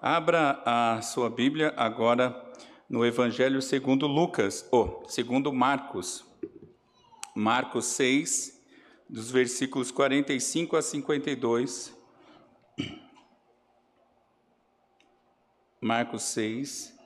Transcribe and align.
Abra 0.00 0.62
a 0.64 1.02
sua 1.02 1.28
Bíblia 1.28 1.74
agora 1.76 2.32
no 2.88 3.04
Evangelho 3.04 3.60
segundo 3.60 4.06
Lucas, 4.06 4.64
ou 4.70 5.04
segundo 5.08 5.52
Marcos. 5.52 6.24
Marcos 7.34 7.86
6, 7.86 8.62
dos 9.08 9.28
versículos 9.28 9.90
45 9.90 10.76
a 10.76 10.82
52. 10.82 11.92
Marcos 15.82 16.22
6, 16.22 16.96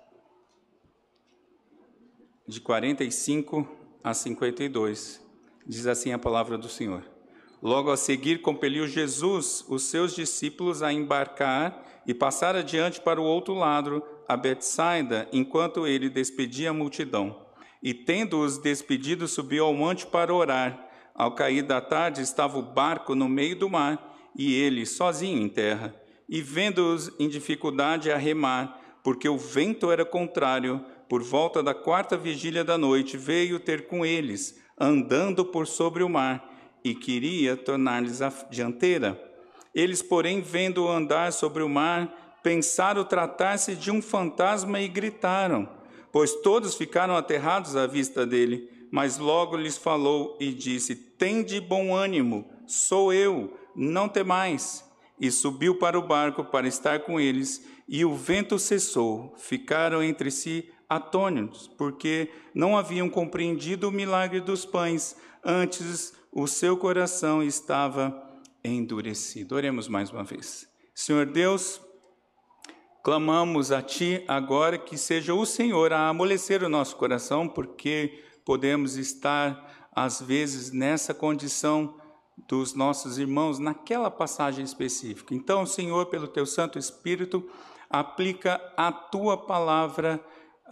de 2.46 2.60
45 2.60 3.66
a 4.04 4.12
52. 4.12 5.26
Diz 5.66 5.86
assim 5.86 6.12
a 6.12 6.18
palavra 6.18 6.58
do 6.58 6.68
Senhor. 6.68 7.11
Logo 7.62 7.92
a 7.92 7.96
seguir, 7.96 8.42
compeliu 8.42 8.88
Jesus 8.88 9.64
os 9.68 9.84
seus 9.84 10.16
discípulos 10.16 10.82
a 10.82 10.92
embarcar 10.92 12.02
e 12.04 12.12
passar 12.12 12.56
adiante 12.56 13.00
para 13.00 13.20
o 13.20 13.24
outro 13.24 13.54
lado, 13.54 14.02
a 14.28 14.36
Betsaida, 14.36 15.28
enquanto 15.32 15.86
ele 15.86 16.10
despedia 16.10 16.70
a 16.70 16.74
multidão. 16.74 17.46
E 17.80 17.94
tendo-os 17.94 18.58
despedido, 18.58 19.28
subiu 19.28 19.64
ao 19.64 19.74
monte 19.74 20.04
para 20.06 20.34
orar. 20.34 20.88
Ao 21.14 21.36
cair 21.36 21.62
da 21.62 21.80
tarde, 21.80 22.20
estava 22.20 22.58
o 22.58 22.62
barco 22.62 23.14
no 23.14 23.28
meio 23.28 23.54
do 23.54 23.70
mar 23.70 24.12
e 24.36 24.54
ele 24.54 24.84
sozinho 24.84 25.40
em 25.40 25.48
terra. 25.48 25.94
E 26.28 26.40
vendo-os 26.40 27.12
em 27.20 27.28
dificuldade 27.28 28.10
a 28.10 28.16
remar, 28.16 28.80
porque 29.04 29.28
o 29.28 29.38
vento 29.38 29.90
era 29.90 30.04
contrário, 30.04 30.84
por 31.08 31.22
volta 31.22 31.62
da 31.62 31.74
quarta 31.74 32.16
vigília 32.16 32.64
da 32.64 32.76
noite, 32.76 33.16
veio 33.16 33.60
ter 33.60 33.86
com 33.86 34.04
eles, 34.04 34.58
andando 34.78 35.44
por 35.44 35.66
sobre 35.66 36.02
o 36.02 36.08
mar, 36.08 36.51
e 36.84 36.94
queria 36.94 37.56
tornar-lhes 37.56 38.20
a 38.22 38.28
dianteira. 38.50 39.20
Eles, 39.74 40.02
porém, 40.02 40.40
vendo-o 40.40 40.88
andar 40.88 41.32
sobre 41.32 41.62
o 41.62 41.68
mar, 41.68 42.40
pensaram 42.42 43.04
tratar-se 43.04 43.74
de 43.74 43.90
um 43.90 44.02
fantasma 44.02 44.80
e 44.80 44.88
gritaram, 44.88 45.68
pois 46.10 46.34
todos 46.34 46.74
ficaram 46.74 47.16
aterrados 47.16 47.76
à 47.76 47.86
vista 47.86 48.26
dele. 48.26 48.68
Mas 48.90 49.16
logo 49.16 49.56
lhes 49.56 49.78
falou 49.78 50.36
e 50.38 50.52
disse: 50.52 50.94
Tende 50.94 51.58
bom 51.60 51.94
ânimo, 51.94 52.44
sou 52.66 53.12
eu, 53.12 53.56
não 53.74 54.08
temais. 54.08 54.84
E 55.18 55.30
subiu 55.30 55.78
para 55.78 55.98
o 55.98 56.06
barco 56.06 56.44
para 56.44 56.68
estar 56.68 57.00
com 57.00 57.18
eles, 57.18 57.64
e 57.88 58.04
o 58.04 58.14
vento 58.14 58.58
cessou. 58.58 59.34
Ficaram 59.38 60.02
entre 60.02 60.30
si 60.30 60.68
atônitos, 60.88 61.68
porque 61.78 62.28
não 62.54 62.76
haviam 62.76 63.08
compreendido 63.08 63.88
o 63.88 63.92
milagre 63.92 64.40
dos 64.40 64.66
pães, 64.66 65.16
antes 65.42 66.12
o 66.32 66.46
seu 66.46 66.78
coração 66.78 67.42
estava 67.42 68.40
endurecido. 68.64 69.54
Oremos 69.54 69.86
mais 69.86 70.10
uma 70.10 70.24
vez. 70.24 70.66
Senhor 70.94 71.26
Deus, 71.26 71.78
clamamos 73.04 73.70
a 73.70 73.82
Ti 73.82 74.24
agora 74.26 74.78
que 74.78 74.96
seja 74.96 75.34
o 75.34 75.44
Senhor 75.44 75.92
a 75.92 76.08
amolecer 76.08 76.64
o 76.64 76.70
nosso 76.70 76.96
coração, 76.96 77.46
porque 77.46 78.24
podemos 78.46 78.96
estar, 78.96 79.90
às 79.94 80.22
vezes, 80.22 80.72
nessa 80.72 81.12
condição 81.12 82.00
dos 82.48 82.74
nossos 82.74 83.18
irmãos 83.18 83.58
naquela 83.58 84.10
passagem 84.10 84.64
específica. 84.64 85.34
Então, 85.34 85.66
Senhor, 85.66 86.06
pelo 86.06 86.26
Teu 86.26 86.46
Santo 86.46 86.78
Espírito, 86.78 87.46
aplica 87.90 88.58
a 88.76 88.90
Tua 88.90 89.36
palavra 89.36 90.18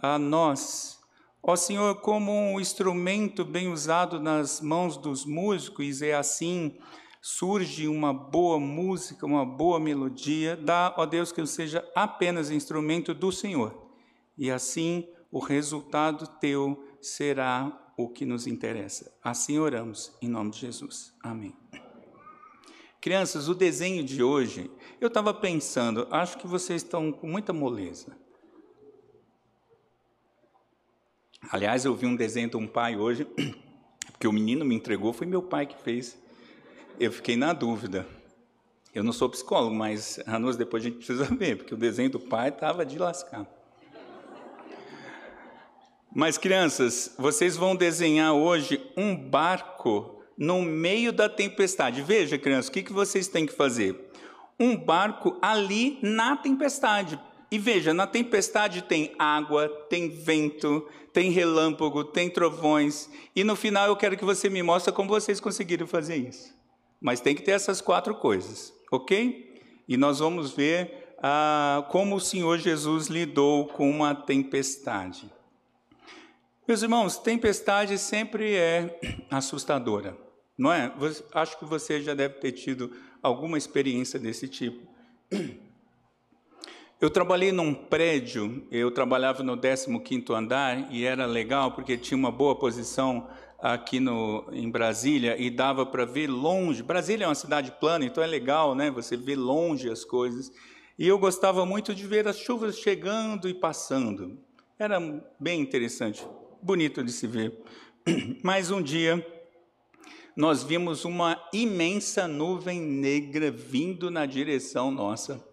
a 0.01 0.17
nós. 0.17 1.00
Ó 1.43 1.55
Senhor, 1.55 1.95
como 2.01 2.31
um 2.31 2.59
instrumento 2.59 3.43
bem 3.43 3.67
usado 3.67 4.19
nas 4.19 4.61
mãos 4.61 4.95
dos 4.95 5.25
músicos, 5.25 6.01
é 6.01 6.13
assim 6.13 6.77
surge 7.21 7.87
uma 7.87 8.13
boa 8.13 8.59
música, 8.59 9.25
uma 9.25 9.45
boa 9.45 9.79
melodia, 9.79 10.55
dá, 10.55 10.93
ó 10.97 11.05
Deus, 11.05 11.31
que 11.31 11.39
eu 11.39 11.45
seja 11.45 11.87
apenas 11.95 12.49
instrumento 12.49 13.13
do 13.13 13.31
Senhor. 13.31 13.91
E 14.37 14.49
assim 14.49 15.07
o 15.31 15.39
resultado 15.39 16.27
teu 16.39 16.83
será 16.99 17.93
o 17.97 18.09
que 18.09 18.25
nos 18.25 18.47
interessa. 18.47 19.11
Assim 19.23 19.57
oramos, 19.57 20.15
em 20.21 20.27
nome 20.27 20.51
de 20.51 20.59
Jesus. 20.59 21.13
Amém. 21.23 21.55
Crianças, 22.99 23.47
o 23.47 23.55
desenho 23.55 24.03
de 24.03 24.21
hoje, 24.21 24.69
eu 24.99 25.07
estava 25.07 25.33
pensando, 25.33 26.07
acho 26.11 26.37
que 26.37 26.45
vocês 26.45 26.83
estão 26.83 27.11
com 27.11 27.27
muita 27.27 27.51
moleza. 27.51 28.20
Aliás, 31.51 31.83
eu 31.83 31.93
vi 31.93 32.05
um 32.05 32.15
desenho 32.15 32.49
de 32.49 32.55
um 32.55 32.65
pai 32.65 32.95
hoje, 32.95 33.27
porque 34.09 34.25
o 34.25 34.31
menino 34.31 34.63
me 34.63 34.73
entregou, 34.73 35.11
foi 35.11 35.27
meu 35.27 35.43
pai 35.43 35.65
que 35.65 35.75
fez. 35.83 36.17
Eu 36.97 37.11
fiquei 37.11 37.35
na 37.35 37.51
dúvida. 37.51 38.07
Eu 38.95 39.03
não 39.03 39.11
sou 39.11 39.29
psicólogo, 39.29 39.75
mas, 39.75 40.17
Ranus, 40.25 40.55
depois 40.55 40.81
a 40.81 40.87
gente 40.87 40.99
precisa 40.99 41.25
ver, 41.35 41.57
porque 41.57 41.73
o 41.73 41.77
desenho 41.77 42.09
do 42.09 42.21
pai 42.21 42.47
estava 42.47 42.85
de 42.85 42.97
lascar. 42.97 43.45
Mas, 46.15 46.37
crianças, 46.37 47.13
vocês 47.17 47.57
vão 47.57 47.75
desenhar 47.75 48.33
hoje 48.33 48.81
um 48.95 49.13
barco 49.13 50.23
no 50.37 50.61
meio 50.61 51.11
da 51.11 51.27
tempestade. 51.27 52.01
Veja, 52.01 52.37
crianças, 52.37 52.69
o 52.69 52.71
que, 52.71 52.81
que 52.81 52.93
vocês 52.93 53.27
têm 53.27 53.45
que 53.45 53.53
fazer? 53.53 54.09
Um 54.57 54.77
barco 54.77 55.37
ali 55.41 55.99
na 56.01 56.37
tempestade. 56.37 57.19
E 57.51 57.59
veja, 57.59 57.93
na 57.93 58.07
tempestade 58.07 58.81
tem 58.81 59.13
água, 59.19 59.67
tem 59.89 60.09
vento, 60.09 60.87
tem 61.11 61.31
relâmpago, 61.31 62.05
tem 62.05 62.29
trovões. 62.29 63.09
E 63.35 63.43
no 63.43 63.57
final 63.57 63.87
eu 63.87 63.95
quero 63.97 64.15
que 64.15 64.23
você 64.23 64.49
me 64.49 64.63
mostre 64.63 64.93
como 64.93 65.09
vocês 65.09 65.41
conseguiram 65.41 65.85
fazer 65.85 66.15
isso. 66.15 66.55
Mas 67.01 67.19
tem 67.19 67.35
que 67.35 67.41
ter 67.41 67.51
essas 67.51 67.81
quatro 67.81 68.15
coisas, 68.15 68.73
ok? 68.89 69.61
E 69.85 69.97
nós 69.97 70.19
vamos 70.19 70.51
ver 70.51 71.15
ah, 71.21 71.85
como 71.89 72.15
o 72.15 72.21
Senhor 72.21 72.57
Jesus 72.57 73.07
lidou 73.07 73.67
com 73.67 73.89
uma 73.89 74.15
tempestade. 74.15 75.29
Meus 76.65 76.81
irmãos, 76.83 77.17
tempestade 77.17 77.97
sempre 77.97 78.55
é 78.55 78.97
assustadora, 79.29 80.17
não 80.57 80.71
é? 80.71 80.93
Acho 81.33 81.59
que 81.59 81.65
você 81.65 82.01
já 82.01 82.13
deve 82.13 82.35
ter 82.35 82.53
tido 82.53 82.95
alguma 83.21 83.57
experiência 83.57 84.17
desse 84.17 84.47
tipo. 84.47 84.87
Eu 87.01 87.09
trabalhei 87.09 87.51
num 87.51 87.73
prédio, 87.73 88.63
eu 88.69 88.91
trabalhava 88.91 89.41
no 89.41 89.57
15º 89.57 90.35
andar 90.35 90.93
e 90.93 91.03
era 91.03 91.25
legal 91.25 91.71
porque 91.71 91.97
tinha 91.97 92.15
uma 92.15 92.31
boa 92.31 92.55
posição 92.55 93.27
aqui 93.57 93.99
no, 93.99 94.47
em 94.51 94.69
Brasília 94.69 95.35
e 95.35 95.49
dava 95.49 95.83
para 95.83 96.05
ver 96.05 96.27
longe. 96.27 96.83
Brasília 96.83 97.25
é 97.25 97.27
uma 97.27 97.33
cidade 97.33 97.71
plana, 97.79 98.05
então 98.05 98.23
é 98.23 98.27
legal, 98.27 98.75
né? 98.75 98.91
Você 98.91 99.17
vê 99.17 99.35
longe 99.35 99.89
as 99.89 100.05
coisas. 100.05 100.51
E 100.95 101.07
eu 101.07 101.17
gostava 101.17 101.65
muito 101.65 101.95
de 101.95 102.05
ver 102.05 102.27
as 102.27 102.37
chuvas 102.37 102.77
chegando 102.77 103.49
e 103.49 103.53
passando. 103.55 104.37
Era 104.77 104.99
bem 105.39 105.59
interessante 105.59 106.23
bonito 106.61 107.03
de 107.03 107.11
se 107.11 107.25
ver. 107.25 107.63
Mas 108.43 108.69
um 108.69 108.79
dia 108.79 109.25
nós 110.37 110.61
vimos 110.61 111.03
uma 111.03 111.43
imensa 111.51 112.27
nuvem 112.27 112.79
negra 112.79 113.49
vindo 113.49 114.11
na 114.11 114.27
direção 114.27 114.91
nossa. 114.91 115.50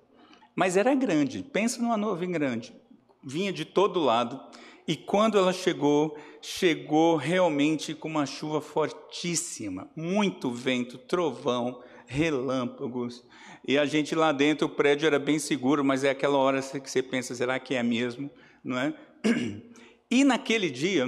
Mas 0.59 0.77
era 0.77 0.93
grande, 0.93 1.41
pensa 1.41 1.81
numa 1.81 1.97
nuvem 1.97 2.33
grande. 2.33 2.75
Vinha 3.23 3.53
de 3.53 3.65
todo 3.65 4.01
lado. 4.01 4.41
E 4.89 4.97
quando 4.97 5.39
ela 5.39 5.53
chegou, 5.53 6.19
chegou 6.43 7.15
realmente 7.15 7.95
com 7.95 8.09
uma 8.09 8.27
chuva 8.27 8.61
fortíssima, 8.61 9.89
muito 9.95 10.51
vento, 10.51 10.99
trovão, 10.99 11.81
relâmpagos. 12.09 13.25
E 13.69 13.79
a 13.79 13.87
gente 13.87 14.17
lá 14.17 14.33
dentro, 14.33 14.67
o 14.67 14.71
prédio 14.71 15.07
era 15.07 15.21
bem 15.21 15.39
seguro, 15.39 15.85
mas 15.85 16.03
é 16.03 16.11
aquela 16.11 16.39
hora 16.39 16.61
que 16.61 16.91
você 16.91 17.05
pensa, 17.05 17.37
será 17.37 17.61
que 17.61 17.77
é 17.77 17.83
mesmo? 17.85 18.29
Não 18.65 18.77
é? 18.77 18.93
E 20.11 20.25
naquele 20.25 20.71
dia, 20.71 21.07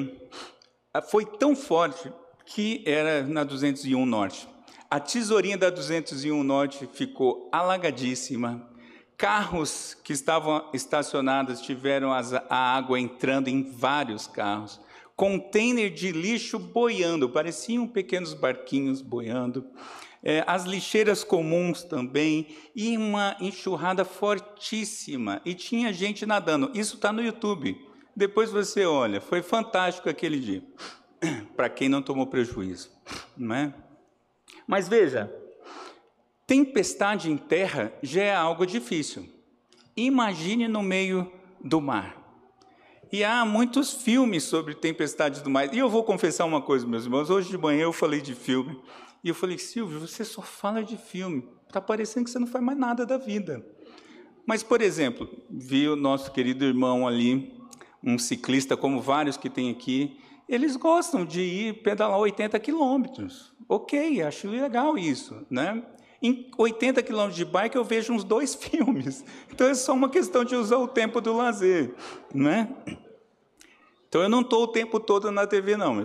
foi 1.10 1.24
tão 1.24 1.56
forte 1.56 2.12
que 2.46 2.84
era 2.86 3.26
na 3.26 3.42
201 3.42 4.06
Norte. 4.06 4.46
A 4.88 5.00
tesourinha 5.00 5.58
da 5.58 5.70
201 5.70 6.42
Norte 6.44 6.88
ficou 6.92 7.48
alagadíssima. 7.50 8.69
Carros 9.20 9.92
que 10.02 10.14
estavam 10.14 10.70
estacionados 10.72 11.60
tiveram 11.60 12.10
a 12.10 12.74
água 12.74 12.98
entrando 12.98 13.48
em 13.48 13.62
vários 13.62 14.26
carros. 14.26 14.80
Container 15.14 15.92
de 15.92 16.10
lixo 16.10 16.58
boiando, 16.58 17.28
pareciam 17.28 17.86
pequenos 17.86 18.32
barquinhos 18.32 19.02
boiando. 19.02 19.66
É, 20.22 20.42
as 20.46 20.64
lixeiras 20.64 21.22
comuns 21.22 21.82
também, 21.82 22.46
e 22.74 22.96
uma 22.96 23.36
enxurrada 23.38 24.06
fortíssima. 24.06 25.42
E 25.44 25.52
tinha 25.52 25.92
gente 25.92 26.24
nadando. 26.24 26.70
Isso 26.72 26.94
está 26.94 27.12
no 27.12 27.22
YouTube. 27.22 27.78
Depois 28.16 28.50
você 28.50 28.86
olha, 28.86 29.20
foi 29.20 29.42
fantástico 29.42 30.08
aquele 30.08 30.40
dia, 30.40 30.64
para 31.54 31.68
quem 31.68 31.90
não 31.90 32.00
tomou 32.00 32.26
prejuízo, 32.26 32.90
não 33.36 33.54
é? 33.54 33.74
Mas 34.66 34.88
veja, 34.88 35.30
tempestade 36.50 37.30
em 37.30 37.36
terra 37.36 37.92
já 38.02 38.22
é 38.22 38.34
algo 38.34 38.66
difícil. 38.66 39.24
Imagine 39.96 40.66
no 40.66 40.82
meio 40.82 41.30
do 41.62 41.80
mar. 41.80 42.16
E 43.12 43.22
há 43.22 43.44
muitos 43.44 43.94
filmes 43.94 44.42
sobre 44.42 44.74
tempestades 44.74 45.42
do 45.42 45.48
mar. 45.48 45.72
E 45.72 45.78
eu 45.78 45.88
vou 45.88 46.02
confessar 46.02 46.44
uma 46.46 46.60
coisa, 46.60 46.84
meus 46.88 47.04
irmãos. 47.04 47.30
Hoje 47.30 47.50
de 47.50 47.56
manhã 47.56 47.82
eu 47.82 47.92
falei 47.92 48.20
de 48.20 48.34
filme. 48.34 48.76
E 49.22 49.28
eu 49.28 49.34
falei, 49.34 49.58
Silvio, 49.58 50.00
você 50.00 50.24
só 50.24 50.42
fala 50.42 50.82
de 50.82 50.96
filme. 50.96 51.48
Está 51.68 51.80
parecendo 51.80 52.24
que 52.24 52.32
você 52.32 52.40
não 52.40 52.48
faz 52.48 52.64
mais 52.64 52.76
nada 52.76 53.06
da 53.06 53.16
vida. 53.16 53.64
Mas, 54.44 54.64
por 54.64 54.82
exemplo, 54.82 55.30
vi 55.48 55.88
o 55.88 55.94
nosso 55.94 56.32
querido 56.32 56.64
irmão 56.64 57.06
ali, 57.06 57.54
um 58.02 58.18
ciclista 58.18 58.76
como 58.76 59.00
vários 59.00 59.36
que 59.36 59.48
tem 59.48 59.70
aqui, 59.70 60.18
eles 60.48 60.74
gostam 60.74 61.24
de 61.24 61.42
ir 61.42 61.82
pedalar 61.84 62.18
80 62.18 62.58
quilômetros. 62.58 63.52
Ok, 63.68 64.20
acho 64.20 64.48
legal 64.48 64.98
isso, 64.98 65.46
né? 65.48 65.80
Em 66.22 66.50
80 66.58 67.02
quilômetros 67.02 67.36
de 67.36 67.44
bike 67.44 67.76
eu 67.76 67.84
vejo 67.84 68.12
uns 68.12 68.24
dois 68.24 68.54
filmes. 68.56 69.24
Então 69.50 69.66
é 69.66 69.74
só 69.74 69.92
uma 69.92 70.08
questão 70.08 70.44
de 70.44 70.54
usar 70.54 70.78
o 70.78 70.88
tempo 70.88 71.20
do 71.20 71.36
lazer, 71.36 71.94
né? 72.34 72.68
Então 74.08 74.22
eu 74.22 74.28
não 74.28 74.40
estou 74.40 74.64
o 74.64 74.68
tempo 74.68 74.98
todo 74.98 75.30
na 75.30 75.46
TV, 75.46 75.76
não. 75.76 76.04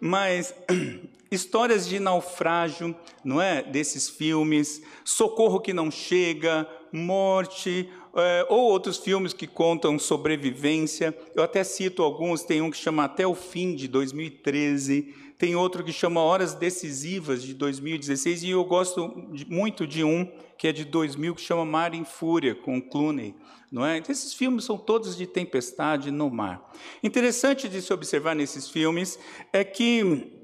Mas 0.00 0.54
histórias 1.30 1.86
de 1.88 1.98
naufrágio, 1.98 2.94
não 3.24 3.40
é? 3.40 3.62
Desses 3.62 4.08
filmes, 4.08 4.82
socorro 5.04 5.60
que 5.60 5.72
não 5.72 5.90
chega, 5.90 6.66
morte, 6.92 7.90
é, 8.14 8.46
ou 8.48 8.70
outros 8.70 8.98
filmes 8.98 9.32
que 9.32 9.46
contam 9.46 9.98
sobrevivência. 9.98 11.16
Eu 11.34 11.42
até 11.42 11.64
cito 11.64 12.02
alguns, 12.02 12.44
tem 12.44 12.60
um 12.60 12.70
que 12.70 12.76
chama 12.76 13.04
Até 13.04 13.26
o 13.26 13.34
Fim, 13.34 13.74
de 13.74 13.88
2013, 13.88 15.14
tem 15.38 15.56
outro 15.56 15.82
que 15.82 15.92
chama 15.92 16.20
Horas 16.20 16.54
Decisivas, 16.54 17.42
de 17.42 17.54
2016, 17.54 18.42
e 18.44 18.50
eu 18.50 18.64
gosto 18.64 19.12
muito 19.48 19.86
de 19.86 20.04
um 20.04 20.30
que 20.56 20.68
é 20.68 20.72
de 20.72 20.84
2000, 20.84 21.34
que 21.34 21.40
chama 21.40 21.64
Mar 21.64 21.94
em 21.94 22.04
Fúria, 22.04 22.54
com 22.54 22.80
Clooney. 22.80 23.34
Não 23.70 23.84
é? 23.84 23.96
Então, 23.96 24.12
esses 24.12 24.34
filmes 24.34 24.64
são 24.64 24.76
todos 24.76 25.16
de 25.16 25.26
tempestade 25.26 26.10
no 26.10 26.30
mar. 26.30 26.72
Interessante 27.02 27.68
de 27.68 27.80
se 27.80 27.92
observar 27.92 28.36
nesses 28.36 28.68
filmes 28.68 29.18
é 29.52 29.64
que 29.64 30.40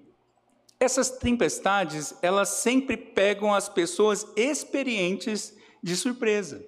essas 0.80 1.10
tempestades, 1.10 2.14
elas 2.22 2.48
sempre 2.48 2.96
pegam 2.96 3.54
as 3.54 3.68
pessoas 3.68 4.26
experientes 4.36 5.54
de 5.82 5.94
surpresa. 5.96 6.64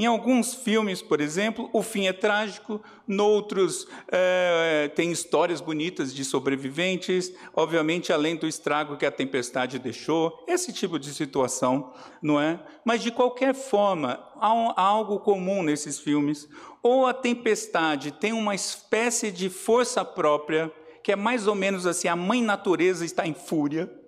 Em 0.00 0.06
alguns 0.06 0.54
filmes, 0.54 1.02
por 1.02 1.20
exemplo, 1.20 1.68
o 1.74 1.82
fim 1.82 2.06
é 2.06 2.12
trágico, 2.14 2.80
noutros 3.06 3.86
é, 4.10 4.90
tem 4.94 5.12
histórias 5.12 5.60
bonitas 5.60 6.14
de 6.14 6.24
sobreviventes, 6.24 7.30
obviamente 7.54 8.10
além 8.10 8.34
do 8.34 8.46
estrago 8.46 8.96
que 8.96 9.04
a 9.04 9.10
tempestade 9.10 9.78
deixou, 9.78 10.42
esse 10.48 10.72
tipo 10.72 10.98
de 10.98 11.12
situação, 11.12 11.92
não 12.22 12.40
é? 12.40 12.58
Mas 12.82 13.02
de 13.02 13.10
qualquer 13.10 13.54
forma, 13.54 14.18
há, 14.36 14.54
um, 14.54 14.70
há 14.70 14.80
algo 14.80 15.20
comum 15.20 15.62
nesses 15.62 15.98
filmes. 15.98 16.48
Ou 16.82 17.06
a 17.06 17.12
tempestade 17.12 18.10
tem 18.10 18.32
uma 18.32 18.54
espécie 18.54 19.30
de 19.30 19.50
força 19.50 20.02
própria, 20.02 20.72
que 21.04 21.12
é 21.12 21.16
mais 21.16 21.46
ou 21.46 21.54
menos 21.54 21.86
assim: 21.86 22.08
a 22.08 22.16
mãe 22.16 22.40
natureza 22.42 23.04
está 23.04 23.26
em 23.26 23.34
fúria 23.34 23.99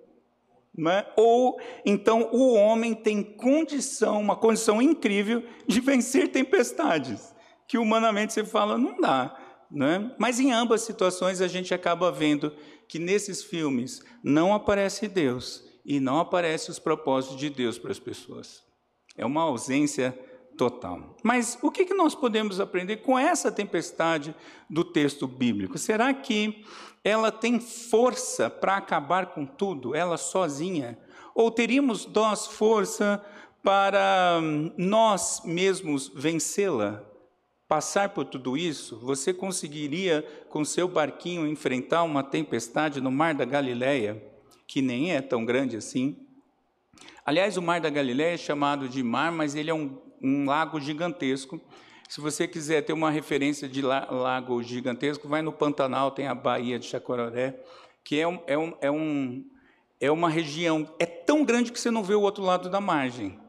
é? 0.87 1.05
Ou 1.15 1.59
então 1.85 2.29
o 2.31 2.53
homem 2.53 2.95
tem 2.95 3.23
condição, 3.23 4.19
uma 4.19 4.35
condição 4.35 4.81
incrível 4.81 5.43
de 5.67 5.79
vencer 5.79 6.31
tempestades, 6.31 7.33
que 7.67 7.77
humanamente 7.77 8.33
você 8.33 8.43
fala 8.43 8.77
não 8.77 8.99
dá. 8.99 9.37
é? 9.75 10.15
Mas 10.17 10.39
em 10.39 10.51
ambas 10.51 10.81
situações 10.81 11.41
a 11.41 11.47
gente 11.47 11.73
acaba 11.73 12.11
vendo 12.11 12.55
que 12.87 12.99
nesses 12.99 13.43
filmes 13.43 14.01
não 14.23 14.53
aparece 14.53 15.07
Deus 15.07 15.63
e 15.85 15.99
não 15.99 16.19
aparece 16.19 16.71
os 16.71 16.79
propósitos 16.79 17.37
de 17.37 17.49
Deus 17.49 17.77
para 17.77 17.91
as 17.91 17.99
pessoas. 17.99 18.63
É 19.17 19.25
uma 19.25 19.43
ausência 19.43 20.17
total. 20.57 21.15
Mas 21.23 21.57
o 21.61 21.71
que 21.71 21.93
nós 21.93 22.15
podemos 22.15 22.59
aprender 22.59 22.97
com 22.97 23.17
essa 23.17 23.51
tempestade 23.51 24.35
do 24.69 24.83
texto 24.83 25.27
bíblico? 25.27 25.77
Será 25.77 26.13
que 26.13 26.63
ela 27.03 27.31
tem 27.31 27.59
força 27.59 28.49
para 28.49 28.77
acabar 28.77 29.27
com 29.27 29.45
tudo, 29.45 29.93
ela 29.93 30.17
sozinha? 30.17 30.97
Ou 31.35 31.51
teríamos 31.51 32.05
nós 32.05 32.47
força 32.47 33.23
para 33.61 34.39
hum, 34.41 34.71
nós 34.77 35.41
mesmos 35.43 36.09
vencê-la? 36.15 37.03
Passar 37.67 38.09
por 38.09 38.25
tudo 38.25 38.55
isso, 38.55 38.99
você 38.99 39.33
conseguiria 39.33 40.21
com 40.49 40.63
seu 40.63 40.87
barquinho 40.87 41.47
enfrentar 41.47 42.03
uma 42.03 42.23
tempestade 42.23 43.01
no 43.01 43.11
mar 43.11 43.33
da 43.33 43.45
Galileia, 43.45 44.23
que 44.67 44.81
nem 44.81 45.13
é 45.13 45.21
tão 45.21 45.43
grande 45.43 45.75
assim? 45.75 46.15
Aliás, 47.25 47.57
o 47.57 47.61
mar 47.61 47.81
da 47.81 47.89
Galileia 47.89 48.35
é 48.35 48.37
chamado 48.37 48.87
de 48.87 49.01
mar, 49.01 49.31
mas 49.31 49.55
ele 49.55 49.71
é 49.71 49.73
um, 49.73 49.97
um 50.21 50.45
lago 50.45 50.79
gigantesco 50.79 51.59
se 52.09 52.21
você 52.21 52.47
quiser 52.47 52.81
ter 52.83 52.93
uma 52.93 53.09
referência 53.09 53.67
de 53.67 53.81
lago 53.81 54.61
gigantesco, 54.61 55.27
vai 55.27 55.41
no 55.41 55.51
Pantanal, 55.51 56.11
tem 56.11 56.27
a 56.27 56.35
Baía 56.35 56.77
de 56.77 56.85
Chacororé, 56.85 57.59
que 58.03 58.19
é, 58.19 58.27
um, 58.27 58.39
é, 58.45 58.57
um, 58.57 58.73
é, 58.81 58.91
um, 58.91 59.45
é 59.99 60.11
uma 60.11 60.29
região, 60.29 60.87
é 60.99 61.05
tão 61.05 61.43
grande 61.43 61.71
que 61.71 61.79
você 61.79 61.89
não 61.89 62.03
vê 62.03 62.13
o 62.13 62.21
outro 62.21 62.43
lado 62.43 62.69
da 62.69 62.81
margem. 62.81 63.39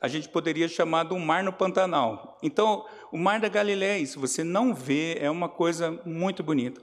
A 0.00 0.08
gente 0.08 0.28
poderia 0.28 0.68
chamar 0.68 1.10
um 1.12 1.18
mar 1.18 1.42
no 1.42 1.52
Pantanal. 1.52 2.38
Então, 2.42 2.84
o 3.10 3.16
Mar 3.16 3.40
da 3.40 3.48
Galileia, 3.48 4.04
se 4.04 4.18
você 4.18 4.44
não 4.44 4.74
vê, 4.74 5.16
é 5.18 5.30
uma 5.30 5.48
coisa 5.48 6.02
muito 6.04 6.42
bonita. 6.42 6.82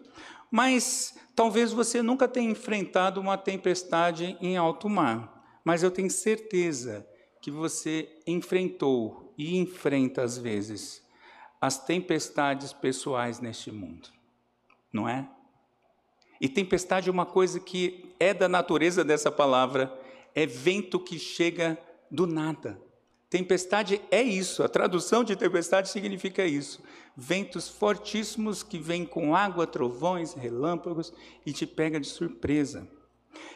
Mas 0.50 1.16
talvez 1.36 1.72
você 1.72 2.02
nunca 2.02 2.28
tenha 2.28 2.50
enfrentado 2.50 3.22
uma 3.22 3.38
tempestade 3.38 4.36
em 4.42 4.58
alto 4.58 4.90
mar. 4.90 5.44
Mas 5.64 5.84
eu 5.84 5.92
tenho 5.92 6.10
certeza 6.10 7.08
que 7.42 7.52
você 7.52 8.10
enfrentou 8.26 9.23
e 9.38 9.58
enfrenta 9.58 10.22
às 10.22 10.38
vezes 10.38 11.04
as 11.60 11.84
tempestades 11.86 12.74
pessoais 12.74 13.40
neste 13.40 13.72
mundo, 13.72 14.10
não 14.92 15.08
é? 15.08 15.30
E 16.42 16.50
tempestade 16.50 17.08
é 17.08 17.12
uma 17.12 17.26
coisa 17.26 17.58
que 17.58 18.14
é 18.20 18.34
da 18.34 18.50
natureza 18.50 19.02
dessa 19.02 19.32
palavra, 19.32 19.98
é 20.36 20.46
vento 20.46 21.00
que 21.00 21.18
chega 21.18 21.78
do 22.12 22.28
nada. 22.28 22.78
Tempestade 23.30 24.02
é 24.12 24.22
isso, 24.22 24.62
a 24.62 24.68
tradução 24.68 25.24
de 25.24 25.38
tempestade 25.38 25.88
significa 25.88 26.46
isso. 26.46 26.84
Ventos 27.16 27.70
fortíssimos 27.70 28.62
que 28.62 28.78
vêm 28.78 29.06
com 29.06 29.34
água, 29.34 29.66
trovões, 29.66 30.34
relâmpagos 30.34 31.14
e 31.46 31.54
te 31.54 31.66
pega 31.66 31.98
de 31.98 32.08
surpresa. 32.08 32.88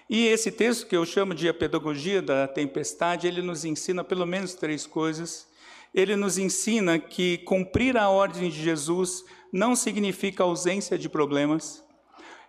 E 0.10 0.26
esse 0.28 0.52
texto 0.52 0.88
que 0.88 0.96
eu 0.96 1.06
chamo 1.06 1.36
de 1.36 1.50
a 1.50 1.54
pedagogia 1.54 2.22
da 2.22 2.48
tempestade, 2.48 3.28
ele 3.28 3.42
nos 3.42 3.66
ensina 3.66 4.02
pelo 4.04 4.26
menos 4.26 4.54
três 4.56 4.88
coisas 4.88 5.46
ele 5.98 6.16
nos 6.16 6.38
ensina 6.38 7.00
que 7.00 7.40
cumprir 7.40 7.98
a 7.98 8.08
ordem 8.08 8.52
de 8.52 8.62
Jesus 8.62 9.26
não 9.52 9.76
significa 9.76 10.44
ausência 10.44 10.96
de 10.96 11.10
problemas. 11.10 11.84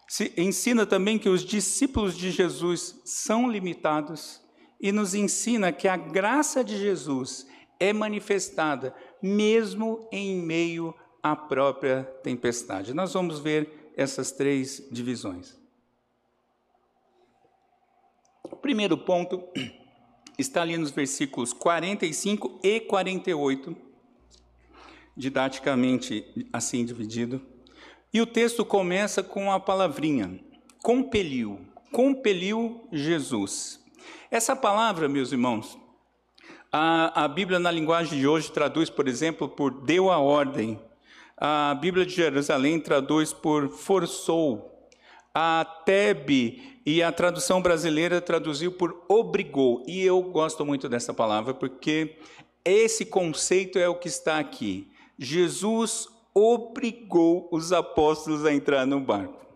Se 0.06 0.34
ensina 0.36 0.84
também 0.84 1.18
que 1.18 1.30
os 1.30 1.42
discípulos 1.42 2.14
de 2.14 2.30
Jesus 2.30 3.00
são 3.06 3.50
limitados 3.50 4.42
e 4.78 4.92
nos 4.92 5.14
ensina 5.14 5.72
que 5.72 5.88
a 5.88 5.96
graça 5.96 6.62
de 6.62 6.76
Jesus 6.76 7.46
é 7.80 7.90
manifestada 7.90 8.94
mesmo 9.22 10.06
em 10.12 10.42
meio 10.42 10.94
à 11.22 11.34
própria 11.34 12.04
tempestade. 12.22 12.92
Nós 12.92 13.14
vamos 13.14 13.38
ver 13.38 13.92
essas 13.96 14.30
três 14.30 14.86
divisões. 14.92 15.58
O 18.44 18.56
primeiro 18.56 18.98
ponto 18.98 19.42
está 20.38 20.62
ali 20.62 20.76
nos 20.76 20.90
versículos 20.90 21.52
45 21.52 22.60
e 22.62 22.80
48, 22.80 23.76
didaticamente 25.16 26.24
assim 26.52 26.84
dividido. 26.84 27.42
E 28.12 28.20
o 28.20 28.26
texto 28.26 28.64
começa 28.64 29.22
com 29.22 29.52
a 29.52 29.60
palavrinha 29.60 30.40
compeliu, 30.82 31.60
compeliu 31.92 32.88
Jesus. 32.92 33.78
Essa 34.30 34.54
palavra, 34.54 35.08
meus 35.08 35.32
irmãos, 35.32 35.78
a, 36.72 37.24
a 37.24 37.28
Bíblia 37.28 37.58
na 37.58 37.70
linguagem 37.70 38.18
de 38.18 38.26
hoje 38.26 38.50
traduz, 38.50 38.90
por 38.90 39.08
exemplo, 39.08 39.48
por 39.48 39.82
deu 39.82 40.10
a 40.10 40.18
ordem. 40.18 40.80
A 41.36 41.74
Bíblia 41.74 42.04
de 42.04 42.14
Jerusalém 42.14 42.80
traduz 42.80 43.32
por 43.32 43.68
forçou. 43.68 44.77
A 45.40 45.64
Tebe 45.64 46.80
e 46.84 47.00
a 47.00 47.12
tradução 47.12 47.62
brasileira 47.62 48.20
traduziu 48.20 48.72
por 48.72 49.04
obrigou. 49.08 49.84
E 49.86 50.02
eu 50.02 50.20
gosto 50.20 50.66
muito 50.66 50.88
dessa 50.88 51.14
palavra 51.14 51.54
porque 51.54 52.16
esse 52.64 53.06
conceito 53.06 53.78
é 53.78 53.88
o 53.88 53.94
que 53.94 54.08
está 54.08 54.40
aqui. 54.40 54.90
Jesus 55.16 56.08
obrigou 56.34 57.48
os 57.52 57.72
apóstolos 57.72 58.44
a 58.44 58.52
entrar 58.52 58.84
no 58.84 58.98
barco. 58.98 59.46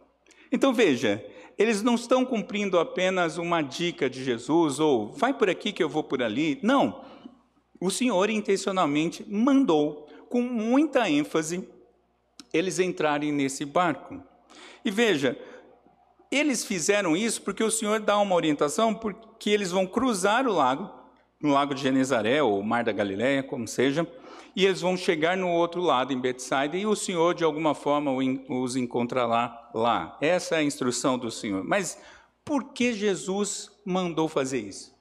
Então 0.52 0.72
veja, 0.72 1.20
eles 1.58 1.82
não 1.82 1.96
estão 1.96 2.24
cumprindo 2.24 2.78
apenas 2.78 3.36
uma 3.36 3.60
dica 3.60 4.08
de 4.08 4.22
Jesus 4.22 4.78
ou 4.78 5.10
vai 5.10 5.34
por 5.34 5.50
aqui 5.50 5.72
que 5.72 5.82
eu 5.82 5.88
vou 5.88 6.04
por 6.04 6.22
ali. 6.22 6.60
Não. 6.62 7.04
O 7.80 7.90
Senhor 7.90 8.30
intencionalmente 8.30 9.26
mandou, 9.28 10.06
com 10.28 10.42
muita 10.42 11.10
ênfase, 11.10 11.68
eles 12.52 12.78
entrarem 12.78 13.32
nesse 13.32 13.64
barco. 13.64 14.22
E 14.84 14.90
veja, 14.92 15.36
eles 16.32 16.64
fizeram 16.64 17.14
isso 17.14 17.42
porque 17.42 17.62
o 17.62 17.70
Senhor 17.70 18.00
dá 18.00 18.18
uma 18.18 18.34
orientação, 18.34 18.94
porque 18.94 19.50
eles 19.50 19.70
vão 19.70 19.86
cruzar 19.86 20.46
o 20.46 20.52
lago, 20.52 20.90
no 21.40 21.52
lago 21.52 21.74
de 21.74 21.82
Genezaré, 21.82 22.42
ou 22.42 22.62
Mar 22.62 22.82
da 22.82 22.92
Galileia, 22.92 23.42
como 23.42 23.68
seja, 23.68 24.08
e 24.56 24.64
eles 24.64 24.80
vão 24.80 24.96
chegar 24.96 25.36
no 25.36 25.48
outro 25.48 25.82
lado, 25.82 26.12
em 26.12 26.20
Betsaida, 26.20 26.76
e 26.76 26.86
o 26.86 26.96
Senhor, 26.96 27.34
de 27.34 27.44
alguma 27.44 27.74
forma, 27.74 28.10
os 28.48 28.76
encontrará 28.76 29.70
lá. 29.74 30.16
Essa 30.20 30.56
é 30.56 30.58
a 30.58 30.62
instrução 30.62 31.18
do 31.18 31.30
Senhor. 31.30 31.62
Mas 31.64 32.00
por 32.44 32.72
que 32.72 32.92
Jesus 32.92 33.70
mandou 33.84 34.28
fazer 34.28 34.60
isso? 34.60 34.94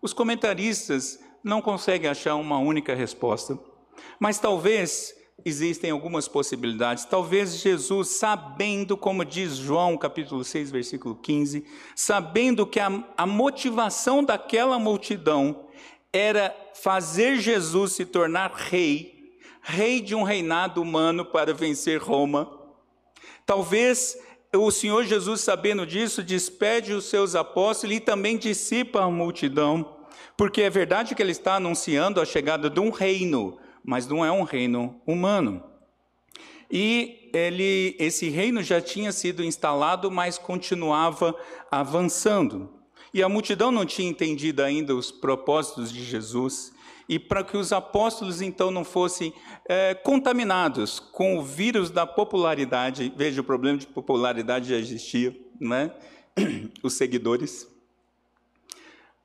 Os 0.00 0.12
comentaristas 0.12 1.18
não 1.42 1.60
consegue 1.60 2.06
achar 2.06 2.36
uma 2.36 2.58
única 2.58 2.94
resposta. 2.94 3.58
Mas 4.20 4.38
talvez 4.38 5.14
existem 5.46 5.92
algumas 5.92 6.26
possibilidades. 6.26 7.04
Talvez 7.04 7.60
Jesus, 7.60 8.08
sabendo, 8.08 8.96
como 8.96 9.24
diz 9.24 9.54
João 9.54 9.96
capítulo 9.96 10.42
6, 10.42 10.72
versículo 10.72 11.14
15, 11.14 11.64
sabendo 11.94 12.66
que 12.66 12.80
a, 12.80 12.90
a 13.16 13.24
motivação 13.24 14.24
daquela 14.24 14.76
multidão 14.76 15.68
era 16.12 16.52
fazer 16.74 17.38
Jesus 17.38 17.92
se 17.92 18.04
tornar 18.04 18.52
rei, 18.52 19.38
rei 19.62 20.00
de 20.00 20.16
um 20.16 20.24
reinado 20.24 20.82
humano 20.82 21.24
para 21.24 21.54
vencer 21.54 22.02
Roma. 22.02 22.50
Talvez 23.46 24.18
o 24.52 24.68
Senhor 24.72 25.04
Jesus, 25.04 25.42
sabendo 25.42 25.86
disso, 25.86 26.24
despede 26.24 26.92
os 26.92 27.04
seus 27.04 27.36
apóstolos 27.36 27.94
e 27.94 28.00
também 28.00 28.36
dissipa 28.36 29.02
a 29.02 29.10
multidão, 29.10 29.96
porque 30.36 30.62
é 30.62 30.70
verdade 30.70 31.14
que 31.14 31.22
ele 31.22 31.30
está 31.30 31.54
anunciando 31.54 32.20
a 32.20 32.24
chegada 32.24 32.68
de 32.68 32.80
um 32.80 32.90
reino, 32.90 33.58
mas 33.86 34.08
não 34.08 34.24
é 34.24 34.32
um 34.32 34.42
reino 34.42 35.00
humano. 35.06 35.62
E 36.70 37.30
ele, 37.32 37.94
esse 37.98 38.28
reino 38.28 38.62
já 38.62 38.80
tinha 38.80 39.12
sido 39.12 39.44
instalado, 39.44 40.10
mas 40.10 40.36
continuava 40.36 41.34
avançando. 41.70 42.70
E 43.14 43.22
a 43.22 43.28
multidão 43.28 43.70
não 43.70 43.86
tinha 43.86 44.08
entendido 44.08 44.62
ainda 44.62 44.94
os 44.94 45.12
propósitos 45.12 45.92
de 45.92 46.04
Jesus. 46.04 46.72
E 47.08 47.20
para 47.20 47.44
que 47.44 47.56
os 47.56 47.72
apóstolos 47.72 48.42
então 48.42 48.72
não 48.72 48.84
fossem 48.84 49.32
é, 49.68 49.94
contaminados 49.94 50.98
com 50.98 51.38
o 51.38 51.42
vírus 51.42 51.88
da 51.88 52.04
popularidade, 52.04 53.12
veja, 53.16 53.40
o 53.40 53.44
problema 53.44 53.78
de 53.78 53.86
popularidade 53.86 54.68
já 54.68 54.76
existia, 54.76 55.34
né? 55.60 55.92
os 56.82 56.94
seguidores. 56.94 57.75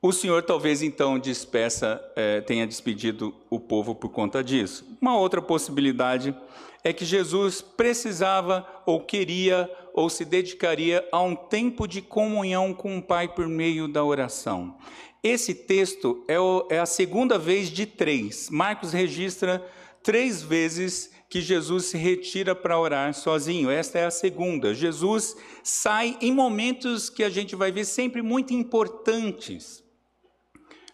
O 0.04 0.12
Senhor 0.12 0.42
talvez 0.42 0.82
então 0.82 1.20
despeça, 1.20 2.04
é, 2.16 2.42
tenha 2.42 2.66
despedido 2.66 3.36
o 3.52 3.60
povo 3.60 3.94
por 3.94 4.10
conta 4.10 4.44
disso. 4.44 4.84
Uma 5.00 5.16
outra 5.16 5.44
possibilidade 5.44 6.36
é 6.84 6.92
que 6.92 7.06
Jesus 7.06 7.62
precisava 7.62 8.68
ou 8.84 9.02
queria 9.02 9.70
ou 9.94 10.10
se 10.10 10.26
dedicaria 10.26 11.08
a 11.12 11.22
um 11.22 11.36
tempo 11.36 11.86
de 11.86 12.02
comunhão 12.02 12.74
com 12.74 12.98
o 12.98 13.02
Pai 13.02 13.28
por 13.28 13.48
meio 13.48 13.88
da 13.88 14.04
oração. 14.04 14.76
Esse 15.22 15.54
texto 15.54 16.26
é, 16.28 16.40
o, 16.40 16.68
é 16.72 16.80
a 16.80 16.88
segunda 16.88 17.38
vez 17.38 17.70
de 17.70 17.86
três. 17.86 18.50
Marcos 18.50 18.94
registra 18.94 19.64
três 20.02 20.42
vezes 20.42 21.12
que 21.30 21.42
Jesus 21.42 21.86
se 21.86 21.98
retira 21.98 22.56
para 22.56 22.80
orar 22.80 23.14
sozinho. 23.14 23.70
Esta 23.70 24.00
é 24.00 24.06
a 24.06 24.12
segunda. 24.12 24.74
Jesus 24.74 25.38
sai 25.64 26.18
em 26.20 26.32
momentos 26.32 27.08
que 27.08 27.24
a 27.24 27.30
gente 27.30 27.56
vai 27.56 27.72
ver 27.72 27.86
sempre 27.86 28.24
muito 28.24 28.52
importantes. 28.52 29.81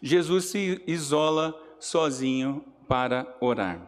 Jesus 0.01 0.45
se 0.45 0.81
isola 0.87 1.59
sozinho 1.79 2.63
para 2.87 3.35
orar. 3.39 3.81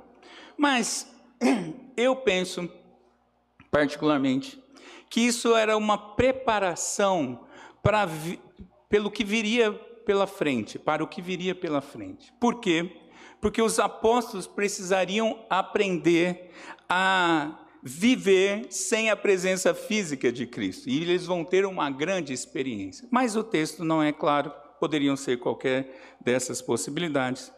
Mas 0.58 1.14
eu 1.96 2.16
penso, 2.16 2.70
particularmente, 3.72 4.62
que 5.10 5.22
isso 5.22 5.56
era 5.56 5.78
uma 5.78 5.98
preparação 5.98 7.46
para 7.82 8.08
pelo 8.90 9.12
que 9.12 9.24
viria 9.24 9.72
pela 9.72 10.26
frente, 10.26 10.80
para 10.80 11.04
o 11.04 11.08
que 11.08 11.22
viria 11.22 11.54
pela 11.54 11.82
frente. 11.82 12.34
Por 12.40 12.60
quê? 12.60 12.92
Porque 13.40 13.62
os 13.62 13.80
apóstolos 13.80 14.48
precisariam 14.48 15.46
aprender 15.50 16.50
a 16.90 17.60
viver 17.82 18.68
sem 18.70 19.10
a 19.10 19.16
presença 19.16 19.74
física 19.74 20.32
de 20.32 20.46
Cristo. 20.46 20.90
E 20.90 21.02
eles 21.02 21.26
vão 21.26 21.46
ter 21.46 21.66
uma 21.66 21.90
grande 21.90 22.34
experiência. 22.34 23.08
Mas 23.12 23.36
o 23.36 23.44
texto 23.44 23.86
não 23.86 24.04
é 24.04 24.12
claro 24.12 24.52
poderiam 24.80 25.16
ser 25.16 25.38
qualquer 25.38 26.18
dessas 26.22 26.62
possibilidades. 26.62 27.52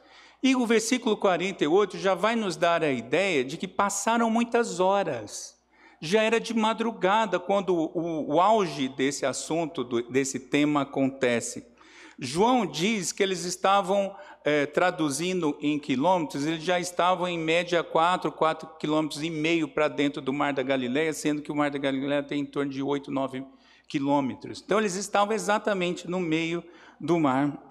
E 0.44 0.56
o 0.56 0.66
versículo 0.66 1.16
48 1.18 2.00
já 2.00 2.16
vai 2.16 2.36
nos 2.36 2.56
dar 2.56 2.84
a 2.84 2.92
ideia 2.92 3.44
de 3.44 3.58
que 3.58 3.68
passaram 3.68 4.30
muitas 4.30 4.80
horas. 4.80 5.56
Já 6.02 6.24
era 6.24 6.40
de 6.40 6.54
madrugada 6.54 7.40
quando 7.40 7.76
o, 7.76 8.34
o 8.34 8.42
auge 8.42 8.90
desse 8.90 9.24
assunto, 9.24 9.84
do, 9.84 10.02
desse 10.10 10.40
tema 10.40 10.82
acontece. 10.82 11.72
João 12.18 12.66
diz 12.66 13.12
que 13.12 13.22
eles 13.22 13.46
estavam 13.46 14.16
é, 14.44 14.66
traduzindo 14.66 15.58
em 15.62 15.78
quilômetros, 15.78 16.46
eles 16.46 16.64
já 16.64 16.80
estavam 16.80 17.28
em 17.28 17.38
média 17.38 17.84
4, 17.84 18.32
4 18.32 18.70
quilômetros 18.80 19.24
e 19.24 19.30
meio 19.30 19.68
para 19.68 19.88
dentro 19.88 20.22
do 20.22 20.34
Mar 20.34 20.54
da 20.54 20.64
Galileia, 20.64 21.14
sendo 21.14 21.42
que 21.42 21.52
o 21.52 21.56
Mar 21.56 21.70
da 21.70 21.78
Galileia 21.78 22.24
tem 22.24 22.42
em 22.42 22.46
torno 22.46 22.72
de 22.72 22.82
8, 22.82 23.12
9 23.12 23.44
quilômetros. 23.88 24.62
Então 24.64 24.80
eles 24.80 24.96
estavam 24.96 25.34
exatamente 25.34 26.10
no 26.10 26.20
meio 26.20 26.64
do 27.02 27.20
mar. 27.20 27.66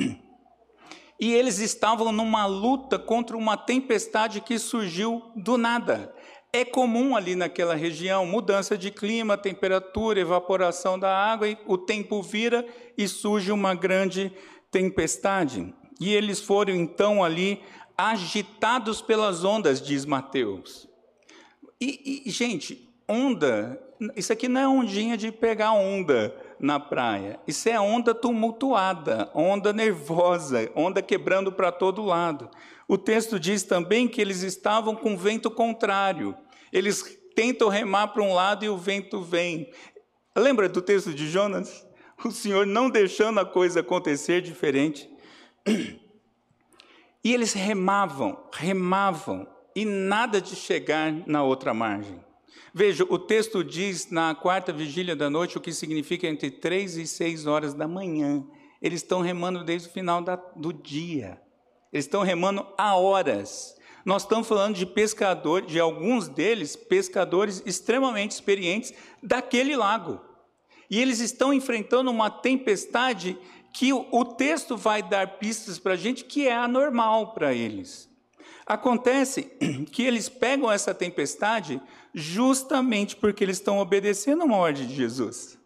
E 1.18 1.32
eles 1.32 1.58
estavam 1.58 2.10
numa 2.10 2.46
luta 2.46 2.99
contra 2.99 3.37
uma 3.37 3.56
tempestade 3.56 4.40
que 4.40 4.58
surgiu 4.58 5.22
do 5.37 5.56
nada. 5.56 6.14
É 6.52 6.64
comum 6.64 7.14
ali 7.14 7.37
naquela 7.37 7.76
região 7.76 8.26
mudança 8.26 8.76
de 8.76 8.90
clima, 8.90 9.37
temperatura, 9.37 10.18
evaporação 10.18 10.99
da 10.99 11.14
água, 11.14 11.49
e 11.49 11.56
o 11.66 11.78
tempo 11.78 12.20
vira 12.22 12.66
e 12.99 13.06
surge 13.06 13.52
uma 13.52 13.75
grande 13.75 14.32
tempestade. 14.70 15.72
E 16.00 16.12
eles 16.12 16.40
foram 16.40 16.75
então 16.75 17.22
ali 17.22 17.62
agitados 17.96 19.00
pelas 19.00 19.44
ondas, 19.44 19.80
diz 19.80 20.04
Mateus. 20.04 20.88
E, 21.80 22.25
e 22.26 22.30
gente, 22.30 22.88
onda, 23.06 23.80
isso 24.16 24.32
aqui 24.32 24.49
não 24.49 24.60
é 24.60 24.66
ondinha 24.66 25.16
de 25.16 25.30
pegar 25.30 25.72
onda 25.72 26.34
na 26.61 26.79
praia. 26.79 27.40
Isso 27.47 27.69
é 27.69 27.81
onda 27.81 28.14
tumultuada, 28.14 29.31
onda 29.35 29.73
nervosa, 29.73 30.71
onda 30.75 31.00
quebrando 31.00 31.50
para 31.50 31.73
todo 31.73 32.05
lado. 32.05 32.50
O 32.87 32.99
texto 32.99 33.40
diz 33.40 33.62
também 33.62 34.07
que 34.07 34.21
eles 34.21 34.43
estavam 34.43 34.95
com 34.95 35.17
vento 35.17 35.50
contrário. 35.50 36.37
Eles 36.73 37.19
tentam 37.35 37.69
remar 37.69 38.09
para 38.09 38.23
um 38.23 38.35
lado 38.35 38.64
e 38.64 38.69
o 38.69 38.76
vento 38.76 39.23
vem. 39.23 39.73
Lembra 40.37 40.69
do 40.69 40.83
texto 40.83 41.14
de 41.14 41.29
Jonas? 41.29 41.87
O 42.25 42.31
Senhor 42.31 42.67
não 42.67 42.90
deixando 42.90 43.40
a 43.40 43.47
coisa 43.47 43.81
acontecer 43.81 44.43
diferente. 44.43 45.09
E 45.67 47.35
eles 47.35 47.52
remavam, 47.52 48.49
remavam, 48.52 49.47
e 49.75 49.85
nada 49.85 50.40
de 50.40 50.57
chegar 50.57 51.12
na 51.26 51.43
outra 51.43 51.73
margem. 51.73 52.23
Veja, 52.73 53.05
o 53.09 53.19
texto 53.19 53.64
diz 53.64 54.11
na 54.11 54.35
quarta 54.35 54.73
vigília 54.73 55.17
da 55.17 55.29
noite 55.29 55.59
o 55.59 55.61
que 55.61 55.73
significa 55.73 56.26
entre 56.26 56.50
três 56.50 56.97
e 56.97 57.07
seis 57.07 57.47
horas 57.47 57.75
da 57.75 57.88
manhã. 57.88 58.45
Eles 58.81 59.02
estão 59.02 59.21
remando 59.21 59.64
desde 59.64 59.88
o 59.88 59.93
final 59.93 60.23
da, 60.23 60.37
do 60.37 60.73
dia. 60.73 61.40
Eles 61.93 62.05
estão 62.05 62.23
remando 62.23 62.67
há 62.79 62.95
horas. 62.95 63.76
Nós 64.05 64.23
estamos 64.23 64.49
falando 64.49 64.76
de 64.76 64.87
pescadores, 64.87 65.71
de 65.71 65.79
alguns 65.79 66.29
deles, 66.29 66.76
pescadores 66.76 67.62
extremamente 67.67 68.33
experientes 68.33 68.95
daquele 69.23 69.76
lago. 69.76 70.21
E 70.88 71.00
eles 71.00 71.21
estão 71.21 71.52
enfrentando 71.52 72.11
uma 72.11 72.31
tempestade 72.31 73.38
que 73.73 73.93
o 73.93 74.25
texto 74.25 74.76
vai 74.76 75.02
dar 75.02 75.38
pistas 75.38 75.79
para 75.79 75.93
a 75.93 75.97
gente 75.97 76.25
que 76.25 76.49
é 76.49 76.55
anormal 76.55 77.33
para 77.33 77.55
eles. 77.55 78.09
Acontece 78.67 79.43
que 79.93 80.02
eles 80.02 80.29
pegam 80.29 80.71
essa 80.71 80.95
tempestade 80.95 81.81
justamente 82.14 83.17
porque 83.17 83.45
eles 83.45 83.57
estão 83.57 83.79
obedecendo 83.79 84.45
uma 84.45 84.57
ordem 84.57 84.87
de 84.87 84.95
Jesus. 84.95 85.59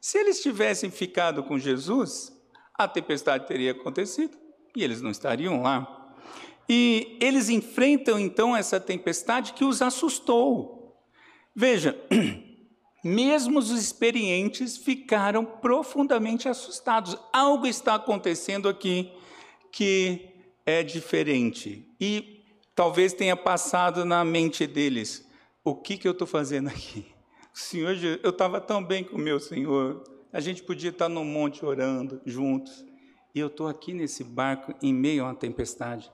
Se 0.00 0.18
eles 0.18 0.42
tivessem 0.42 0.90
ficado 0.90 1.42
com 1.44 1.58
Jesus, 1.58 2.32
a 2.74 2.88
tempestade 2.88 3.46
teria 3.46 3.72
acontecido 3.72 4.36
e 4.74 4.82
eles 4.82 5.00
não 5.00 5.10
estariam 5.10 5.62
lá. 5.62 6.14
E 6.68 7.18
eles 7.20 7.48
enfrentam 7.48 8.18
então 8.18 8.56
essa 8.56 8.80
tempestade 8.80 9.52
que 9.52 9.64
os 9.64 9.82
assustou. 9.82 10.96
Veja, 11.54 11.96
mesmo 13.04 13.58
os 13.58 13.70
experientes 13.70 14.76
ficaram 14.76 15.44
profundamente 15.44 16.48
assustados. 16.48 17.16
Algo 17.32 17.66
está 17.66 17.94
acontecendo 17.94 18.68
aqui 18.68 19.12
que 19.70 20.30
é 20.64 20.82
diferente. 20.82 21.88
E 22.00 22.44
talvez 22.74 23.12
tenha 23.12 23.36
passado 23.36 24.04
na 24.04 24.24
mente 24.24 24.66
deles: 24.66 25.26
o 25.64 25.74
que, 25.74 25.96
que 25.96 26.06
eu 26.06 26.12
estou 26.12 26.26
fazendo 26.26 26.68
aqui? 26.68 27.06
Senhor, 27.52 27.94
eu 28.22 28.30
estava 28.30 28.60
tão 28.60 28.82
bem 28.82 29.04
com 29.04 29.16
o 29.16 29.20
meu 29.20 29.38
Senhor, 29.38 30.02
a 30.32 30.40
gente 30.40 30.62
podia 30.62 30.90
estar 30.90 31.08
no 31.08 31.24
monte 31.24 31.64
orando 31.64 32.20
juntos, 32.24 32.84
e 33.34 33.40
eu 33.40 33.46
estou 33.46 33.68
aqui 33.68 33.92
nesse 33.92 34.24
barco 34.24 34.74
em 34.82 34.92
meio 34.92 35.24
a 35.24 35.28
uma 35.28 35.34
tempestade. 35.34 36.10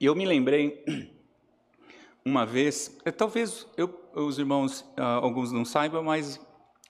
E 0.00 0.04
eu 0.04 0.14
me 0.14 0.24
lembrei, 0.24 0.84
uma 2.24 2.46
vez, 2.46 2.96
é, 3.04 3.10
talvez 3.10 3.66
eu, 3.76 3.92
os 4.14 4.38
irmãos, 4.38 4.84
ah, 4.96 5.14
alguns 5.14 5.50
não 5.50 5.64
saibam, 5.64 6.02
mas 6.02 6.40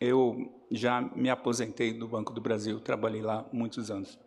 eu 0.00 0.52
já 0.70 1.00
me 1.00 1.30
aposentei 1.30 1.92
do 1.92 2.06
Banco 2.06 2.32
do 2.32 2.40
Brasil, 2.40 2.80
trabalhei 2.80 3.22
lá 3.22 3.48
muitos 3.52 3.90
anos. 3.90 4.18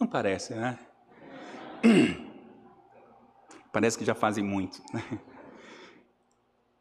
Não 0.00 0.06
parece, 0.06 0.54
né? 0.54 0.78
Parece 3.72 3.98
que 3.98 4.06
já 4.06 4.14
fazem 4.14 4.42
muito. 4.42 4.82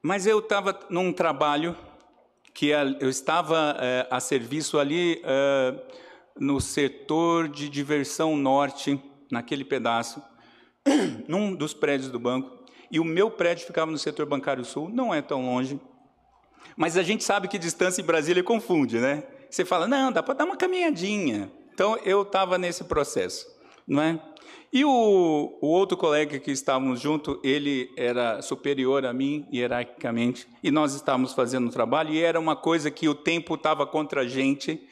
Mas 0.06 0.28
eu 0.28 0.38
estava 0.38 0.80
num 0.88 1.12
trabalho 1.12 1.76
que 2.54 2.68
eu 2.70 3.10
estava 3.10 3.76
é, 3.80 4.08
a 4.12 4.20
serviço 4.20 4.78
ali 4.78 5.20
é, 5.26 5.74
no 6.40 6.62
setor 6.62 7.48
de 7.48 7.68
diversão 7.68 8.38
norte, 8.38 9.02
naquele 9.32 9.66
pedaço, 9.66 10.22
num 11.28 11.56
dos 11.56 11.74
prédios 11.74 12.12
do 12.12 12.20
banco, 12.20 12.56
e 12.92 13.00
o 13.00 13.04
meu 13.04 13.32
prédio 13.32 13.66
ficava 13.66 13.90
no 13.90 13.98
setor 13.98 14.28
bancário 14.28 14.64
sul, 14.64 14.90
não 14.90 15.12
é 15.12 15.24
tão 15.24 15.44
longe. 15.44 15.82
Mas 16.78 16.98
a 16.98 17.02
gente 17.02 17.24
sabe 17.24 17.48
que 17.48 17.58
distância 17.58 18.00
em 18.00 18.06
Brasília 18.06 18.44
confunde, 18.44 19.00
né? 19.00 19.24
Você 19.50 19.66
fala, 19.66 19.88
não, 19.88 20.12
dá 20.12 20.22
para 20.22 20.36
dar 20.36 20.46
uma 20.46 20.56
caminhadinha. 20.56 21.52
Então 21.74 21.98
eu 22.06 22.22
estava 22.22 22.60
nesse 22.60 22.84
processo, 22.84 23.48
não 23.88 24.04
é? 24.04 24.20
E 24.76 24.84
o, 24.84 25.58
o, 25.62 25.68
outro 25.68 25.96
colega 25.96 26.38
que 26.38 26.52
estávamos 26.52 27.00
junto, 27.00 27.40
ele 27.42 27.90
era 27.96 28.42
superior 28.42 29.06
a 29.06 29.14
mim 29.14 29.48
hierarquicamente, 29.50 30.46
e 30.62 30.70
nós 30.70 30.94
estávamos 30.94 31.32
fazendo 31.32 31.68
o 31.68 31.72
trabalho, 31.72 32.14
e 32.14 32.22
era 32.22 32.38
uma 32.38 32.58
coisa 32.58 32.92
que 32.92 33.08
o 33.08 33.16
tempo 33.16 33.56
estava 33.56 33.88
contra 33.88 34.24
a 34.24 34.28
gente, 34.28 34.86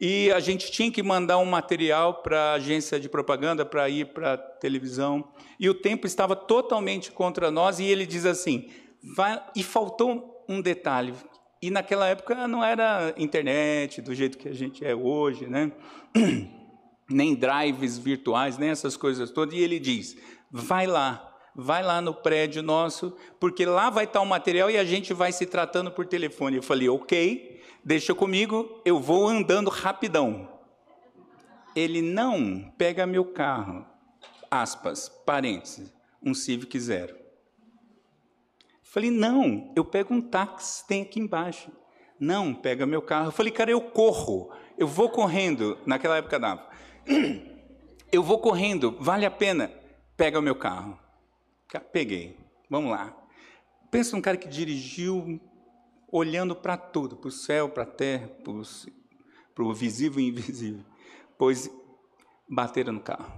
e 0.00 0.28
a 0.32 0.40
gente 0.40 0.72
tinha 0.72 0.90
que 0.90 1.04
mandar 1.04 1.38
um 1.38 1.44
material 1.44 2.14
para 2.14 2.36
a 2.36 2.52
agência 2.54 2.98
de 2.98 3.08
propaganda 3.08 3.64
para 3.64 3.88
ir 3.88 4.06
para 4.06 4.32
a 4.32 4.36
televisão, 4.36 5.28
e 5.56 5.70
o 5.70 5.74
tempo 5.74 6.04
estava 6.04 6.34
totalmente 6.34 7.12
contra 7.12 7.48
nós, 7.48 7.78
e 7.78 7.84
ele 7.84 8.06
diz 8.06 8.26
assim, 8.26 8.68
e 9.54 9.62
faltou 9.62 10.44
um 10.48 10.60
detalhe, 10.60 11.14
e 11.62 11.70
naquela 11.70 12.08
época 12.08 12.48
não 12.48 12.64
era 12.64 13.14
internet 13.16 14.02
do 14.02 14.12
jeito 14.16 14.36
que 14.36 14.48
a 14.48 14.52
gente 14.52 14.84
é 14.84 14.96
hoje, 14.96 15.46
né? 15.46 15.70
nem 17.08 17.34
drives 17.34 17.96
virtuais, 17.96 18.58
nem 18.58 18.70
essas 18.70 18.96
coisas 18.96 19.30
todas, 19.30 19.54
e 19.54 19.58
ele 19.58 19.78
diz, 19.78 20.16
vai 20.50 20.86
lá, 20.86 21.36
vai 21.54 21.82
lá 21.82 22.00
no 22.00 22.14
prédio 22.14 22.62
nosso, 22.62 23.16
porque 23.40 23.64
lá 23.64 23.90
vai 23.90 24.04
estar 24.04 24.20
o 24.20 24.26
material 24.26 24.70
e 24.70 24.76
a 24.76 24.84
gente 24.84 25.14
vai 25.14 25.32
se 25.32 25.46
tratando 25.46 25.90
por 25.90 26.06
telefone. 26.06 26.56
Eu 26.56 26.62
falei, 26.62 26.88
ok, 26.88 27.60
deixa 27.84 28.14
comigo, 28.14 28.80
eu 28.84 29.00
vou 29.00 29.26
andando 29.26 29.70
rapidão. 29.70 30.48
Ele 31.74 32.02
não 32.02 32.72
pega 32.76 33.06
meu 33.06 33.24
carro, 33.24 33.86
aspas, 34.50 35.08
parênteses, 35.24 35.92
um 36.22 36.34
Civic 36.34 36.78
Zero. 36.78 37.16
Falei, 38.82 39.10
não, 39.10 39.72
eu 39.76 39.84
pego 39.84 40.14
um 40.14 40.20
táxi, 40.20 40.86
tem 40.86 41.02
aqui 41.02 41.20
embaixo. 41.20 41.70
Não, 42.18 42.54
pega 42.54 42.86
meu 42.86 43.02
carro. 43.02 43.28
Eu 43.28 43.32
falei, 43.32 43.52
cara, 43.52 43.70
eu 43.70 43.80
corro, 43.80 44.50
eu 44.76 44.86
vou 44.86 45.08
correndo. 45.08 45.78
Naquela 45.86 46.16
época 46.16 46.38
dava. 46.38 46.67
Eu 48.10 48.22
vou 48.22 48.38
correndo, 48.38 48.96
vale 49.00 49.26
a 49.26 49.30
pena. 49.30 49.70
Pega 50.16 50.38
o 50.38 50.42
meu 50.42 50.54
carro. 50.54 50.98
Peguei, 51.92 52.36
vamos 52.68 52.90
lá. 52.90 53.14
Pensa 53.90 54.16
num 54.16 54.22
cara 54.22 54.36
que 54.36 54.48
dirigiu 54.48 55.40
olhando 56.10 56.56
para 56.56 56.76
tudo, 56.76 57.16
para 57.16 57.28
o 57.28 57.32
céu, 57.32 57.68
para 57.68 57.82
a 57.82 57.86
terra, 57.86 58.30
para 59.54 59.64
o 59.64 59.74
visível 59.74 60.20
e 60.20 60.28
invisível. 60.28 60.84
Pois 61.36 61.70
bateram 62.48 62.94
no 62.94 63.00
carro. 63.00 63.32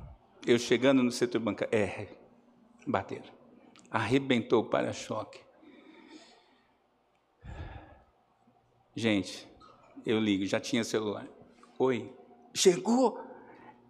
Eu 0.46 0.58
chegando 0.58 1.02
no 1.02 1.10
setor 1.10 1.40
bancário, 1.40 1.74
é, 1.74 2.08
bateram. 2.86 3.28
Arrebentou 3.90 4.62
o 4.62 4.68
para-choque. 4.68 5.40
Gente, 8.94 9.46
eu 10.06 10.18
ligo, 10.18 10.46
já 10.46 10.60
tinha 10.60 10.84
celular. 10.84 11.26
Oi, 11.78 12.12
chegou? 12.54 13.29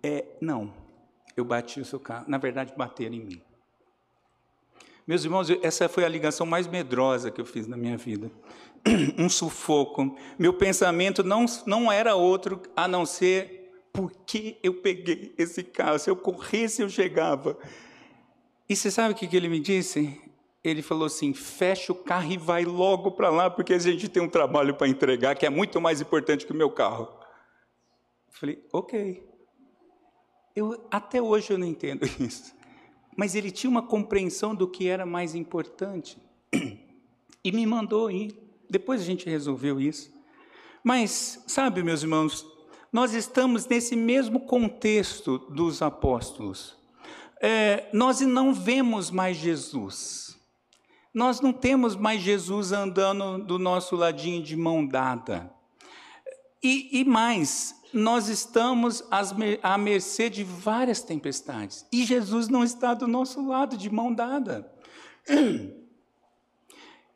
É, 0.02 0.24
não, 0.40 0.72
eu 1.36 1.44
bati 1.44 1.80
o 1.80 1.84
seu 1.84 2.00
carro. 2.00 2.24
Na 2.28 2.38
verdade, 2.38 2.72
bateram 2.76 3.14
em 3.14 3.24
mim. 3.24 3.42
Meus 5.06 5.24
irmãos, 5.24 5.48
essa 5.62 5.88
foi 5.88 6.04
a 6.04 6.08
ligação 6.08 6.46
mais 6.46 6.66
medrosa 6.66 7.30
que 7.30 7.40
eu 7.40 7.44
fiz 7.44 7.66
na 7.66 7.76
minha 7.76 7.96
vida. 7.96 8.30
Um 9.18 9.28
sufoco. 9.28 10.16
Meu 10.38 10.54
pensamento 10.54 11.22
não, 11.22 11.44
não 11.66 11.90
era 11.90 12.14
outro 12.14 12.62
a 12.76 12.88
não 12.88 13.04
ser 13.04 13.70
por 13.92 14.12
que 14.24 14.56
eu 14.62 14.74
peguei 14.74 15.34
esse 15.36 15.62
carro. 15.62 15.98
Se 15.98 16.08
eu 16.08 16.16
corresse, 16.16 16.82
eu 16.82 16.88
chegava. 16.88 17.58
E 18.68 18.76
você 18.76 18.90
sabe 18.90 19.12
o 19.12 19.16
que 19.16 19.36
ele 19.36 19.48
me 19.48 19.60
disse? 19.60 20.18
Ele 20.62 20.80
falou 20.80 21.06
assim: 21.06 21.34
fecha 21.34 21.92
o 21.92 21.96
carro 21.96 22.30
e 22.30 22.38
vai 22.38 22.64
logo 22.64 23.10
para 23.10 23.30
lá, 23.30 23.50
porque 23.50 23.74
a 23.74 23.78
gente 23.78 24.08
tem 24.08 24.22
um 24.22 24.28
trabalho 24.28 24.74
para 24.74 24.88
entregar 24.88 25.34
que 25.34 25.44
é 25.44 25.50
muito 25.50 25.80
mais 25.80 26.00
importante 26.00 26.46
que 26.46 26.52
o 26.52 26.56
meu 26.56 26.70
carro. 26.70 27.08
Eu 28.28 28.34
falei: 28.38 28.64
ok. 28.72 29.29
Eu, 30.54 30.86
até 30.90 31.20
hoje 31.20 31.52
eu 31.52 31.58
não 31.58 31.66
entendo 31.66 32.04
isso 32.18 32.60
mas 33.20 33.34
ele 33.34 33.50
tinha 33.50 33.70
uma 33.70 33.82
compreensão 33.82 34.54
do 34.54 34.66
que 34.66 34.88
era 34.88 35.04
mais 35.04 35.34
importante 35.34 36.16
e 37.44 37.52
me 37.52 37.66
mandou 37.66 38.10
ir. 38.10 38.34
Depois 38.70 39.02
a 39.02 39.04
gente 39.04 39.28
resolveu 39.28 39.78
isso. 39.78 40.10
Mas, 40.82 41.44
sabe, 41.46 41.82
meus 41.82 42.02
irmãos, 42.02 42.46
nós 42.90 43.12
estamos 43.12 43.66
nesse 43.66 43.94
mesmo 43.94 44.40
contexto 44.40 45.38
dos 45.50 45.82
apóstolos. 45.82 46.78
É, 47.42 47.90
nós 47.92 48.20
não 48.20 48.54
vemos 48.54 49.10
mais 49.10 49.36
Jesus. 49.36 50.38
Nós 51.12 51.42
não 51.42 51.52
temos 51.52 51.96
mais 51.96 52.22
Jesus 52.22 52.72
andando 52.72 53.44
do 53.44 53.58
nosso 53.58 53.96
ladinho 53.96 54.42
de 54.42 54.56
mão 54.56 54.86
dada. 54.86 55.52
E, 56.62 57.00
e 57.00 57.04
mais, 57.04 57.74
nós 57.92 58.28
estamos 58.28 59.04
à 59.62 59.76
mercê 59.76 60.30
de 60.30 60.44
várias 60.44 61.02
tempestades. 61.02 61.86
E 61.92 62.04
Jesus 62.04 62.48
não 62.48 62.62
está 62.62 62.94
do 62.94 63.06
nosso 63.06 63.46
lado, 63.46 63.76
de 63.76 63.90
mão 63.90 64.12
dada. 64.12 64.70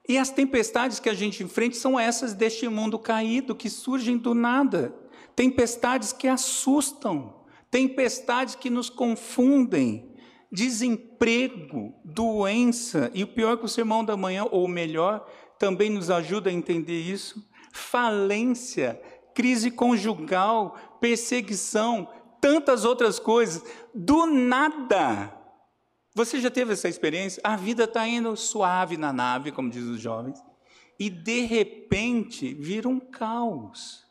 E 0.06 0.18
as 0.18 0.28
tempestades 0.28 1.00
que 1.00 1.08
a 1.08 1.14
gente 1.14 1.42
enfrenta 1.42 1.76
são 1.76 1.98
essas 1.98 2.34
deste 2.34 2.68
mundo 2.68 2.98
caído, 2.98 3.54
que 3.54 3.70
surgem 3.70 4.18
do 4.18 4.34
nada. 4.34 4.94
Tempestades 5.34 6.12
que 6.12 6.28
assustam, 6.28 7.34
tempestades 7.70 8.54
que 8.54 8.68
nos 8.68 8.90
confundem, 8.90 10.14
desemprego, 10.52 11.94
doença, 12.04 13.10
e 13.14 13.24
o 13.24 13.26
pior 13.26 13.54
é 13.54 13.56
que 13.56 13.64
o 13.64 13.68
sermão 13.68 14.04
da 14.04 14.16
manhã, 14.16 14.46
ou 14.50 14.68
melhor, 14.68 15.26
também 15.58 15.88
nos 15.88 16.10
ajuda 16.10 16.50
a 16.50 16.52
entender 16.52 17.00
isso, 17.00 17.42
falência, 17.72 19.00
crise 19.34 19.70
conjugal, 19.70 20.76
perseguição, 21.00 22.08
tantas 22.40 22.84
outras 22.84 23.18
coisas, 23.18 23.62
do 23.94 24.26
nada. 24.26 25.34
Você 26.14 26.40
já 26.40 26.50
teve 26.50 26.72
essa 26.72 26.88
experiência? 26.88 27.40
A 27.42 27.56
vida 27.56 27.84
está 27.84 28.06
indo 28.06 28.36
suave 28.36 28.96
na 28.96 29.12
nave, 29.12 29.50
como 29.50 29.70
dizem 29.70 29.92
os 29.92 30.00
jovens, 30.00 30.40
e 30.98 31.10
de 31.10 31.40
repente 31.40 32.54
vira 32.54 32.88
um 32.88 33.00
caos, 33.00 34.04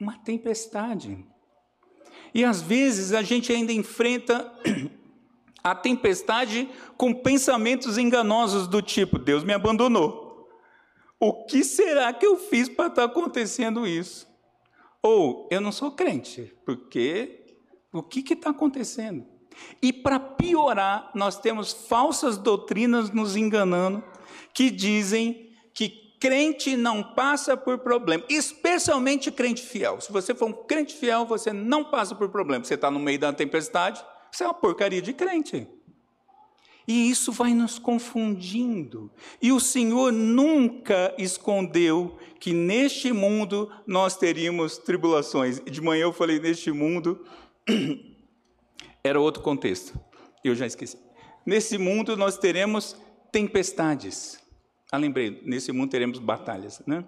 uma 0.00 0.16
tempestade. 0.18 1.24
E 2.32 2.44
às 2.44 2.62
vezes 2.62 3.12
a 3.12 3.22
gente 3.22 3.52
ainda 3.52 3.72
enfrenta 3.72 4.50
a 5.62 5.74
tempestade 5.74 6.68
com 6.96 7.12
pensamentos 7.12 7.98
enganosos 7.98 8.66
do 8.66 8.80
tipo: 8.80 9.18
Deus 9.18 9.44
me 9.44 9.52
abandonou. 9.52 10.27
O 11.20 11.44
que 11.44 11.64
será 11.64 12.12
que 12.12 12.24
eu 12.24 12.36
fiz 12.36 12.68
para 12.68 12.86
estar 12.86 13.02
tá 13.02 13.12
acontecendo 13.12 13.86
isso? 13.86 14.28
Ou 15.02 15.48
eu 15.50 15.60
não 15.60 15.72
sou 15.72 15.90
crente, 15.90 16.54
porque 16.64 17.44
o 17.92 18.02
que 18.02 18.32
está 18.32 18.50
acontecendo? 18.50 19.26
E 19.82 19.92
para 19.92 20.20
piorar, 20.20 21.10
nós 21.14 21.40
temos 21.40 21.72
falsas 21.72 22.36
doutrinas 22.36 23.10
nos 23.10 23.36
enganando 23.36 24.02
que 24.54 24.70
dizem 24.70 25.52
que 25.74 26.16
crente 26.20 26.76
não 26.76 27.02
passa 27.02 27.56
por 27.56 27.78
problema, 27.78 28.24
especialmente 28.28 29.30
crente 29.30 29.62
fiel. 29.62 30.00
Se 30.00 30.12
você 30.12 30.34
for 30.34 30.46
um 30.46 30.52
crente 30.52 30.94
fiel, 30.94 31.24
você 31.24 31.52
não 31.52 31.84
passa 31.84 32.14
por 32.14 32.28
problema. 32.28 32.64
Você 32.64 32.74
está 32.74 32.90
no 32.90 32.98
meio 32.98 33.18
da 33.18 33.32
tempestade, 33.32 34.04
você 34.30 34.44
é 34.44 34.46
uma 34.46 34.54
porcaria 34.54 35.02
de 35.02 35.12
crente. 35.12 35.66
E 36.88 37.10
isso 37.10 37.30
vai 37.30 37.52
nos 37.52 37.78
confundindo. 37.78 39.10
E 39.42 39.52
o 39.52 39.60
Senhor 39.60 40.10
nunca 40.10 41.14
escondeu 41.18 42.16
que 42.40 42.54
neste 42.54 43.12
mundo 43.12 43.70
nós 43.86 44.16
teríamos 44.16 44.78
tribulações. 44.78 45.60
De 45.60 45.82
manhã 45.82 46.04
eu 46.04 46.14
falei 46.14 46.40
neste 46.40 46.72
mundo, 46.72 47.22
era 49.04 49.20
outro 49.20 49.42
contexto. 49.42 50.00
Eu 50.42 50.54
já 50.54 50.66
esqueci. 50.66 50.96
Nesse 51.44 51.76
mundo 51.76 52.16
nós 52.16 52.38
teremos 52.38 52.96
tempestades. 53.30 54.38
Ah, 54.90 54.96
lembrei, 54.96 55.42
nesse 55.44 55.70
mundo 55.72 55.90
teremos 55.90 56.18
batalhas, 56.18 56.80
né? 56.86 57.04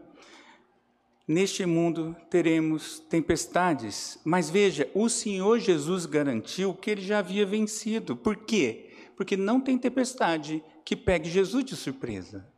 Neste 1.27 1.65
mundo 1.65 2.15
teremos 2.29 2.99
tempestades, 2.99 4.19
mas 4.25 4.51
veja, 4.51 4.91
o 4.93 5.09
Senhor 5.09 5.59
Jesus 5.59 6.05
garantiu 6.05 6.75
que 6.75 6.91
ele 6.91 7.01
já 7.01 7.21
havia 7.21 7.47
vencido. 7.47 8.17
Por 8.17 8.37
quê? 8.37 8.90
Porque 9.21 9.37
não 9.37 9.61
tem 9.61 9.77
tempestade 9.77 10.65
que 10.83 10.97
pegue 10.97 11.29
Jesus 11.29 11.63
de 11.63 11.77
surpresa. 11.77 12.49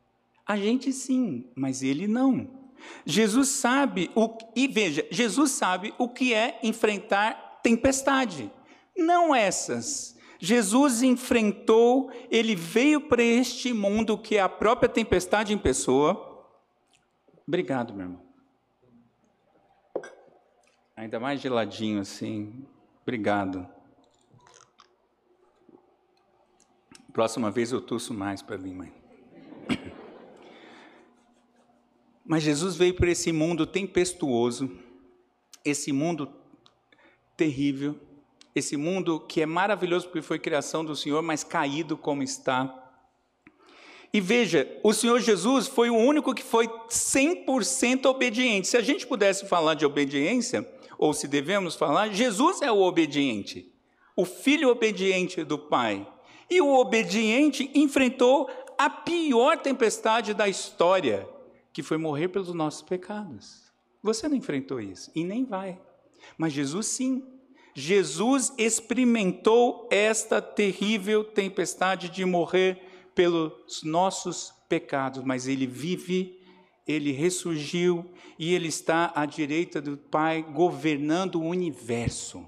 A 0.47 0.57
gente 0.57 0.93
sim, 0.93 1.51
mas 1.57 1.83
ele 1.83 2.07
não. 2.07 2.71
Jesus 3.05 3.49
sabe 3.49 4.09
o 4.15 4.39
e 4.55 4.69
veja, 4.69 5.05
Jesus 5.11 5.51
sabe 5.51 5.93
o 5.99 6.09
que 6.09 6.33
é 6.33 6.61
enfrentar 6.63 7.59
tempestade. 7.65 8.49
Não 8.97 9.35
essas. 9.35 10.17
Jesus 10.39 11.03
enfrentou, 11.03 12.13
ele 12.31 12.55
veio 12.55 13.01
para 13.01 13.25
este 13.25 13.73
mundo 13.73 14.17
que 14.17 14.37
é 14.37 14.41
a 14.41 14.49
própria 14.49 14.89
tempestade 14.89 15.53
em 15.53 15.59
pessoa. 15.59 16.47
Obrigado, 17.45 17.93
meu 17.93 18.07
irmão. 18.07 18.23
Ainda 20.95 21.19
mais 21.19 21.41
geladinho 21.41 22.01
assim. 22.01 22.65
Obrigado. 23.03 23.82
Próxima 27.13 27.51
vez 27.51 27.71
eu 27.73 27.81
tuço 27.81 28.15
mais 28.15 28.41
para 28.41 28.57
mim, 28.57 28.75
mãe. 28.75 28.93
Mas 32.25 32.43
Jesus 32.43 32.75
veio 32.75 32.95
para 32.95 33.11
esse 33.11 33.31
mundo 33.33 33.67
tempestuoso, 33.67 34.71
esse 35.65 35.93
mundo 35.93 36.33
terrível, 37.37 38.01
esse 38.55 38.77
mundo 38.77 39.21
que 39.21 39.43
é 39.43 39.47
maravilhoso 39.47 40.07
porque 40.07 40.23
foi 40.23 40.39
criação 40.39 40.85
do 40.85 40.95
Senhor, 40.95 41.23
mas 41.23 41.43
caído 41.43 41.97
como 41.97 42.23
está. 42.23 42.79
E 44.13 44.21
veja, 44.21 44.69
o 44.83 44.93
Senhor 44.93 45.21
Jesus 45.21 45.67
foi 45.67 45.89
o 45.89 45.97
único 45.97 46.35
que 46.35 46.43
foi 46.43 46.69
100% 46.69 48.05
obediente. 48.07 48.69
Se 48.69 48.77
a 48.77 48.83
gente 48.83 49.07
pudesse 49.07 49.47
falar 49.47 49.75
de 49.75 49.87
obediência, 49.87 50.69
ou 50.99 51.15
se 51.15 51.27
devemos 51.27 51.75
falar, 51.75 52.11
Jesus 52.11 52.61
é 52.61 52.71
o 52.71 52.83
obediente, 52.83 53.73
o 54.15 54.25
filho 54.25 54.69
obediente 54.69 55.43
do 55.43 55.59
Pai. 55.59 56.07
E 56.49 56.61
o 56.61 56.75
obediente 56.75 57.71
enfrentou 57.75 58.49
a 58.79 58.91
pior 58.91 59.59
tempestade 59.59 60.35
da 60.35 60.49
história, 60.49 61.29
que 61.73 61.83
foi 61.83 61.97
morrer 61.97 62.29
pelos 62.29 62.53
nossos 62.53 62.83
pecados. 62.83 63.73
Você 64.03 64.29
não 64.29 64.37
enfrentou 64.37 64.81
isso 64.81 65.11
e 65.15 65.25
nem 65.25 65.45
vai. 65.45 65.81
Mas 66.37 66.53
Jesus 66.53 66.87
sim. 66.87 67.25
Jesus 67.75 68.53
experimentou 68.59 69.89
esta 69.91 70.43
terrível 70.43 71.25
tempestade 71.25 72.11
de 72.11 72.25
morrer 72.25 72.83
pelos 73.15 73.83
nossos 73.83 74.53
pecados, 74.69 75.25
mas 75.25 75.47
ele 75.47 75.67
vive, 75.67 76.39
ele 76.87 77.13
ressurgiu 77.13 78.11
e 78.39 78.55
ele 78.55 78.69
está 78.69 79.13
à 79.15 79.25
direita 79.25 79.81
do 79.81 79.97
Pai 79.97 80.43
governando 80.43 81.37
o 81.37 81.47
universo. 81.47 82.47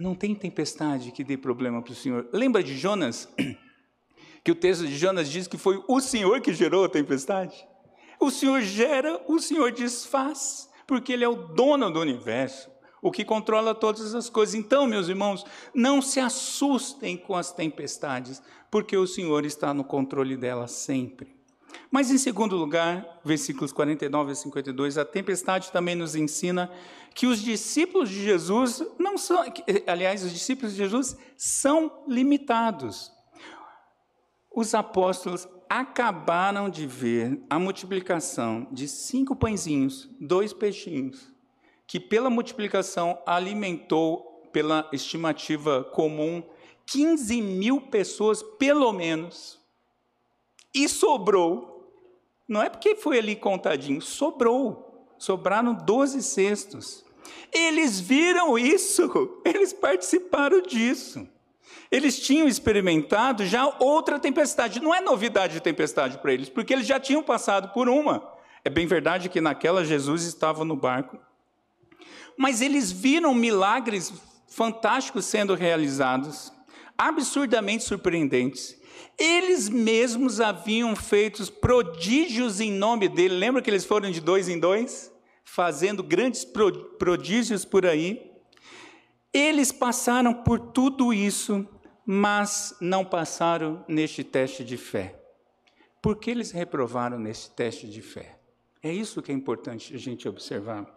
Não 0.00 0.14
tem 0.14 0.34
tempestade 0.34 1.12
que 1.12 1.22
dê 1.22 1.36
problema 1.36 1.82
para 1.82 1.92
o 1.92 1.94
Senhor. 1.94 2.26
Lembra 2.32 2.62
de 2.64 2.76
Jonas? 2.76 3.28
Que 4.42 4.50
o 4.50 4.54
texto 4.54 4.86
de 4.86 4.96
Jonas 4.96 5.28
diz 5.28 5.46
que 5.46 5.58
foi 5.58 5.84
o 5.86 6.00
Senhor 6.00 6.40
que 6.40 6.54
gerou 6.54 6.82
a 6.82 6.88
tempestade? 6.88 7.68
O 8.18 8.30
Senhor 8.30 8.62
gera, 8.62 9.22
o 9.28 9.38
Senhor 9.38 9.70
desfaz, 9.70 10.70
porque 10.86 11.12
Ele 11.12 11.24
é 11.24 11.28
o 11.28 11.34
dono 11.34 11.90
do 11.90 12.00
universo, 12.00 12.70
o 13.02 13.10
que 13.10 13.22
controla 13.22 13.74
todas 13.74 14.14
as 14.14 14.30
coisas. 14.30 14.54
Então, 14.54 14.86
meus 14.86 15.10
irmãos, 15.10 15.44
não 15.74 16.00
se 16.00 16.20
assustem 16.20 17.18
com 17.18 17.36
as 17.36 17.52
tempestades, 17.52 18.42
porque 18.70 18.96
o 18.96 19.06
Senhor 19.06 19.44
está 19.44 19.74
no 19.74 19.84
controle 19.84 20.38
delas 20.38 20.70
sempre. 20.70 21.39
Mas, 21.90 22.10
em 22.10 22.18
segundo 22.18 22.56
lugar, 22.56 23.20
versículos 23.24 23.72
49 23.72 24.32
a 24.32 24.34
52, 24.34 24.98
a 24.98 25.04
tempestade 25.04 25.72
também 25.72 25.94
nos 25.94 26.14
ensina 26.14 26.70
que 27.14 27.26
os 27.26 27.42
discípulos 27.42 28.08
de 28.08 28.22
Jesus 28.22 28.82
não 28.98 29.18
são, 29.18 29.44
aliás, 29.86 30.22
os 30.22 30.32
discípulos 30.32 30.72
de 30.72 30.78
Jesus 30.78 31.16
são 31.36 32.04
limitados. 32.06 33.10
Os 34.54 34.74
apóstolos 34.74 35.48
acabaram 35.68 36.68
de 36.68 36.86
ver 36.86 37.40
a 37.48 37.58
multiplicação 37.58 38.66
de 38.72 38.88
cinco 38.88 39.36
pãezinhos, 39.36 40.08
dois 40.20 40.52
peixinhos, 40.52 41.32
que 41.86 42.00
pela 42.00 42.28
multiplicação 42.28 43.20
alimentou, 43.24 44.48
pela 44.52 44.88
estimativa 44.92 45.84
comum, 45.84 46.42
15 46.86 47.40
mil 47.40 47.80
pessoas, 47.82 48.42
pelo 48.58 48.92
menos. 48.92 49.59
E 50.74 50.88
sobrou. 50.88 51.70
Não 52.48 52.62
é 52.62 52.68
porque 52.68 52.96
foi 52.96 53.18
ali 53.18 53.36
contadinho, 53.36 54.00
sobrou. 54.00 55.14
Sobraram 55.18 55.74
12 55.74 56.22
cestos. 56.22 57.04
Eles 57.52 58.00
viram 58.00 58.58
isso, 58.58 59.40
eles 59.44 59.72
participaram 59.72 60.62
disso. 60.62 61.28
Eles 61.90 62.20
tinham 62.20 62.46
experimentado 62.46 63.44
já 63.44 63.66
outra 63.80 64.18
tempestade. 64.18 64.80
Não 64.80 64.94
é 64.94 65.00
novidade 65.00 65.54
de 65.54 65.60
tempestade 65.60 66.18
para 66.18 66.32
eles, 66.32 66.48
porque 66.48 66.72
eles 66.72 66.86
já 66.86 67.00
tinham 67.00 67.22
passado 67.22 67.72
por 67.72 67.88
uma. 67.88 68.26
É 68.64 68.70
bem 68.70 68.86
verdade 68.86 69.28
que 69.28 69.40
naquela 69.40 69.84
Jesus 69.84 70.22
estava 70.24 70.64
no 70.64 70.76
barco. 70.76 71.18
Mas 72.36 72.60
eles 72.60 72.92
viram 72.92 73.34
milagres 73.34 74.12
fantásticos 74.48 75.24
sendo 75.24 75.54
realizados, 75.54 76.52
absurdamente 76.96 77.84
surpreendentes. 77.84 78.79
Eles 79.18 79.68
mesmos 79.68 80.40
haviam 80.40 80.94
feito 80.96 81.50
prodígios 81.52 82.60
em 82.60 82.72
nome 82.72 83.08
dele. 83.08 83.34
Lembra 83.34 83.62
que 83.62 83.70
eles 83.70 83.84
foram 83.84 84.10
de 84.10 84.20
dois 84.20 84.48
em 84.48 84.58
dois? 84.58 85.12
Fazendo 85.44 86.02
grandes 86.02 86.44
prodígios 86.98 87.64
por 87.64 87.86
aí. 87.86 88.30
Eles 89.32 89.70
passaram 89.72 90.32
por 90.32 90.58
tudo 90.58 91.12
isso 91.12 91.66
mas 92.12 92.76
não 92.80 93.04
passaram 93.04 93.84
neste 93.86 94.24
teste 94.24 94.64
de 94.64 94.76
fé. 94.76 95.14
Por 96.02 96.16
que 96.16 96.28
eles 96.28 96.50
reprovaram 96.50 97.20
nesse 97.20 97.52
teste 97.52 97.88
de 97.88 98.02
fé? 98.02 98.36
É 98.82 98.92
isso 98.92 99.22
que 99.22 99.30
é 99.30 99.34
importante 99.34 99.94
a 99.94 99.96
gente 99.96 100.28
observar. 100.28 100.92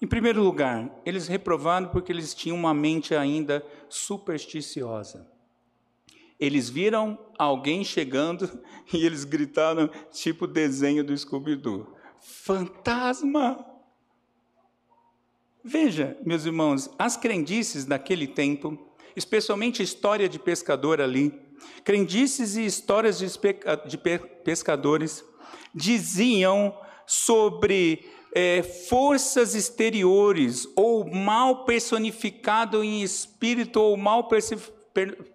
Em 0.00 0.06
primeiro 0.06 0.40
lugar, 0.40 0.88
eles 1.04 1.26
reprovaram 1.26 1.88
porque 1.88 2.12
eles 2.12 2.32
tinham 2.32 2.56
uma 2.56 2.72
mente 2.72 3.12
ainda 3.12 3.64
supersticiosa. 3.88 5.28
Eles 6.38 6.68
viram 6.68 7.18
alguém 7.38 7.82
chegando 7.84 8.48
e 8.92 9.04
eles 9.04 9.24
gritaram, 9.24 9.90
tipo 10.12 10.46
desenho 10.46 11.04
do 11.04 11.16
Scooby-Doo: 11.16 11.86
Fantasma! 12.20 13.64
Veja, 15.62 16.16
meus 16.24 16.46
irmãos, 16.46 16.88
as 16.98 17.16
crendices 17.16 17.84
daquele 17.84 18.26
tempo 18.28 18.86
especialmente 19.16 19.82
história 19.82 20.28
de 20.28 20.38
pescador 20.38 21.00
ali, 21.00 21.32
crendices 21.82 22.54
e 22.56 22.66
histórias 22.66 23.18
de, 23.18 23.26
de 23.86 23.98
pescadores 24.44 25.24
diziam 25.74 26.76
sobre 27.06 28.04
é, 28.34 28.62
forças 28.62 29.54
exteriores, 29.54 30.68
ou 30.76 31.10
mal 31.10 31.64
personificado 31.64 32.84
em 32.84 33.02
espírito, 33.02 33.80
ou 33.80 33.96
mal 33.96 34.28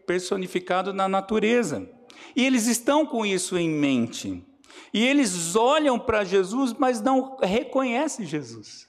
personificado 0.05 0.93
na 0.93 1.07
natureza. 1.07 1.89
E 2.35 2.45
eles 2.45 2.67
estão 2.67 3.05
com 3.05 3.25
isso 3.25 3.57
em 3.57 3.69
mente. 3.69 4.45
E 4.93 5.05
eles 5.05 5.55
olham 5.55 5.97
para 5.97 6.23
Jesus, 6.23 6.73
mas 6.73 7.01
não 7.01 7.37
reconhecem 7.41 8.25
Jesus, 8.25 8.87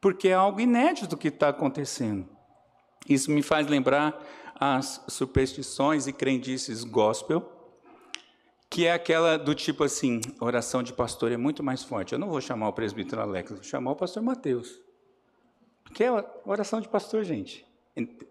porque 0.00 0.28
é 0.28 0.34
algo 0.34 0.60
inédito 0.60 1.16
que 1.16 1.28
está 1.28 1.48
acontecendo. 1.48 2.26
Isso 3.08 3.30
me 3.30 3.42
faz 3.42 3.66
lembrar 3.66 4.18
as 4.58 5.02
superstições 5.08 6.06
e 6.06 6.12
crendices 6.12 6.84
gospel, 6.84 7.42
que 8.68 8.86
é 8.86 8.92
aquela 8.92 9.36
do 9.36 9.54
tipo 9.54 9.82
assim, 9.82 10.20
oração 10.38 10.82
de 10.82 10.92
pastor 10.92 11.32
é 11.32 11.36
muito 11.36 11.62
mais 11.62 11.82
forte. 11.82 12.12
Eu 12.12 12.18
não 12.18 12.28
vou 12.28 12.40
chamar 12.40 12.68
o 12.68 12.72
presbítero 12.72 13.20
Alex, 13.20 13.50
vou 13.50 13.62
chamar 13.62 13.90
o 13.92 13.96
pastor 13.96 14.22
Mateus. 14.22 14.80
Que 15.92 16.04
é 16.04 16.10
oração 16.44 16.80
de 16.80 16.88
pastor, 16.88 17.24
gente. 17.24 17.66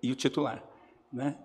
E 0.01 0.11
o 0.11 0.15
titular, 0.15 0.63
né? 1.11 1.37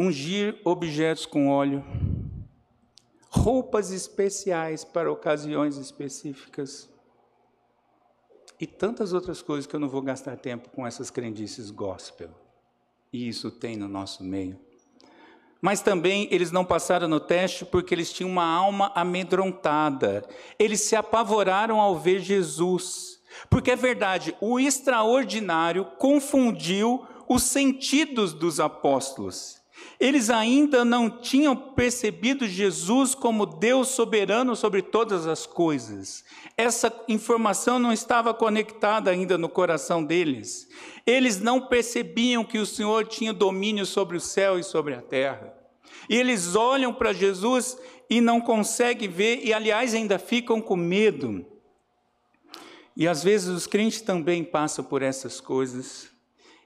Ungir 0.00 0.58
objetos 0.64 1.26
com 1.26 1.48
óleo, 1.48 1.84
roupas 3.28 3.90
especiais 3.90 4.82
para 4.82 5.12
ocasiões 5.12 5.76
específicas, 5.76 6.88
e 8.58 8.66
tantas 8.66 9.12
outras 9.12 9.42
coisas 9.42 9.66
que 9.66 9.76
eu 9.76 9.80
não 9.80 9.90
vou 9.90 10.00
gastar 10.00 10.38
tempo 10.38 10.70
com 10.70 10.86
essas 10.86 11.10
crendices 11.10 11.70
gospel. 11.70 12.30
E 13.12 13.28
isso 13.28 13.50
tem 13.50 13.76
no 13.76 13.88
nosso 13.88 14.24
meio. 14.24 14.58
Mas 15.60 15.82
também 15.82 16.28
eles 16.30 16.50
não 16.50 16.64
passaram 16.64 17.06
no 17.06 17.20
teste 17.20 17.66
porque 17.66 17.94
eles 17.94 18.10
tinham 18.10 18.30
uma 18.30 18.44
alma 18.44 18.90
amedrontada. 18.94 20.26
Eles 20.58 20.80
se 20.80 20.96
apavoraram 20.96 21.78
ao 21.78 21.98
ver 21.98 22.20
Jesus. 22.20 23.20
Porque 23.50 23.70
é 23.70 23.76
verdade, 23.76 24.34
o 24.40 24.58
extraordinário 24.58 25.84
confundiu 25.98 27.06
os 27.28 27.42
sentidos 27.42 28.32
dos 28.32 28.58
apóstolos. 28.58 29.59
Eles 30.00 30.30
ainda 30.30 30.82
não 30.82 31.10
tinham 31.10 31.54
percebido 31.54 32.48
Jesus 32.48 33.14
como 33.14 33.44
Deus 33.44 33.88
soberano 33.88 34.56
sobre 34.56 34.80
todas 34.80 35.26
as 35.26 35.44
coisas. 35.44 36.24
Essa 36.56 36.90
informação 37.06 37.78
não 37.78 37.92
estava 37.92 38.32
conectada 38.32 39.10
ainda 39.10 39.36
no 39.36 39.46
coração 39.46 40.02
deles. 40.02 40.66
Eles 41.06 41.38
não 41.38 41.60
percebiam 41.60 42.42
que 42.42 42.58
o 42.58 42.64
Senhor 42.64 43.06
tinha 43.06 43.30
domínio 43.30 43.84
sobre 43.84 44.16
o 44.16 44.20
céu 44.20 44.58
e 44.58 44.64
sobre 44.64 44.94
a 44.94 45.02
terra. 45.02 45.52
E 46.08 46.16
eles 46.16 46.56
olham 46.56 46.94
para 46.94 47.12
Jesus 47.12 47.76
e 48.08 48.22
não 48.22 48.40
conseguem 48.40 49.08
ver, 49.08 49.44
e 49.44 49.52
aliás 49.52 49.94
ainda 49.94 50.18
ficam 50.18 50.62
com 50.62 50.76
medo. 50.76 51.44
E 52.96 53.06
às 53.06 53.22
vezes 53.22 53.48
os 53.48 53.66
crentes 53.66 54.00
também 54.00 54.42
passam 54.42 54.82
por 54.82 55.02
essas 55.02 55.42
coisas. 55.42 56.10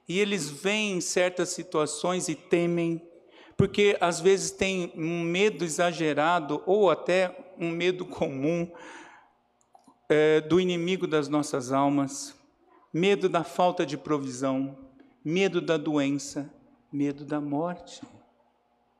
E 0.08 0.20
eles 0.20 0.48
veem 0.48 1.00
certas 1.00 1.48
situações 1.48 2.28
e 2.28 2.36
temem 2.36 3.02
porque 3.56 3.96
às 4.00 4.20
vezes 4.20 4.50
tem 4.50 4.92
um 4.96 5.22
medo 5.22 5.64
exagerado 5.64 6.62
ou 6.66 6.90
até 6.90 7.36
um 7.58 7.70
medo 7.70 8.04
comum 8.04 8.70
é, 10.08 10.40
do 10.40 10.60
inimigo 10.60 11.06
das 11.06 11.28
nossas 11.28 11.72
almas, 11.72 12.34
medo 12.92 13.28
da 13.28 13.44
falta 13.44 13.86
de 13.86 13.96
provisão, 13.96 14.76
medo 15.24 15.60
da 15.60 15.76
doença, 15.76 16.52
medo 16.92 17.24
da 17.24 17.40
morte. 17.40 18.02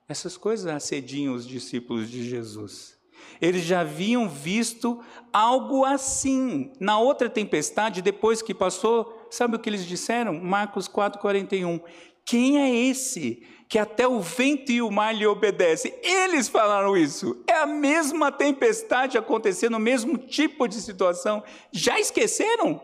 Essas 0.08 0.36
coisas 0.36 0.66
assediam 0.66 1.34
os 1.34 1.46
discípulos 1.46 2.10
de 2.10 2.28
Jesus. 2.28 2.98
Eles 3.40 3.62
já 3.64 3.80
haviam 3.80 4.28
visto 4.28 5.00
algo 5.32 5.84
assim. 5.84 6.72
Na 6.78 6.98
outra 6.98 7.28
tempestade, 7.28 8.02
depois 8.02 8.42
que 8.42 8.54
passou, 8.54 9.26
sabe 9.30 9.56
o 9.56 9.58
que 9.58 9.68
eles 9.68 9.86
disseram? 9.86 10.34
Marcos 10.34 10.88
4,41. 10.88 11.80
Quem 12.24 12.58
é 12.58 12.74
esse 12.88 13.46
que 13.68 13.78
até 13.78 14.06
o 14.06 14.20
vento 14.20 14.72
e 14.72 14.80
o 14.80 14.90
mar 14.90 15.14
lhe 15.14 15.26
obedecem? 15.26 15.92
Eles 16.02 16.48
falaram 16.48 16.96
isso. 16.96 17.42
É 17.46 17.54
a 17.54 17.66
mesma 17.66 18.32
tempestade 18.32 19.18
acontecendo, 19.18 19.76
o 19.76 19.80
mesmo 19.80 20.16
tipo 20.16 20.66
de 20.66 20.76
situação. 20.76 21.42
Já 21.70 21.98
esqueceram? 22.00 22.80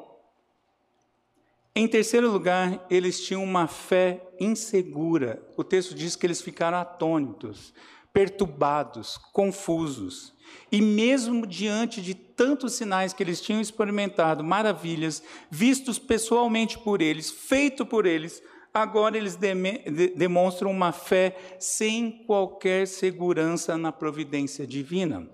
Em 1.74 1.86
terceiro 1.86 2.30
lugar, 2.30 2.84
eles 2.90 3.24
tinham 3.24 3.44
uma 3.44 3.66
fé 3.66 4.20
insegura. 4.40 5.42
O 5.56 5.62
texto 5.62 5.94
diz 5.94 6.16
que 6.16 6.26
eles 6.26 6.42
ficaram 6.42 6.76
atônitos, 6.76 7.72
perturbados, 8.12 9.16
confusos. 9.32 10.34
E 10.72 10.82
mesmo 10.82 11.46
diante 11.46 12.02
de 12.02 12.14
tantos 12.14 12.74
sinais 12.74 13.12
que 13.12 13.22
eles 13.22 13.40
tinham 13.40 13.60
experimentado, 13.60 14.42
maravilhas, 14.42 15.22
vistos 15.48 15.98
pessoalmente 15.98 16.78
por 16.78 17.00
eles, 17.00 17.30
feito 17.30 17.86
por 17.86 18.04
eles, 18.04 18.42
agora 18.72 19.16
eles 19.16 19.36
demonstram 20.16 20.70
uma 20.70 20.92
fé 20.92 21.36
sem 21.58 22.24
qualquer 22.24 22.86
segurança 22.86 23.76
na 23.76 23.92
providência 23.92 24.66
divina. 24.66 25.28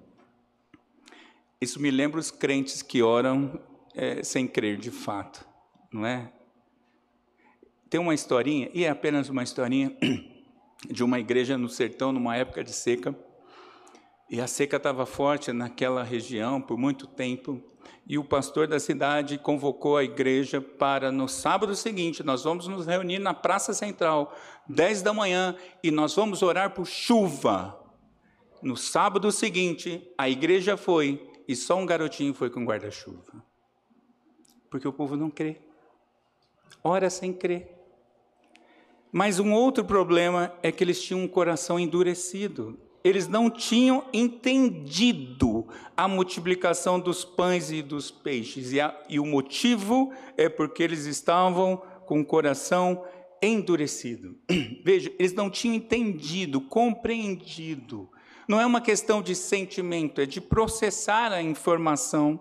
Isso 1.61 1.81
me 1.81 1.91
lembra 1.91 2.21
os 2.21 2.31
crentes 2.31 2.83
que 2.83 3.03
oram 3.03 3.61
é, 3.95 4.23
sem 4.23 4.47
crer 4.47 4.77
de 4.77 4.91
fato, 4.91 5.47
não 5.93 6.05
é? 6.05 6.31
Tem 7.89 8.01
uma 8.01 8.15
historinha, 8.15 8.71
e 8.75 8.85
é 8.85 8.91
apenas 8.91 9.29
uma 9.29 9.43
historinha, 9.43 9.97
de 10.91 11.03
uma 11.03 11.19
igreja 11.19 11.57
no 11.57 11.69
sertão, 11.69 12.13
numa 12.13 12.37
época 12.37 12.63
de 12.63 12.73
seca, 12.73 13.17
e 14.29 14.41
a 14.41 14.47
seca 14.47 14.77
estava 14.77 15.07
forte 15.07 15.53
naquela 15.53 16.03
região 16.03 16.61
por 16.61 16.77
muito 16.77 17.07
tempo, 17.07 17.63
e 18.07 18.19
o 18.19 18.25
pastor 18.25 18.67
da 18.67 18.79
cidade 18.79 19.39
convocou 19.39 19.97
a 19.97 20.05
igreja 20.05 20.61
para 20.61 21.11
no 21.11 21.29
sábado 21.29 21.75
seguinte, 21.75 22.23
nós 22.23 22.45
vamos 22.45 22.69
nos 22.69 22.87
reunir 22.87 23.19
na 23.19 23.35
praça 23.35 23.73
central, 23.75 24.35
10 24.69 25.03
da 25.03 25.13
manhã, 25.13 25.57
e 25.83 25.91
nós 25.91 26.15
vamos 26.15 26.43
orar 26.43 26.71
por 26.71 26.87
chuva. 26.87 27.79
No 28.63 28.77
sábado 28.77 29.31
seguinte, 29.33 30.09
a 30.17 30.29
igreja 30.29 30.77
foi, 30.77 31.29
e 31.47 31.55
só 31.55 31.77
um 31.77 31.87
garotinho 31.87 32.35
foi 32.35 32.51
com 32.51 32.65
guarda-chuva. 32.65 33.45
Porque 34.71 34.87
o 34.87 34.93
povo 34.93 35.17
não 35.17 35.31
crê. 35.31 35.61
Ora 36.83 37.11
sem 37.11 37.33
crer. 37.33 37.77
Mas 39.13 39.39
um 39.39 39.53
outro 39.53 39.85
problema 39.85 40.53
é 40.63 40.71
que 40.71 40.85
eles 40.85 41.03
tinham 41.03 41.23
um 41.23 41.29
coração 41.29 41.79
endurecido 41.79 42.79
eles 43.07 43.29
não 43.29 43.49
tinham 43.49 44.05
entendido 44.13 45.69
a 45.97 46.09
multiplicação 46.09 46.99
dos 46.99 47.25
pães 47.25 47.71
e 47.71 47.81
dos 47.81 48.11
peixes. 48.11 48.73
E, 48.73 48.81
a, 48.81 48.93
e, 49.09 49.21
o 49.21 49.25
motivo 49.25 50.13
é 50.37 50.49
porque 50.49 50.83
eles 50.83 51.07
estavam 51.07 51.81
com 52.05 52.21
o 52.21 52.25
coração 52.25 53.05
endurecido. 53.41 54.37
Veja, 54.85 55.13
eles 55.21 55.33
não 55.33 55.49
tinham 55.49 55.77
entendido, 55.77 56.61
compreendido. 56.61 58.11
Não 58.49 58.61
é 58.61 58.67
uma 58.67 58.81
questão 58.81 59.23
de 59.23 59.37
sentimento, 59.37 60.21
é 60.21 60.27
de 60.27 60.41
processar 60.41 61.33
a 61.33 61.41
informação. 61.41 62.41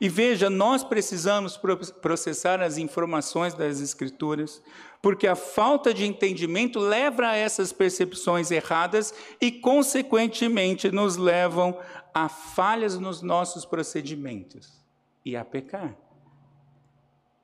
E 0.00 0.08
veja, 0.08 0.48
nós 0.48 0.82
precisamos 0.82 1.58
processar 2.00 2.60
as 2.60 2.78
informações 2.78 3.54
das 3.54 3.80
Escrituras, 3.80 4.62
porque 5.02 5.26
a 5.26 5.34
falta 5.34 5.94
de 5.94 6.04
entendimento 6.04 6.78
leva 6.78 7.28
a 7.28 7.36
essas 7.36 7.72
percepções 7.72 8.50
erradas 8.50 9.14
e, 9.40 9.50
consequentemente, 9.50 10.90
nos 10.90 11.16
levam 11.16 11.78
a 12.12 12.28
falhas 12.28 12.98
nos 12.98 13.22
nossos 13.22 13.64
procedimentos 13.64 14.80
e 15.24 15.36
a 15.36 15.44
pecar. 15.44 15.96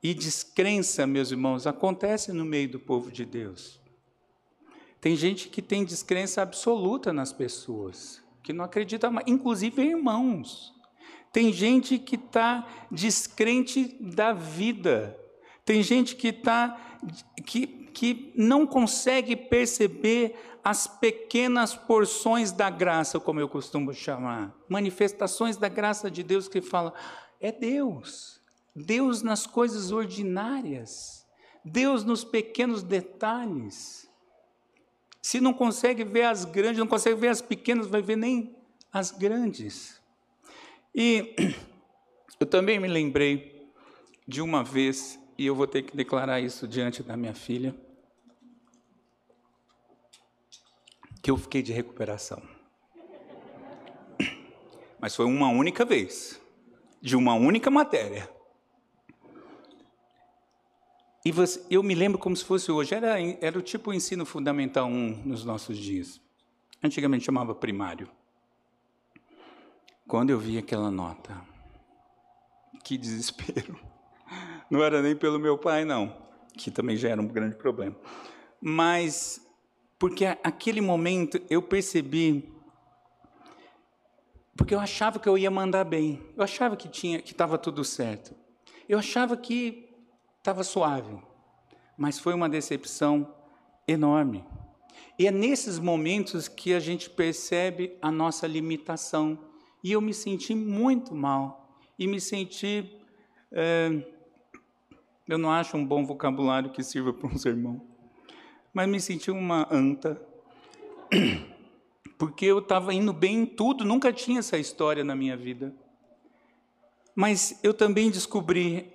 E 0.02 0.14
descrença, 0.14 1.06
meus 1.06 1.30
irmãos, 1.30 1.66
acontece 1.66 2.32
no 2.32 2.44
meio 2.44 2.68
do 2.68 2.78
povo 2.78 3.10
de 3.10 3.24
Deus. 3.24 3.80
Tem 5.00 5.16
gente 5.16 5.48
que 5.48 5.62
tem 5.62 5.84
descrença 5.84 6.42
absoluta 6.42 7.12
nas 7.12 7.32
pessoas, 7.32 8.22
que 8.42 8.52
não 8.52 8.64
acredita 8.64 9.10
inclusive 9.26 9.82
irmãos. 9.82 10.75
Tem 11.32 11.52
gente 11.52 11.98
que 11.98 12.16
está 12.16 12.66
descrente 12.90 13.96
da 14.00 14.32
vida. 14.32 15.18
Tem 15.64 15.82
gente 15.82 16.16
que 16.16 16.28
está 16.28 16.80
que, 17.44 17.66
que 17.66 18.32
não 18.36 18.66
consegue 18.66 19.34
perceber 19.36 20.36
as 20.66 20.88
pequenas 20.88 21.76
porções 21.76 22.50
da 22.50 22.68
graça, 22.68 23.20
como 23.20 23.38
eu 23.38 23.48
costumo 23.48 23.94
chamar, 23.94 24.52
manifestações 24.68 25.56
da 25.56 25.68
graça 25.68 26.10
de 26.10 26.24
Deus 26.24 26.48
que 26.48 26.60
fala, 26.60 26.92
é 27.40 27.52
Deus, 27.52 28.40
Deus 28.74 29.22
nas 29.22 29.46
coisas 29.46 29.92
ordinárias, 29.92 31.24
Deus 31.64 32.02
nos 32.04 32.24
pequenos 32.24 32.82
detalhes. 32.82 34.10
Se 35.22 35.40
não 35.40 35.54
consegue 35.54 36.02
ver 36.02 36.24
as 36.24 36.44
grandes, 36.44 36.78
não 36.78 36.86
consegue 36.86 37.20
ver 37.20 37.28
as 37.28 37.40
pequenas, 37.40 37.86
vai 37.86 38.02
ver 38.02 38.16
nem 38.16 38.56
as 38.92 39.10
grandes. 39.10 39.95
E 40.98 41.37
eu 42.40 42.46
também 42.46 42.80
me 42.80 42.88
lembrei 42.88 43.70
de 44.26 44.40
uma 44.40 44.64
vez 44.64 45.20
e 45.37 45.44
eu 45.44 45.54
vou 45.54 45.66
ter 45.66 45.82
que 45.82 45.94
declarar 45.94 46.40
isso 46.40 46.66
diante 46.66 47.02
da 47.02 47.18
minha 47.18 47.35
filha, 47.35 47.76
que 51.22 51.30
eu 51.30 51.37
fiquei 51.37 51.61
de 51.61 51.70
recuperação. 51.70 52.42
Mas 54.98 55.14
foi 55.14 55.26
uma 55.26 55.50
única 55.50 55.85
vez, 55.85 56.40
de 57.02 57.14
uma 57.14 57.35
única 57.35 57.70
matéria. 57.70 58.35
E 61.26 61.30
você, 61.30 61.62
eu 61.68 61.82
me 61.82 61.94
lembro 61.94 62.18
como 62.18 62.35
se 62.35 62.44
fosse 62.44 62.72
hoje, 62.72 62.94
era, 62.94 63.20
era 63.20 63.59
o 63.59 63.62
tipo 63.62 63.92
ensino 63.92 64.24
fundamental 64.24 64.87
1 64.87 65.26
nos 65.26 65.44
nossos 65.44 65.76
dias. 65.76 66.18
Antigamente 66.82 67.26
chamava 67.26 67.54
primário. 67.54 68.09
Quando 70.07 70.31
eu 70.31 70.38
vi 70.38 70.59
aquela 70.59 70.90
nota, 70.90 71.40
que 72.85 72.97
desespero. 72.97 73.79
Não 74.71 74.83
era 74.83 75.03
nem 75.03 75.14
pelo 75.14 75.38
meu 75.38 75.57
pai, 75.57 75.85
não, 75.85 76.16
que 76.57 76.71
também 76.71 76.97
já 76.97 77.09
era 77.09 77.21
um 77.21 77.29
grande 77.29 77.55
problema. 77.55 77.95
Mas 78.61 79.40
porque 79.99 80.25
aquele 80.25 80.81
momento 80.81 81.40
eu 81.49 81.62
percebi 81.62 82.53
porque 84.57 84.75
eu 84.75 84.81
achava 84.81 85.19
que 85.19 85.29
eu 85.29 85.37
ia 85.37 85.51
mandar 85.51 85.85
bem. 85.85 86.21
Eu 86.37 86.42
achava 86.42 86.77
que 86.77 86.88
tinha 86.88 87.21
que 87.21 87.33
estava 87.33 87.59
tudo 87.59 87.85
certo. 87.85 88.35
Eu 88.88 88.99
achava 88.99 89.37
que 89.37 89.88
estava 90.38 90.64
suave. 90.64 91.16
Mas 91.97 92.19
foi 92.19 92.35
uma 92.35 92.49
decepção 92.49 93.35
enorme. 93.87 94.45
E 95.19 95.27
é 95.27 95.31
nesses 95.31 95.79
momentos 95.79 96.49
que 96.49 96.73
a 96.73 96.81
gente 96.81 97.11
percebe 97.11 97.97
a 98.01 98.11
nossa 98.11 98.47
limitação. 98.47 99.38
E 99.87 99.92
eu 99.92 100.01
me 100.01 100.12
senti 100.12 100.53
muito 100.53 101.14
mal. 101.14 101.79
E 101.96 102.09
me 102.09 102.20
senti 102.20 102.90
é, 103.53 104.05
eu 105.29 105.38
não 105.38 105.49
acho 105.53 105.77
um 105.77 105.87
bom 105.87 106.05
vocabulário 106.05 106.70
que 106.70 106.83
sirva 106.83 107.12
para 107.12 107.29
um 107.29 107.38
sermão. 107.38 107.81
Mas 108.75 108.88
me 108.88 109.01
senti 109.01 109.31
uma 109.31 109.64
anta, 109.70 110.20
porque 112.18 112.46
eu 112.46 112.59
estava 112.59 112.92
indo 112.92 113.12
bem 113.12 113.42
em 113.42 113.46
tudo, 113.46 113.85
nunca 113.85 114.12
tinha 114.12 114.40
essa 114.40 114.59
história 114.59 115.05
na 115.05 115.14
minha 115.14 115.37
vida. 115.37 115.72
Mas 117.14 117.61
eu 117.62 117.72
também 117.72 118.11
descobri 118.11 118.92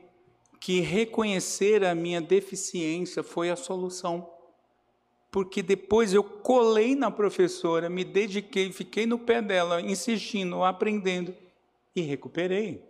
que 0.59 0.81
reconhecer 0.81 1.85
a 1.85 1.95
minha 1.95 2.19
deficiência 2.19 3.23
foi 3.23 3.49
a 3.49 3.55
solução. 3.55 4.29
Porque 5.31 5.63
depois 5.63 6.13
eu 6.13 6.23
colei 6.23 6.93
na 6.93 7.09
professora, 7.09 7.89
me 7.89 8.03
dediquei, 8.03 8.71
fiquei 8.71 9.05
no 9.05 9.17
pé 9.17 9.41
dela, 9.41 9.81
insistindo, 9.81 10.63
aprendendo 10.63 11.33
e 11.95 12.01
recuperei. 12.01 12.83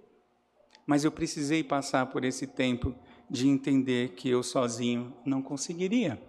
Mas 0.85 1.05
eu 1.05 1.11
precisei 1.11 1.63
passar 1.63 2.07
por 2.07 2.25
esse 2.25 2.47
tempo 2.47 2.95
de 3.29 3.47
entender 3.47 4.09
que 4.09 4.27
eu 4.27 4.41
sozinho 4.41 5.13
não 5.23 5.41
conseguiria. 5.41 6.21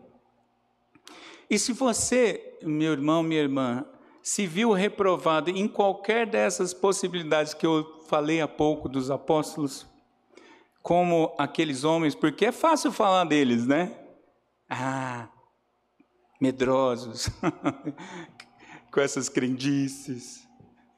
E 1.48 1.58
se 1.58 1.72
você, 1.72 2.58
meu 2.62 2.92
irmão, 2.92 3.22
minha 3.22 3.40
irmã, 3.40 3.84
se 4.22 4.46
viu 4.46 4.72
reprovado 4.72 5.50
em 5.50 5.66
qualquer 5.66 6.26
dessas 6.26 6.72
possibilidades 6.72 7.54
que 7.54 7.66
eu 7.66 8.00
falei 8.06 8.40
há 8.40 8.46
pouco 8.46 8.88
dos 8.88 9.10
apóstolos, 9.10 9.86
como 10.80 11.34
aqueles 11.38 11.84
homens, 11.84 12.14
porque 12.14 12.46
é 12.46 12.52
fácil 12.52 12.92
falar 12.92 13.24
deles, 13.24 13.66
né? 13.66 13.98
Ah, 14.68 15.28
medrosos, 16.42 17.30
com 18.92 19.00
essas 19.00 19.28
crendices. 19.28 20.46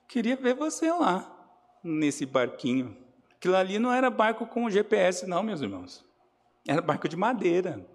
Queria 0.09 0.35
ver 0.37 0.55
você 0.55 0.91
lá, 0.91 1.31
nesse 1.85 2.25
barquinho, 2.27 3.05
Aquilo 3.45 3.57
ali 3.57 3.79
não 3.79 3.93
era 3.93 4.09
barco 4.09 4.47
com 4.47 4.71
GPS, 4.71 5.27
não, 5.27 5.43
meus 5.43 5.61
irmãos. 5.61 6.03
Era 6.67 6.81
barco 6.81 7.07
de 7.07 7.15
madeira. 7.15 7.87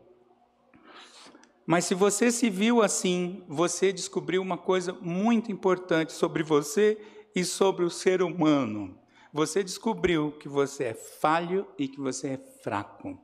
Mas 1.66 1.86
se 1.86 1.96
você 1.96 2.32
se 2.32 2.52
viu 2.52 2.84
assim, 2.84 3.44
você 3.48 3.92
descobriu 3.92 4.44
uma 4.44 4.60
coisa 4.60 4.94
muito 5.02 5.52
importante 5.52 6.14
sobre 6.14 6.44
você 6.44 7.02
e 7.36 7.44
sobre 7.44 7.84
o 7.84 7.90
ser 7.90 8.22
humano. 8.22 8.96
Você 9.34 9.64
descobriu 9.64 10.34
que 10.34 10.48
você 10.48 10.84
é 10.84 10.94
falho 10.94 11.66
e 11.80 11.88
que 11.88 12.00
você 12.00 12.28
é 12.28 12.38
fraco. 12.62 13.20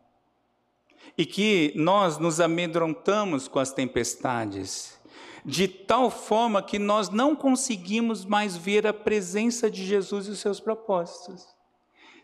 E 1.18 1.26
que 1.26 1.74
nós 1.76 2.18
nos 2.18 2.40
amedrontamos 2.40 3.48
com 3.48 3.60
as 3.60 3.72
tempestades, 3.72 5.00
de 5.46 5.68
tal 5.68 6.10
forma 6.10 6.62
que 6.62 6.80
nós 6.80 7.10
não 7.10 7.36
conseguimos 7.36 8.26
mais 8.26 8.58
ver 8.58 8.88
a 8.88 8.94
presença 8.94 9.70
de 9.70 9.86
Jesus 9.86 10.28
e 10.28 10.32
os 10.32 10.40
seus 10.40 10.60
propósitos. 10.60 11.48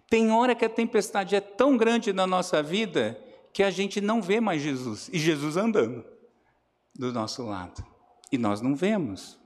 Tem 0.10 0.32
hora 0.32 0.56
que 0.56 0.66
a 0.66 0.70
tempestade 0.70 1.36
é 1.36 1.40
tão 1.40 1.78
grande 1.78 2.12
na 2.12 2.28
nossa 2.28 2.62
vida 2.62 3.18
que 3.54 3.64
a 3.64 3.72
gente 3.72 4.02
não 4.02 4.22
vê 4.22 4.42
mais 4.42 4.62
Jesus 4.62 5.10
e 5.12 5.20
Jesus 5.20 5.56
andando 5.56 6.04
do 6.94 7.14
nosso 7.14 7.44
lado. 7.44 7.84
E 8.32 8.38
nós 8.38 8.62
não 8.62 8.76
vemos. 8.76 9.41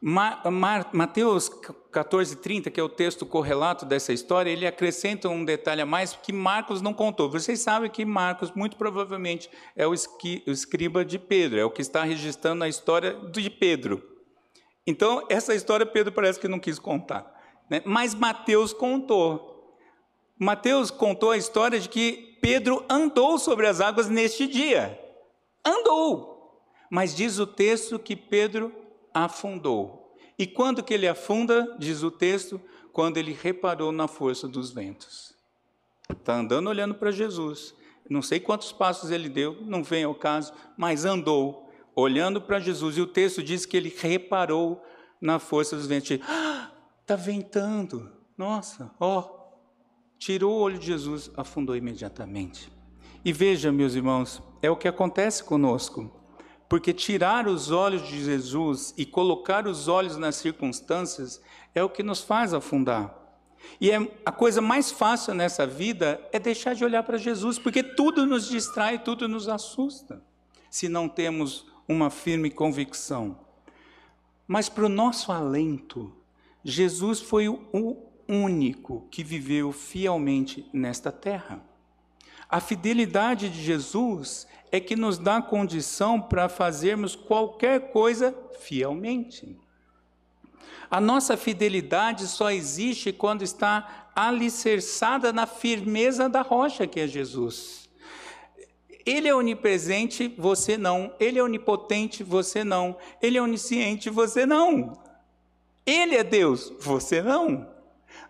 Mateus 0.00 1.48
14, 1.90 2.36
30, 2.36 2.70
que 2.70 2.78
é 2.78 2.82
o 2.82 2.88
texto 2.88 3.26
correlato 3.26 3.84
dessa 3.84 4.12
história, 4.12 4.50
ele 4.50 4.66
acrescenta 4.66 5.28
um 5.28 5.44
detalhe 5.44 5.80
a 5.80 5.86
mais 5.86 6.12
que 6.14 6.32
Marcos 6.32 6.80
não 6.80 6.94
contou. 6.94 7.28
Vocês 7.28 7.60
sabem 7.60 7.90
que 7.90 8.04
Marcos, 8.04 8.52
muito 8.52 8.76
provavelmente, 8.76 9.50
é 9.74 9.86
o 9.86 9.94
escriba 9.94 11.04
de 11.04 11.18
Pedro, 11.18 11.58
é 11.58 11.64
o 11.64 11.70
que 11.70 11.82
está 11.82 12.04
registrando 12.04 12.62
a 12.62 12.68
história 12.68 13.14
de 13.32 13.50
Pedro. 13.50 14.00
Então, 14.86 15.26
essa 15.28 15.54
história 15.54 15.84
Pedro 15.84 16.12
parece 16.12 16.38
que 16.38 16.48
não 16.48 16.60
quis 16.60 16.78
contar. 16.78 17.26
Né? 17.68 17.82
Mas 17.84 18.14
Mateus 18.14 18.72
contou. 18.72 19.76
Mateus 20.38 20.90
contou 20.90 21.32
a 21.32 21.36
história 21.36 21.80
de 21.80 21.88
que 21.88 22.38
Pedro 22.40 22.84
andou 22.88 23.36
sobre 23.36 23.66
as 23.66 23.80
águas 23.80 24.08
neste 24.08 24.46
dia. 24.46 24.98
Andou. 25.66 26.62
Mas 26.88 27.14
diz 27.14 27.38
o 27.40 27.46
texto 27.46 27.98
que 27.98 28.14
Pedro 28.14 28.72
afundou. 29.24 30.16
E 30.38 30.46
quando 30.46 30.82
que 30.82 30.94
ele 30.94 31.08
afunda, 31.08 31.76
diz 31.78 32.02
o 32.02 32.10
texto, 32.10 32.60
quando 32.92 33.16
ele 33.16 33.32
reparou 33.32 33.92
na 33.92 34.06
força 34.06 34.46
dos 34.46 34.70
ventos. 34.70 35.34
Está 36.08 36.36
andando 36.36 36.68
olhando 36.68 36.94
para 36.94 37.10
Jesus. 37.10 37.74
Não 38.08 38.22
sei 38.22 38.40
quantos 38.40 38.72
passos 38.72 39.10
ele 39.10 39.28
deu, 39.28 39.58
não 39.62 39.82
vem 39.82 40.04
ao 40.04 40.14
caso, 40.14 40.52
mas 40.76 41.04
andou 41.04 41.68
olhando 41.94 42.40
para 42.40 42.60
Jesus. 42.60 42.96
E 42.96 43.00
o 43.00 43.06
texto 43.06 43.42
diz 43.42 43.66
que 43.66 43.76
ele 43.76 43.94
reparou 43.94 44.82
na 45.20 45.38
força 45.38 45.76
dos 45.76 45.86
ventos. 45.86 46.12
Está 46.12 47.14
ah, 47.14 47.16
ventando. 47.16 48.10
Nossa, 48.36 48.90
ó. 48.98 49.36
Tirou 50.18 50.58
o 50.58 50.60
olho 50.60 50.78
de 50.78 50.86
Jesus, 50.86 51.30
afundou 51.36 51.76
imediatamente. 51.76 52.72
E 53.24 53.32
veja, 53.32 53.70
meus 53.70 53.94
irmãos, 53.94 54.42
é 54.62 54.70
o 54.70 54.76
que 54.76 54.88
acontece 54.88 55.44
conosco. 55.44 56.17
Porque 56.68 56.92
tirar 56.92 57.48
os 57.48 57.70
olhos 57.70 58.06
de 58.06 58.22
Jesus 58.22 58.92
e 58.96 59.06
colocar 59.06 59.66
os 59.66 59.88
olhos 59.88 60.16
nas 60.16 60.36
circunstâncias 60.36 61.40
é 61.74 61.82
o 61.82 61.88
que 61.88 62.02
nos 62.02 62.20
faz 62.20 62.52
afundar. 62.52 63.14
E 63.80 63.90
é, 63.90 63.96
a 64.24 64.32
coisa 64.32 64.60
mais 64.60 64.90
fácil 64.90 65.34
nessa 65.34 65.66
vida 65.66 66.20
é 66.32 66.38
deixar 66.38 66.74
de 66.74 66.84
olhar 66.84 67.02
para 67.02 67.18
Jesus, 67.18 67.58
porque 67.58 67.82
tudo 67.82 68.26
nos 68.26 68.48
distrai, 68.48 68.98
tudo 68.98 69.28
nos 69.28 69.48
assusta, 69.48 70.22
se 70.70 70.88
não 70.88 71.08
temos 71.08 71.66
uma 71.86 72.10
firme 72.10 72.50
convicção. 72.50 73.38
Mas 74.46 74.68
para 74.68 74.86
o 74.86 74.88
nosso 74.88 75.32
alento, 75.32 76.12
Jesus 76.64 77.20
foi 77.20 77.48
o 77.48 77.96
único 78.28 79.06
que 79.10 79.24
viveu 79.24 79.72
fielmente 79.72 80.68
nesta 80.72 81.10
terra. 81.10 81.62
A 82.48 82.60
fidelidade 82.60 83.50
de 83.50 83.62
Jesus 83.62 84.46
é 84.70 84.80
que 84.80 84.96
nos 84.96 85.18
dá 85.18 85.40
condição 85.40 86.20
para 86.20 86.48
fazermos 86.48 87.14
qualquer 87.14 87.92
coisa 87.92 88.34
fielmente. 88.60 89.56
A 90.90 91.00
nossa 91.00 91.36
fidelidade 91.36 92.26
só 92.26 92.50
existe 92.50 93.12
quando 93.12 93.42
está 93.42 94.10
alicerçada 94.16 95.32
na 95.32 95.46
firmeza 95.46 96.28
da 96.28 96.42
rocha 96.42 96.86
que 96.86 97.00
é 97.00 97.06
Jesus. 97.06 97.88
Ele 99.04 99.28
é 99.28 99.34
onipresente, 99.34 100.28
você 100.36 100.76
não. 100.76 101.14
Ele 101.18 101.38
é 101.38 101.42
onipotente, 101.42 102.22
você 102.22 102.62
não. 102.62 102.96
Ele 103.22 103.38
é 103.38 103.42
onisciente, 103.42 104.10
você 104.10 104.44
não. 104.44 104.98
Ele 105.86 106.14
é 106.14 106.22
Deus, 106.22 106.72
você 106.78 107.22
não. 107.22 107.66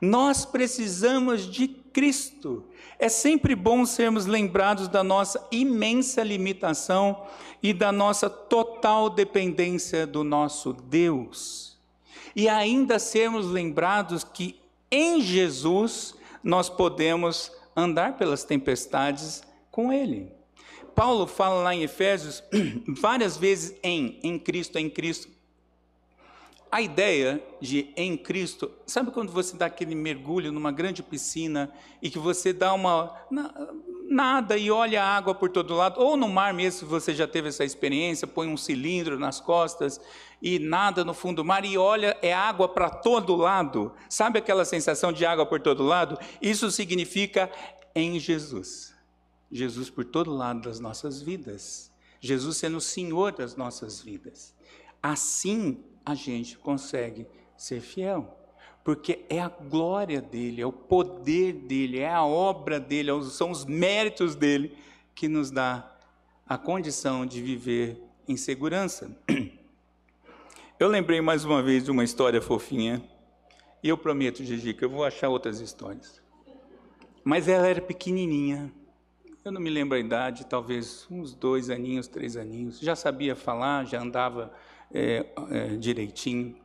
Nós 0.01 0.45
precisamos 0.45 1.51
de 1.51 1.67
Cristo. 1.99 2.63
É 2.97 3.09
sempre 3.09 3.57
bom 3.57 3.85
sermos 3.85 4.25
lembrados 4.25 4.87
da 4.87 5.03
nossa 5.03 5.45
imensa 5.51 6.23
limitação 6.23 7.27
e 7.61 7.75
da 7.75 7.91
nossa 7.91 8.31
total 8.31 9.11
dependência 9.11 10.07
do 10.07 10.23
nosso 10.23 10.73
Deus. 10.73 11.77
E 12.37 12.49
ainda 12.49 13.01
sermos 13.01 13.47
lembrados 13.47 14.23
que 14.23 14.61
em 14.93 15.21
Jesus 15.21 16.15
nós 16.41 16.69
podemos 16.69 17.51
andar 17.75 18.17
pelas 18.17 18.45
tempestades 18.45 19.43
com 19.69 19.93
Ele. 19.93 20.31
Paulo 20.95 21.27
fala 21.27 21.65
lá 21.65 21.75
em 21.75 21.83
Efésios 21.83 22.45
várias 23.01 23.37
vezes 23.37 23.77
em, 23.83 24.21
em 24.23 24.39
Cristo, 24.39 24.79
em 24.79 24.89
Cristo. 24.89 25.29
A 26.71 26.83
ideia 26.83 27.43
de 27.61 27.93
em 27.97 28.17
Cristo, 28.17 28.71
sabe 28.87 29.11
quando 29.11 29.33
você 29.33 29.57
dá 29.57 29.67
aquele 29.67 29.95
mergulho 29.95 30.53
numa 30.53 30.71
grande 30.71 31.03
piscina 31.03 31.73
e 32.03 32.11
que 32.11 32.19
você 32.19 32.53
dá 32.53 32.75
uma 32.75 33.15
nada 34.09 34.57
e 34.57 34.71
olha 34.71 35.03
a 35.03 35.17
água 35.17 35.35
por 35.35 35.51
todo 35.51 35.75
lado, 35.75 36.01
ou 36.01 36.17
no 36.17 36.29
mar 36.29 36.53
mesmo, 36.53 36.81
se 36.81 36.85
você 36.85 37.15
já 37.15 37.27
teve 37.27 37.49
essa 37.49 37.65
experiência, 37.65 38.27
põe 38.27 38.49
um 38.49 38.57
cilindro 38.57 39.19
nas 39.19 39.41
costas 39.41 40.01
e 40.41 40.59
nada 40.59 41.05
no 41.05 41.15
fundo 41.15 41.37
do 41.37 41.45
mar 41.45 41.65
e 41.65 41.77
olha 41.77 42.17
é 42.23 42.33
água 42.33 42.69
para 42.69 42.91
todo 42.91 43.37
lado. 43.37 43.93
Sabe 44.09 44.39
aquela 44.39 44.65
sensação 44.65 45.13
de 45.13 45.25
água 45.25 45.47
por 45.47 45.61
todo 45.61 45.83
lado? 45.83 46.19
Isso 46.41 46.71
significa 46.71 47.51
em 47.95 48.19
Jesus. 48.19 48.95
Jesus 49.51 49.89
por 49.91 50.05
todo 50.05 50.35
lado 50.35 50.63
das 50.63 50.81
nossas 50.81 51.21
vidas. 51.21 51.91
Jesus 52.21 52.57
sendo 52.57 52.79
o 52.79 52.81
Senhor 52.81 53.33
das 53.33 53.57
nossas 53.57 54.01
vidas. 54.01 54.55
Assim 55.03 55.83
a 56.09 56.15
gente 56.15 56.57
consegue 56.57 57.27
ser 57.57 57.81
fiel. 57.81 58.35
Porque 58.83 59.27
é 59.29 59.39
a 59.41 59.49
glória 59.49 60.23
dele, 60.23 60.63
é 60.63 60.67
o 60.67 60.73
poder 60.73 61.53
dele, 61.53 61.99
é 61.99 62.11
a 62.11 62.25
obra 62.25 62.81
dele, 62.81 63.11
são 63.25 63.51
os 63.51 63.67
méritos 63.67 64.35
dele 64.35 64.75
que 65.15 65.29
nos 65.29 65.51
dá 65.51 65.95
a 66.49 66.57
condição 66.57 67.27
de 67.27 67.43
viver 67.43 68.03
em 68.27 68.37
segurança. 68.37 69.15
Eu 70.81 70.89
lembrei 70.89 71.21
mais 71.21 71.45
uma 71.45 71.63
vez 71.63 71.85
de 71.85 71.91
uma 71.91 72.05
história 72.05 72.41
fofinha, 72.41 73.03
e 73.83 73.89
eu 73.89 73.99
prometo, 73.99 74.45
Gigi, 74.45 74.73
que 74.73 74.85
eu 74.85 74.89
vou 74.89 75.05
achar 75.05 75.29
outras 75.29 75.59
histórias. 75.59 76.23
Mas 77.25 77.49
ela 77.49 77.67
era 77.67 77.81
pequenininha, 77.81 78.73
eu 79.45 79.51
não 79.51 79.61
me 79.61 79.71
lembro 79.71 79.97
a 79.97 80.01
idade, 80.01 80.47
talvez 80.47 81.05
uns 81.11 81.35
dois 81.35 81.69
aninhos, 81.69 82.07
três 82.07 82.37
aninhos. 82.37 82.79
Já 82.79 82.95
sabia 82.95 83.35
falar, 83.35 83.87
já 83.87 84.01
andava 84.01 84.53
é, 84.93 85.27
é, 85.51 85.67
direitinho. 85.77 86.57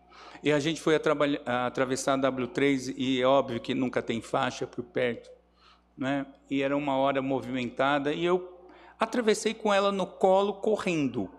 E 0.43 0.51
a 0.51 0.59
gente 0.59 0.81
foi 0.81 0.95
a, 0.95 1.65
atravessar 1.65 2.13
a 2.13 2.31
W3 2.31 2.93
e 2.97 3.21
é 3.21 3.25
óbvio 3.25 3.59
que 3.59 3.73
nunca 3.73 4.01
tem 4.01 4.21
faixa 4.21 4.67
por 4.67 4.83
perto, 4.83 5.29
né? 5.97 6.25
E 6.49 6.62
era 6.62 6.75
uma 6.75 6.97
hora 6.97 7.21
movimentada 7.21 8.13
e 8.13 8.25
eu 8.25 8.67
atravessei 8.99 9.53
com 9.53 9.73
ela 9.73 9.91
no 9.91 10.05
colo 10.05 10.55
correndo. 10.55 11.29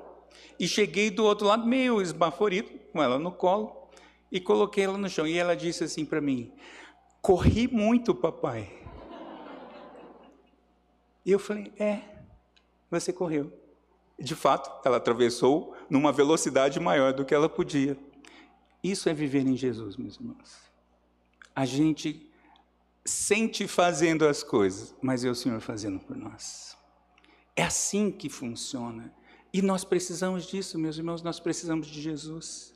E 0.58 0.66
cheguei 0.66 1.10
do 1.10 1.24
outro 1.24 1.46
lado 1.46 1.66
meio 1.66 2.00
esbaforido 2.00 2.70
com 2.92 3.02
ela 3.02 3.18
no 3.18 3.32
colo 3.32 3.88
e 4.30 4.40
coloquei 4.40 4.84
ela 4.84 4.96
no 4.96 5.08
chão. 5.08 5.26
E 5.26 5.36
ela 5.36 5.54
disse 5.54 5.84
assim 5.84 6.04
para 6.04 6.20
mim: 6.20 6.52
"Corri 7.20 7.68
muito, 7.68 8.14
papai". 8.14 8.70
E 11.26 11.30
eu 11.30 11.38
falei: 11.38 11.72
"É, 11.78 12.00
você 12.90 13.12
correu". 13.12 13.52
De 14.18 14.34
fato, 14.34 14.70
ela 14.86 14.96
atravessou 14.96 15.74
numa 15.94 16.10
velocidade 16.10 16.80
maior 16.80 17.12
do 17.12 17.24
que 17.24 17.32
ela 17.32 17.48
podia. 17.48 17.96
Isso 18.82 19.08
é 19.08 19.14
viver 19.14 19.46
em 19.46 19.56
Jesus, 19.56 19.96
meus 19.96 20.16
irmãos. 20.16 20.56
A 21.54 21.64
gente 21.64 22.28
sente 23.04 23.68
fazendo 23.68 24.26
as 24.26 24.42
coisas, 24.42 24.92
mas 25.00 25.24
é 25.24 25.30
o 25.30 25.36
Senhor 25.36 25.60
fazendo 25.60 26.00
por 26.00 26.16
nós. 26.16 26.76
É 27.54 27.62
assim 27.62 28.10
que 28.10 28.28
funciona. 28.28 29.14
E 29.52 29.62
nós 29.62 29.84
precisamos 29.84 30.46
disso, 30.46 30.80
meus 30.80 30.98
irmãos, 30.98 31.22
nós 31.22 31.38
precisamos 31.38 31.86
de 31.86 32.02
Jesus. 32.02 32.74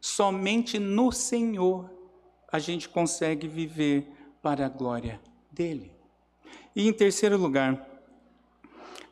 Somente 0.00 0.78
no 0.78 1.12
Senhor 1.12 1.90
a 2.50 2.58
gente 2.58 2.88
consegue 2.88 3.46
viver 3.46 4.10
para 4.40 4.64
a 4.64 4.70
glória 4.70 5.20
dele. 5.52 5.92
E 6.74 6.88
em 6.88 6.92
terceiro 6.94 7.36
lugar, 7.36 7.93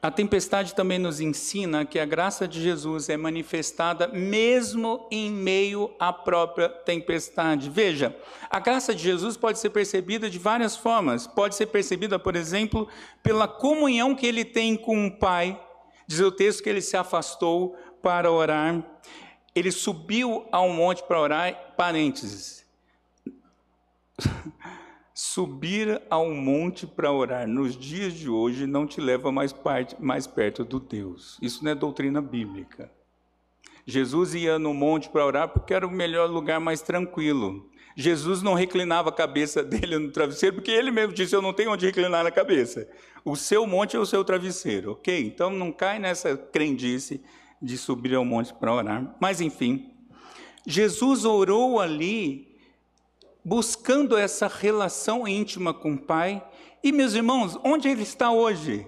a 0.02 0.10
tempestade 0.10 0.74
também 0.74 0.98
nos 0.98 1.20
ensina 1.20 1.84
que 1.84 1.96
a 2.00 2.04
graça 2.04 2.48
de 2.48 2.60
Jesus 2.60 3.08
é 3.08 3.16
manifestada 3.16 4.08
mesmo 4.08 5.06
em 5.12 5.30
meio 5.30 5.94
à 5.96 6.12
própria 6.12 6.68
tempestade. 6.68 7.70
Veja, 7.70 8.12
a 8.50 8.58
graça 8.58 8.92
de 8.92 9.00
Jesus 9.00 9.36
pode 9.36 9.60
ser 9.60 9.70
percebida 9.70 10.28
de 10.28 10.40
várias 10.40 10.76
formas. 10.76 11.28
Pode 11.28 11.54
ser 11.54 11.66
percebida, 11.66 12.18
por 12.18 12.34
exemplo, 12.34 12.88
pela 13.22 13.46
comunhão 13.46 14.12
que 14.12 14.26
ele 14.26 14.44
tem 14.44 14.76
com 14.76 15.06
o 15.06 15.18
Pai. 15.18 15.60
Diz 16.04 16.18
o 16.18 16.32
texto 16.32 16.64
que 16.64 16.68
ele 16.68 16.80
se 16.80 16.96
afastou 16.96 17.76
para 18.02 18.28
orar. 18.28 18.84
Ele 19.54 19.70
subiu 19.70 20.48
ao 20.50 20.68
monte 20.68 21.04
para 21.04 21.20
orar, 21.20 21.74
parênteses. 21.76 22.66
Subir 25.24 26.02
ao 26.10 26.34
monte 26.34 26.84
para 26.84 27.12
orar 27.12 27.46
nos 27.46 27.76
dias 27.76 28.12
de 28.12 28.28
hoje 28.28 28.66
não 28.66 28.88
te 28.88 29.00
leva 29.00 29.30
mais, 29.30 29.52
parte, 29.52 29.94
mais 30.00 30.26
perto 30.26 30.64
do 30.64 30.80
Deus. 30.80 31.38
Isso 31.40 31.62
não 31.62 31.70
é 31.70 31.76
doutrina 31.76 32.20
bíblica. 32.20 32.90
Jesus 33.86 34.34
ia 34.34 34.58
no 34.58 34.74
monte 34.74 35.08
para 35.08 35.24
orar 35.24 35.48
porque 35.48 35.72
era 35.72 35.86
o 35.86 35.90
melhor 35.90 36.28
lugar 36.28 36.58
mais 36.58 36.82
tranquilo. 36.82 37.70
Jesus 37.96 38.42
não 38.42 38.54
reclinava 38.54 39.10
a 39.10 39.12
cabeça 39.12 39.62
dele 39.64 39.96
no 39.96 40.10
travesseiro, 40.10 40.56
porque 40.56 40.72
ele 40.72 40.90
mesmo 40.90 41.14
disse: 41.14 41.36
Eu 41.36 41.40
não 41.40 41.52
tenho 41.52 41.70
onde 41.70 41.86
reclinar 41.86 42.26
a 42.26 42.30
cabeça. 42.32 42.88
O 43.24 43.36
seu 43.36 43.64
monte 43.64 43.94
é 43.94 44.00
o 44.00 44.04
seu 44.04 44.24
travesseiro, 44.24 44.90
ok? 44.90 45.24
Então 45.24 45.50
não 45.50 45.70
cai 45.70 46.00
nessa 46.00 46.36
crendice 46.36 47.22
de 47.62 47.78
subir 47.78 48.16
ao 48.16 48.24
monte 48.24 48.52
para 48.52 48.74
orar. 48.74 49.16
Mas 49.20 49.40
enfim, 49.40 49.88
Jesus 50.66 51.24
orou 51.24 51.78
ali 51.78 52.51
buscando 53.44 54.16
essa 54.16 54.46
relação 54.46 55.26
íntima 55.26 55.74
com 55.74 55.94
o 55.94 55.98
Pai. 55.98 56.42
E, 56.82 56.92
meus 56.92 57.14
irmãos, 57.14 57.58
onde 57.64 57.88
ele 57.88 58.02
está 58.02 58.30
hoje? 58.30 58.86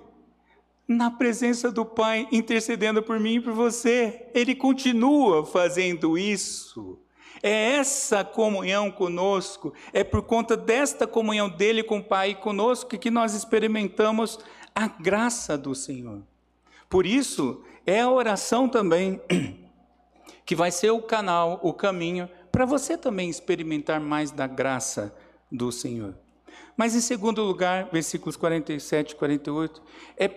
Na 0.87 1.11
presença 1.11 1.71
do 1.73 1.85
Pai, 1.85 2.29
intercedendo 2.31 3.03
por 3.03 3.19
mim 3.19 3.37
e 3.37 3.41
por 3.41 3.53
você. 3.53 4.29
Ele 4.35 4.55
continua 4.55 5.45
fazendo 5.45 6.17
isso. 6.19 6.99
É 7.43 7.73
essa 7.73 8.25
comunhão 8.25 8.91
conosco, 8.91 9.75
é 9.93 10.03
por 10.03 10.23
conta 10.23 10.57
desta 10.57 11.07
comunhão 11.07 11.51
dele 11.51 11.83
com 11.83 11.99
o 11.99 12.05
Pai 12.05 12.31
e 12.31 12.35
conosco 12.35 12.97
que 12.97 13.11
nós 13.11 13.35
experimentamos 13.35 14.39
a 14.75 14.89
graça 14.89 15.59
do 15.59 15.75
Senhor. 15.75 16.23
Por 16.89 17.05
isso, 17.05 17.63
é 17.85 18.01
a 18.01 18.11
oração 18.11 18.67
também 18.67 19.21
que 20.47 20.55
vai 20.55 20.71
ser 20.71 20.91
o 20.91 21.03
canal, 21.03 21.61
o 21.63 21.75
caminho 21.75 22.31
para 22.55 22.65
você 22.65 22.97
também 22.97 23.29
experimentar 23.29 23.99
mais 23.99 24.31
da 24.31 24.47
graça 24.47 25.13
do 25.51 25.73
Senhor. 25.73 26.15
Mas 26.77 26.95
em 26.95 27.01
segundo 27.01 27.43
lugar, 27.43 27.89
versículos 27.91 28.37
47 28.37 29.11
e 29.11 29.17
48, 29.17 29.83
é, 30.17 30.31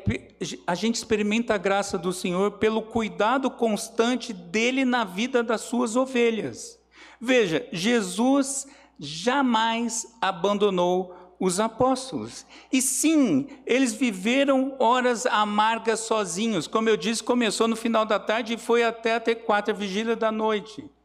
a 0.65 0.73
gente 0.73 0.95
experimenta 0.95 1.53
a 1.53 1.59
graça 1.59 1.95
do 1.95 2.11
Senhor 2.11 2.53
pelo 2.53 2.81
cuidado 2.81 3.51
constante 3.51 4.33
dele 4.33 4.83
na 4.83 5.03
vida 5.03 5.43
das 5.43 5.61
suas 5.61 5.95
ovelhas. 5.95 6.79
Veja, 7.21 7.67
Jesus 7.71 8.65
jamais 8.97 10.07
abandonou 10.19 11.15
os 11.39 11.59
apóstolos. 11.59 12.47
E 12.73 12.81
sim, 12.81 13.47
eles 13.63 13.93
viveram 13.93 14.75
horas 14.79 15.27
amargas 15.27 15.99
sozinhos. 15.99 16.65
Como 16.65 16.89
eu 16.89 16.97
disse, 16.97 17.21
começou 17.21 17.67
no 17.67 17.75
final 17.75 18.07
da 18.07 18.17
tarde 18.17 18.55
e 18.55 18.57
foi 18.57 18.83
até 18.83 19.17
a 19.17 19.35
quarta 19.35 19.71
vigília 19.71 20.15
da 20.15 20.31
noite. 20.31 20.96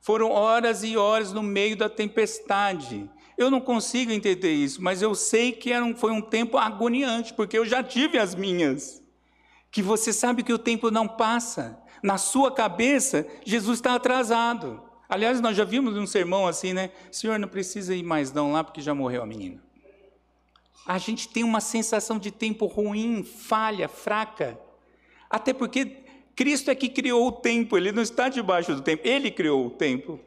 Foram 0.00 0.30
horas 0.30 0.82
e 0.82 0.96
horas 0.96 1.32
no 1.32 1.42
meio 1.42 1.76
da 1.76 1.88
tempestade. 1.88 3.10
Eu 3.36 3.50
não 3.50 3.60
consigo 3.60 4.10
entender 4.10 4.52
isso, 4.52 4.82
mas 4.82 5.00
eu 5.00 5.14
sei 5.14 5.52
que 5.52 5.72
era 5.72 5.84
um, 5.84 5.94
foi 5.94 6.10
um 6.10 6.20
tempo 6.20 6.56
agoniante, 6.58 7.32
porque 7.34 7.56
eu 7.56 7.64
já 7.64 7.82
tive 7.82 8.18
as 8.18 8.34
minhas. 8.34 9.02
Que 9.70 9.82
você 9.82 10.12
sabe 10.12 10.42
que 10.42 10.52
o 10.52 10.58
tempo 10.58 10.90
não 10.90 11.06
passa. 11.06 11.80
Na 12.02 12.18
sua 12.18 12.50
cabeça, 12.50 13.26
Jesus 13.44 13.78
está 13.78 13.94
atrasado. 13.94 14.82
Aliás, 15.08 15.40
nós 15.40 15.56
já 15.56 15.64
vimos 15.64 15.96
um 15.96 16.06
sermão 16.06 16.46
assim, 16.46 16.72
né? 16.72 16.90
Senhor, 17.10 17.38
não 17.38 17.48
precisa 17.48 17.94
ir 17.94 18.02
mais 18.02 18.32
não 18.32 18.52
lá, 18.52 18.62
porque 18.62 18.80
já 18.80 18.94
morreu 18.94 19.22
a 19.22 19.26
menina. 19.26 19.62
A 20.86 20.98
gente 20.98 21.28
tem 21.28 21.44
uma 21.44 21.60
sensação 21.60 22.18
de 22.18 22.30
tempo 22.30 22.66
ruim, 22.66 23.22
falha, 23.22 23.88
fraca. 23.88 24.58
Até 25.30 25.52
porque 25.52 26.04
Cristo 26.38 26.70
é 26.70 26.74
que 26.76 26.88
criou 26.88 27.26
o 27.26 27.32
tempo, 27.32 27.76
ele 27.76 27.90
não 27.90 28.00
está 28.00 28.28
debaixo 28.28 28.72
do 28.72 28.80
tempo, 28.80 29.02
ele 29.04 29.28
criou 29.28 29.66
o 29.66 29.70
tempo. 29.70 30.20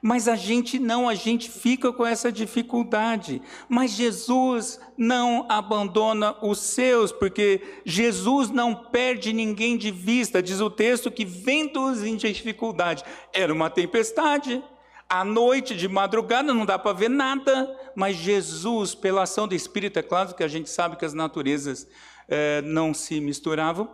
Mas 0.00 0.28
a 0.28 0.36
gente 0.36 0.78
não, 0.78 1.08
a 1.08 1.14
gente 1.16 1.50
fica 1.50 1.92
com 1.92 2.06
essa 2.06 2.30
dificuldade. 2.30 3.42
Mas 3.68 3.90
Jesus 3.90 4.78
não 4.96 5.44
abandona 5.48 6.36
os 6.40 6.60
seus, 6.60 7.10
porque 7.10 7.60
Jesus 7.84 8.48
não 8.48 8.76
perde 8.76 9.32
ninguém 9.32 9.76
de 9.76 9.90
vista. 9.90 10.40
Diz 10.40 10.60
o 10.60 10.70
texto 10.70 11.10
que 11.10 11.24
vendo-os 11.24 12.04
em 12.04 12.14
dificuldade, 12.14 13.02
era 13.32 13.52
uma 13.52 13.68
tempestade. 13.68 14.62
À 15.08 15.24
noite, 15.24 15.74
de 15.74 15.88
madrugada, 15.88 16.54
não 16.54 16.64
dá 16.64 16.78
para 16.78 16.96
ver 16.96 17.10
nada, 17.10 17.76
mas 17.96 18.14
Jesus, 18.14 18.94
pela 18.94 19.24
ação 19.24 19.48
do 19.48 19.54
Espírito, 19.56 19.98
é 19.98 20.02
claro 20.02 20.32
que 20.32 20.44
a 20.44 20.48
gente 20.48 20.70
sabe 20.70 20.94
que 20.94 21.04
as 21.04 21.12
naturezas 21.12 21.88
eh, 22.28 22.62
não 22.62 22.94
se 22.94 23.20
misturavam, 23.20 23.90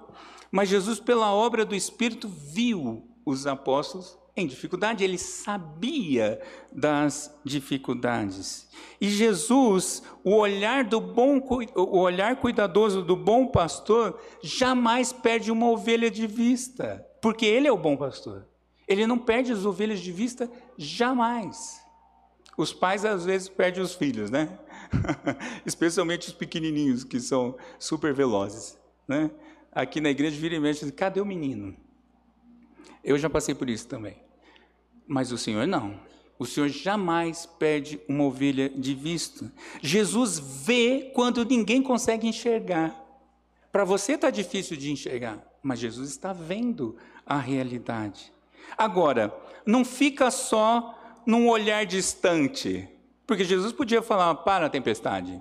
mas 0.53 0.68
Jesus, 0.68 1.00
pela 1.00 1.32
obra 1.32 1.64
do 1.64 1.74
Espírito, 1.74 2.28
viu 2.28 3.09
os 3.24 3.46
apóstolos 3.46 4.18
em 4.34 4.46
dificuldade, 4.46 5.05
ele 5.05 5.18
sabia 5.18 6.40
das 6.70 7.34
dificuldades. 7.44 8.66
E 8.98 9.09
Jesus, 9.11 10.03
o 10.24 10.36
olhar 10.36 10.84
do 10.84 11.00
bom, 11.00 11.38
o 11.76 11.98
olhar 11.98 12.36
cuidadoso 12.36 13.03
do 13.03 13.14
bom 13.14 13.46
pastor, 13.46 14.18
jamais 14.42 15.12
perde 15.12 15.53
uma 15.53 15.68
ovelha 15.68 16.11
de 16.11 16.26
vista, 16.26 17.07
porque 17.20 17.44
ele 17.44 17.68
é 17.68 17.72
o 17.72 17.76
bom 17.76 17.94
pastor. 17.94 18.46
Ele 18.88 19.07
não 19.07 19.18
perde 19.18 19.53
as 19.53 19.66
ovelhas 19.66 20.00
de 20.00 20.11
vista 20.11 20.50
jamais. 20.78 21.82
Os 22.57 22.72
pais 22.72 23.05
às 23.05 23.24
vezes 23.26 23.48
perdem 23.48 23.82
os 23.82 23.94
filhos, 23.94 24.30
né? 24.30 24.59
Especialmente 25.64 26.28
os 26.28 26.34
pequenininhos 26.34 27.05
que 27.05 27.20
são 27.20 27.57
super 27.78 28.14
velozes, 28.14 28.78
né? 29.07 29.30
Aqui 29.73 30.01
na 30.01 30.11
igreja 30.11 30.39
vira 30.39 30.55
e 30.55 30.61
mexe, 30.61 30.91
cadê 30.93 31.20
o 31.20 31.27
menino? 31.27 31.75
Eu 33.03 33.18
já 33.18 33.29
passei 33.29 33.55
por 33.55 33.68
isso 33.68 33.89
também. 33.89 34.16
Mas 35.07 35.33
o 35.33 35.39
Senhor 35.39 35.66
não. 35.66 35.99
O 36.39 36.47
Senhor 36.47 36.68
jamais 36.68 37.47
perde 37.47 38.01
uma 38.09 38.25
ovelha 38.25 38.68
de 38.68 38.95
vista. 38.95 39.53
Jesus 39.81 40.39
vê 40.39 41.11
quando 41.14 41.45
ninguém 41.45 41.83
consegue 41.83 42.27
enxergar. 42.27 42.99
Para 43.70 43.85
você 43.85 44.12
está 44.12 44.31
difícil 44.31 44.77
de 44.77 44.93
enxergar, 44.93 45.43
mas 45.62 45.79
Jesus 45.79 46.11
está 46.11 46.33
vendo 46.33 46.97
a 47.25 47.39
realidade. 47.39 48.33
Agora, 48.77 49.35
não 49.64 49.85
fica 49.85 50.31
só 50.31 50.99
num 51.25 51.49
olhar 51.49 51.87
distante, 51.87 52.89
porque 53.27 53.45
Jesus 53.45 53.73
podia 53.73 54.03
falar 54.03 54.35
para 54.37 54.66
a 54.66 54.70
tempestade. 54.70 55.41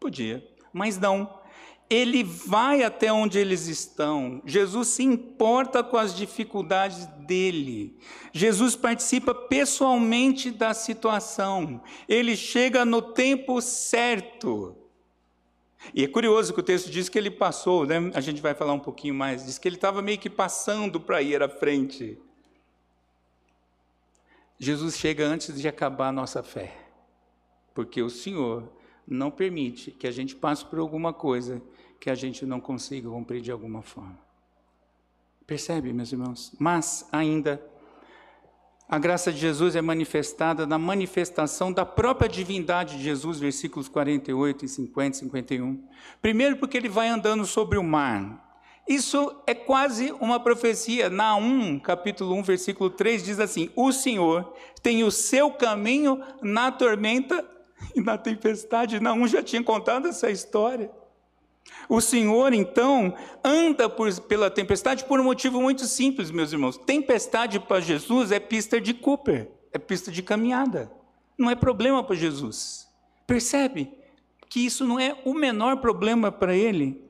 Podia, 0.00 0.46
mas 0.72 0.98
não 0.98 1.40
ele 1.88 2.24
vai 2.24 2.82
até 2.82 3.12
onde 3.12 3.38
eles 3.38 3.66
estão. 3.66 4.40
Jesus 4.44 4.88
se 4.88 5.02
importa 5.02 5.82
com 5.82 5.96
as 5.96 6.14
dificuldades 6.16 7.06
dele. 7.26 7.96
Jesus 8.32 8.74
participa 8.74 9.34
pessoalmente 9.34 10.50
da 10.50 10.72
situação. 10.72 11.82
Ele 12.08 12.36
chega 12.36 12.84
no 12.84 13.02
tempo 13.02 13.60
certo. 13.60 14.76
E 15.92 16.02
é 16.02 16.08
curioso 16.08 16.54
que 16.54 16.60
o 16.60 16.62
texto 16.62 16.90
diz 16.90 17.10
que 17.10 17.18
ele 17.18 17.30
passou, 17.30 17.86
né? 17.86 18.10
a 18.14 18.20
gente 18.20 18.40
vai 18.40 18.54
falar 18.54 18.72
um 18.72 18.80
pouquinho 18.80 19.14
mais, 19.14 19.44
diz 19.44 19.58
que 19.58 19.68
ele 19.68 19.76
estava 19.76 20.00
meio 20.00 20.18
que 20.18 20.30
passando 20.30 20.98
para 20.98 21.20
ir 21.20 21.42
à 21.42 21.48
frente. 21.48 22.18
Jesus 24.58 24.96
chega 24.96 25.26
antes 25.26 25.60
de 25.60 25.68
acabar 25.68 26.08
a 26.08 26.12
nossa 26.12 26.42
fé, 26.42 26.74
porque 27.74 28.00
o 28.00 28.08
Senhor 28.08 28.72
não 29.06 29.30
permite 29.30 29.90
que 29.90 30.06
a 30.06 30.10
gente 30.10 30.34
passe 30.34 30.64
por 30.64 30.78
alguma 30.78 31.12
coisa 31.12 31.60
que 32.04 32.10
a 32.10 32.14
gente 32.14 32.44
não 32.44 32.60
consiga 32.60 33.08
cumprir 33.08 33.40
de 33.40 33.50
alguma 33.50 33.80
forma. 33.80 34.18
Percebe, 35.46 35.90
meus 35.90 36.12
irmãos? 36.12 36.52
Mas 36.58 37.08
ainda 37.10 37.58
a 38.86 38.98
graça 38.98 39.32
de 39.32 39.38
Jesus 39.38 39.74
é 39.74 39.80
manifestada 39.80 40.66
na 40.66 40.78
manifestação 40.78 41.72
da 41.72 41.86
própria 41.86 42.28
divindade 42.28 42.98
de 42.98 43.02
Jesus, 43.02 43.40
versículos 43.40 43.88
48 43.88 44.66
e 44.66 44.68
50 44.68 45.16
e 45.16 45.20
51. 45.20 45.82
Primeiro, 46.20 46.58
porque 46.58 46.76
ele 46.76 46.90
vai 46.90 47.08
andando 47.08 47.46
sobre 47.46 47.78
o 47.78 47.82
mar. 47.82 48.54
Isso 48.86 49.34
é 49.46 49.54
quase 49.54 50.12
uma 50.20 50.38
profecia. 50.38 51.08
Na 51.08 51.34
1, 51.36 51.78
capítulo 51.78 52.34
1, 52.34 52.42
versículo 52.42 52.90
3, 52.90 53.24
diz 53.24 53.40
assim: 53.40 53.70
O 53.74 53.90
Senhor 53.92 54.52
tem 54.82 55.02
o 55.04 55.10
seu 55.10 55.50
caminho 55.50 56.22
na 56.42 56.70
tormenta 56.70 57.48
e 57.96 58.02
na 58.02 58.18
tempestade. 58.18 59.00
Na 59.00 59.14
1 59.14 59.26
já 59.26 59.42
tinha 59.42 59.64
contado 59.64 60.06
essa 60.06 60.30
história. 60.30 60.90
O 61.88 62.00
Senhor, 62.00 62.52
então, 62.52 63.14
anda 63.42 63.88
por, 63.88 64.12
pela 64.22 64.50
tempestade 64.50 65.04
por 65.04 65.20
um 65.20 65.24
motivo 65.24 65.60
muito 65.60 65.84
simples, 65.84 66.30
meus 66.30 66.52
irmãos. 66.52 66.76
Tempestade 66.78 67.60
para 67.60 67.80
Jesus 67.80 68.32
é 68.32 68.40
pista 68.40 68.80
de 68.80 68.94
Cooper, 68.94 69.50
é 69.72 69.78
pista 69.78 70.10
de 70.10 70.22
caminhada. 70.22 70.90
Não 71.36 71.50
é 71.50 71.54
problema 71.54 72.02
para 72.02 72.16
Jesus. 72.16 72.88
Percebe 73.26 73.90
que 74.48 74.64
isso 74.64 74.86
não 74.86 74.98
é 74.98 75.16
o 75.24 75.34
menor 75.34 75.78
problema 75.78 76.30
para 76.30 76.54
ele. 76.54 77.02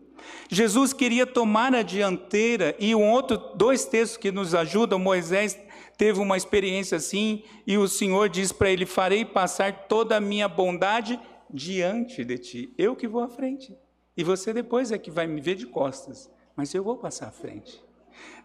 Jesus 0.49 0.93
queria 0.93 1.27
tomar 1.27 1.75
a 1.75 1.83
dianteira 1.83 2.75
e 2.79 2.95
um 2.95 3.11
outro 3.11 3.37
dois 3.55 3.85
textos 3.85 4.17
que 4.17 4.33
nos 4.33 4.55
ajudam, 4.55 4.99
Moisés 4.99 5.59
teve 5.99 6.19
uma 6.19 6.37
experiência 6.37 6.97
assim 6.97 7.43
e 7.67 7.77
o 7.77 7.87
Senhor 7.87 8.29
diz 8.29 8.51
para 8.51 8.71
ele: 8.71 8.87
"Farei 8.87 9.25
passar 9.25 9.87
toda 9.87 10.17
a 10.17 10.21
minha 10.21 10.49
bondade 10.49 11.21
diante 11.51 12.25
de 12.25 12.39
ti. 12.39 12.75
Eu 12.79 12.97
que 12.97 13.07
vou 13.07 13.23
à 13.23 13.29
frente. 13.29 13.77
E 14.17 14.23
você 14.23 14.53
depois 14.53 14.93
é 14.93 14.99
que 14.99 15.11
vai 15.11 15.27
me 15.27 15.41
ver 15.41 15.57
de 15.57 15.67
costas, 15.67 16.31
mas 16.57 16.73
eu 16.75 16.85
vou 16.85 16.97
passar 16.97 17.29
à 17.29 17.33
frente." 17.33 17.83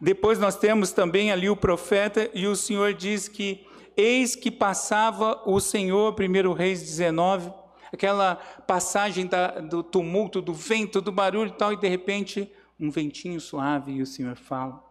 Depois 0.01 0.39
nós 0.39 0.55
temos 0.55 0.91
também 0.91 1.32
ali 1.32 1.49
o 1.49 1.55
profeta 1.55 2.30
e 2.34 2.47
o 2.47 2.55
Senhor 2.55 2.93
diz 2.93 3.28
que 3.28 3.65
eis 3.95 4.36
que 4.36 4.49
passava 4.49 5.41
o 5.45 5.59
Senhor, 5.59 6.15
1 6.17 6.53
Reis 6.53 6.82
19, 6.82 7.51
aquela 7.91 8.36
passagem 8.36 9.28
da, 9.28 9.59
do 9.59 9.84
tumulto, 9.84 10.41
do 10.41 10.53
vento, 10.53 11.01
do 11.01 11.11
barulho 11.11 11.49
e 11.49 11.57
tal, 11.57 11.74
e 11.74 11.78
de 11.78 11.88
repente 11.88 12.51
um 12.80 12.89
ventinho 12.89 13.39
suave 13.41 13.91
e 13.93 14.01
o 14.01 14.05
Senhor 14.05 14.36
fala: 14.38 14.84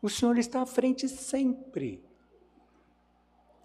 O 0.00 0.08
Senhor 0.08 0.38
está 0.38 0.62
à 0.62 0.66
frente 0.66 1.08
sempre. 1.08 2.02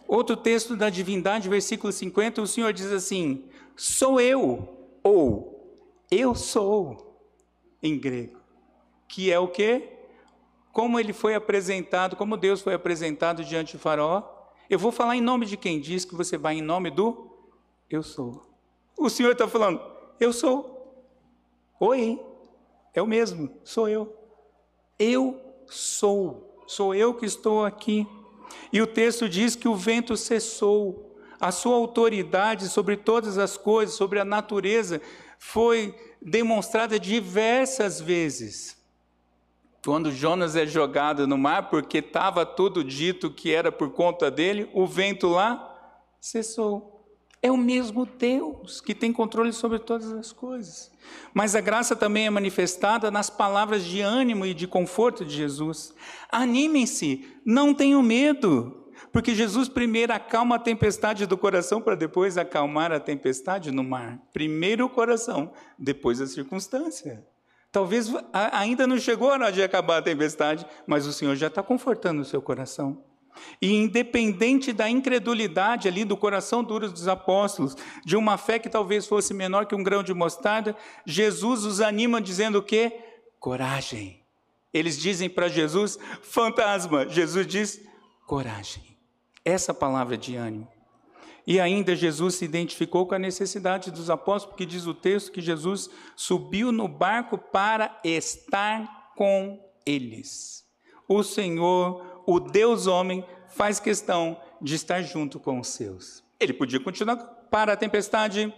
Outro 0.07 0.35
texto 0.35 0.75
da 0.75 0.89
divindade, 0.89 1.47
versículo 1.47 1.93
50, 1.93 2.41
o 2.41 2.47
Senhor 2.47 2.73
diz 2.73 2.91
assim: 2.91 3.45
Sou 3.75 4.19
eu, 4.19 4.97
ou 5.01 5.48
eu 6.11 6.33
sou, 6.35 7.09
em 7.81 7.97
grego, 7.99 8.39
que 9.07 9.31
é 9.31 9.39
o 9.39 9.47
que? 9.47 9.89
Como 10.71 10.99
ele 10.99 11.13
foi 11.13 11.35
apresentado, 11.35 12.15
como 12.15 12.37
Deus 12.37 12.61
foi 12.61 12.73
apresentado 12.73 13.43
diante 13.43 13.75
do 13.75 13.79
faraó. 13.79 14.23
Eu 14.69 14.77
vou 14.77 14.91
falar 14.91 15.15
em 15.15 15.21
nome 15.21 15.45
de 15.45 15.57
quem 15.57 15.79
diz 15.79 16.05
que 16.05 16.15
você 16.15 16.37
vai 16.37 16.55
em 16.55 16.61
nome 16.61 16.91
do 16.91 17.29
eu 17.89 18.03
sou. 18.03 18.47
O 18.97 19.09
Senhor 19.09 19.31
está 19.31 19.47
falando, 19.47 19.81
eu 20.19 20.31
sou. 20.31 20.77
Oi, 21.79 22.19
é 22.93 23.01
o 23.01 23.07
mesmo, 23.07 23.49
sou 23.63 23.87
eu. 23.87 24.13
Eu 24.97 25.39
sou, 25.65 26.63
sou 26.67 26.93
eu 26.93 27.13
que 27.13 27.25
estou 27.25 27.65
aqui. 27.65 28.05
E 28.71 28.81
o 28.81 28.87
texto 28.87 29.27
diz 29.27 29.55
que 29.55 29.67
o 29.67 29.75
vento 29.75 30.15
cessou, 30.17 31.15
a 31.39 31.51
sua 31.51 31.75
autoridade 31.75 32.67
sobre 32.67 32.97
todas 32.97 33.37
as 33.37 33.55
coisas, 33.57 33.95
sobre 33.95 34.19
a 34.19 34.25
natureza, 34.25 35.01
foi 35.39 35.95
demonstrada 36.21 36.99
diversas 36.99 37.99
vezes. 37.99 38.77
Quando 39.83 40.11
Jonas 40.11 40.57
é 40.57 40.67
jogado 40.67 41.25
no 41.25 41.37
mar, 41.37 41.69
porque 41.69 41.99
estava 41.99 42.45
tudo 42.45 42.83
dito 42.83 43.31
que 43.31 43.51
era 43.51 43.71
por 43.71 43.91
conta 43.91 44.29
dele, 44.29 44.69
o 44.73 44.85
vento 44.85 45.29
lá 45.29 45.65
cessou. 46.19 46.97
É 47.41 47.49
o 47.49 47.55
mesmo 47.55 48.05
Deus 48.05 48.81
que 48.81 48.93
tem 48.93 49.13
controle 49.13 49.53
sobre 49.53 49.79
todas 49.79 50.11
as 50.11 50.33
coisas. 50.33 50.91
Mas 51.33 51.55
a 51.55 51.61
graça 51.61 51.95
também 51.95 52.27
é 52.27 52.29
manifestada 52.29 53.09
nas 53.09 53.29
palavras 53.29 53.85
de 53.85 54.01
ânimo 54.01 54.45
e 54.45 54.53
de 54.53 54.67
conforto 54.67 55.23
de 55.23 55.33
Jesus. 55.33 55.93
Animem-se, 56.29 57.25
não 57.45 57.73
tenham 57.73 58.03
medo, 58.03 58.88
porque 59.11 59.35
Jesus 59.35 59.67
primeiro 59.67 60.13
acalma 60.13 60.55
a 60.55 60.59
tempestade 60.59 61.25
do 61.25 61.37
coração 61.37 61.81
para 61.81 61.95
depois 61.95 62.37
acalmar 62.37 62.91
a 62.91 62.99
tempestade 62.99 63.71
no 63.71 63.83
mar. 63.83 64.19
Primeiro 64.33 64.85
o 64.85 64.89
coração, 64.89 65.51
depois 65.77 66.21
a 66.21 66.27
circunstância. 66.27 67.25
Talvez 67.71 68.11
ainda 68.33 68.87
não 68.87 68.97
chegou 68.97 69.29
a 69.29 69.33
hora 69.33 69.51
de 69.51 69.61
acabar 69.61 69.97
a 69.97 70.01
tempestade, 70.01 70.65
mas 70.87 71.05
o 71.05 71.13
Senhor 71.13 71.35
já 71.35 71.47
está 71.47 71.61
confortando 71.61 72.21
o 72.21 72.25
seu 72.25 72.41
coração. 72.41 73.03
E 73.61 73.73
independente 73.73 74.73
da 74.73 74.89
incredulidade 74.89 75.87
ali 75.87 76.03
do 76.03 76.17
coração 76.17 76.63
duro 76.63 76.89
dos 76.89 77.07
apóstolos, 77.07 77.75
de 78.03 78.17
uma 78.17 78.37
fé 78.37 78.57
que 78.57 78.69
talvez 78.69 79.05
fosse 79.05 79.33
menor 79.33 79.65
que 79.65 79.75
um 79.75 79.83
grão 79.83 80.03
de 80.03 80.13
mostarda, 80.13 80.75
Jesus 81.05 81.63
os 81.63 81.79
anima 81.79 82.19
dizendo 82.19 82.57
o 82.57 82.63
quê? 82.63 82.91
Coragem. 83.39 84.23
Eles 84.73 84.99
dizem 84.99 85.29
para 85.29 85.47
Jesus, 85.47 85.97
fantasma. 86.21 87.07
Jesus 87.07 87.45
diz, 87.47 87.81
coragem. 88.25 88.88
Essa 89.49 89.73
palavra 89.73 90.17
de 90.17 90.35
ânimo. 90.35 90.67
E 91.47 91.59
ainda 91.59 91.95
Jesus 91.95 92.35
se 92.35 92.45
identificou 92.45 93.07
com 93.07 93.15
a 93.15 93.19
necessidade 93.19 93.89
dos 93.89 94.09
apóstolos, 94.09 94.53
porque 94.53 94.65
diz 94.65 94.85
o 94.85 94.93
texto 94.93 95.31
que 95.31 95.41
Jesus 95.41 95.89
subiu 96.15 96.71
no 96.71 96.87
barco 96.87 97.37
para 97.37 97.99
estar 98.03 99.13
com 99.15 99.59
eles. 99.85 100.63
O 101.07 101.23
Senhor 101.23 102.21
o 102.27 102.39
Deus 102.39 102.85
homem 102.85 103.25
faz 103.47 103.79
questão 103.79 104.39
de 104.61 104.75
estar 104.75 105.01
junto 105.01 105.39
com 105.39 105.59
os 105.59 105.69
seus. 105.69 106.23
Ele 106.39 106.53
podia 106.53 106.79
continuar 106.79 107.17
para 107.49 107.73
a 107.73 107.75
tempestade, 107.75 108.53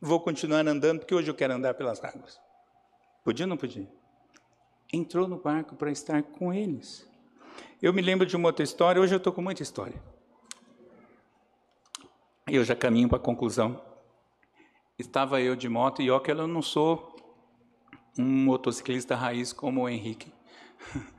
vou 0.00 0.18
continuar 0.18 0.66
andando 0.66 0.98
porque 0.98 1.14
hoje 1.14 1.30
eu 1.30 1.34
quero 1.34 1.54
andar 1.54 1.74
pelas 1.74 2.02
águas. 2.02 2.40
Podia 3.22 3.46
ou 3.46 3.50
não 3.50 3.56
podia? 3.56 3.88
Entrou 4.92 5.28
no 5.28 5.38
barco 5.38 5.76
para 5.76 5.92
estar 5.92 6.24
com 6.24 6.52
eles. 6.52 7.08
Eu 7.80 7.92
me 7.92 8.02
lembro 8.02 8.26
de 8.26 8.34
uma 8.34 8.48
outra 8.48 8.64
história, 8.64 9.00
hoje 9.00 9.14
eu 9.14 9.18
estou 9.18 9.32
com 9.32 9.40
muita 9.40 9.62
história. 9.62 10.02
Eu 12.46 12.62
já 12.62 12.76
caminho 12.76 13.08
para 13.08 13.16
a 13.16 13.20
conclusão. 13.20 13.80
Estava 14.98 15.40
eu 15.40 15.56
de 15.56 15.68
moto 15.68 16.02
e 16.02 16.10
ó 16.10 16.18
que 16.18 16.30
eu 16.30 16.46
não 16.46 16.60
sou 16.60 17.16
um 18.18 18.44
motociclista 18.44 19.16
raiz 19.16 19.52
como 19.52 19.82
o 19.82 19.88
Henrique. 19.88 20.32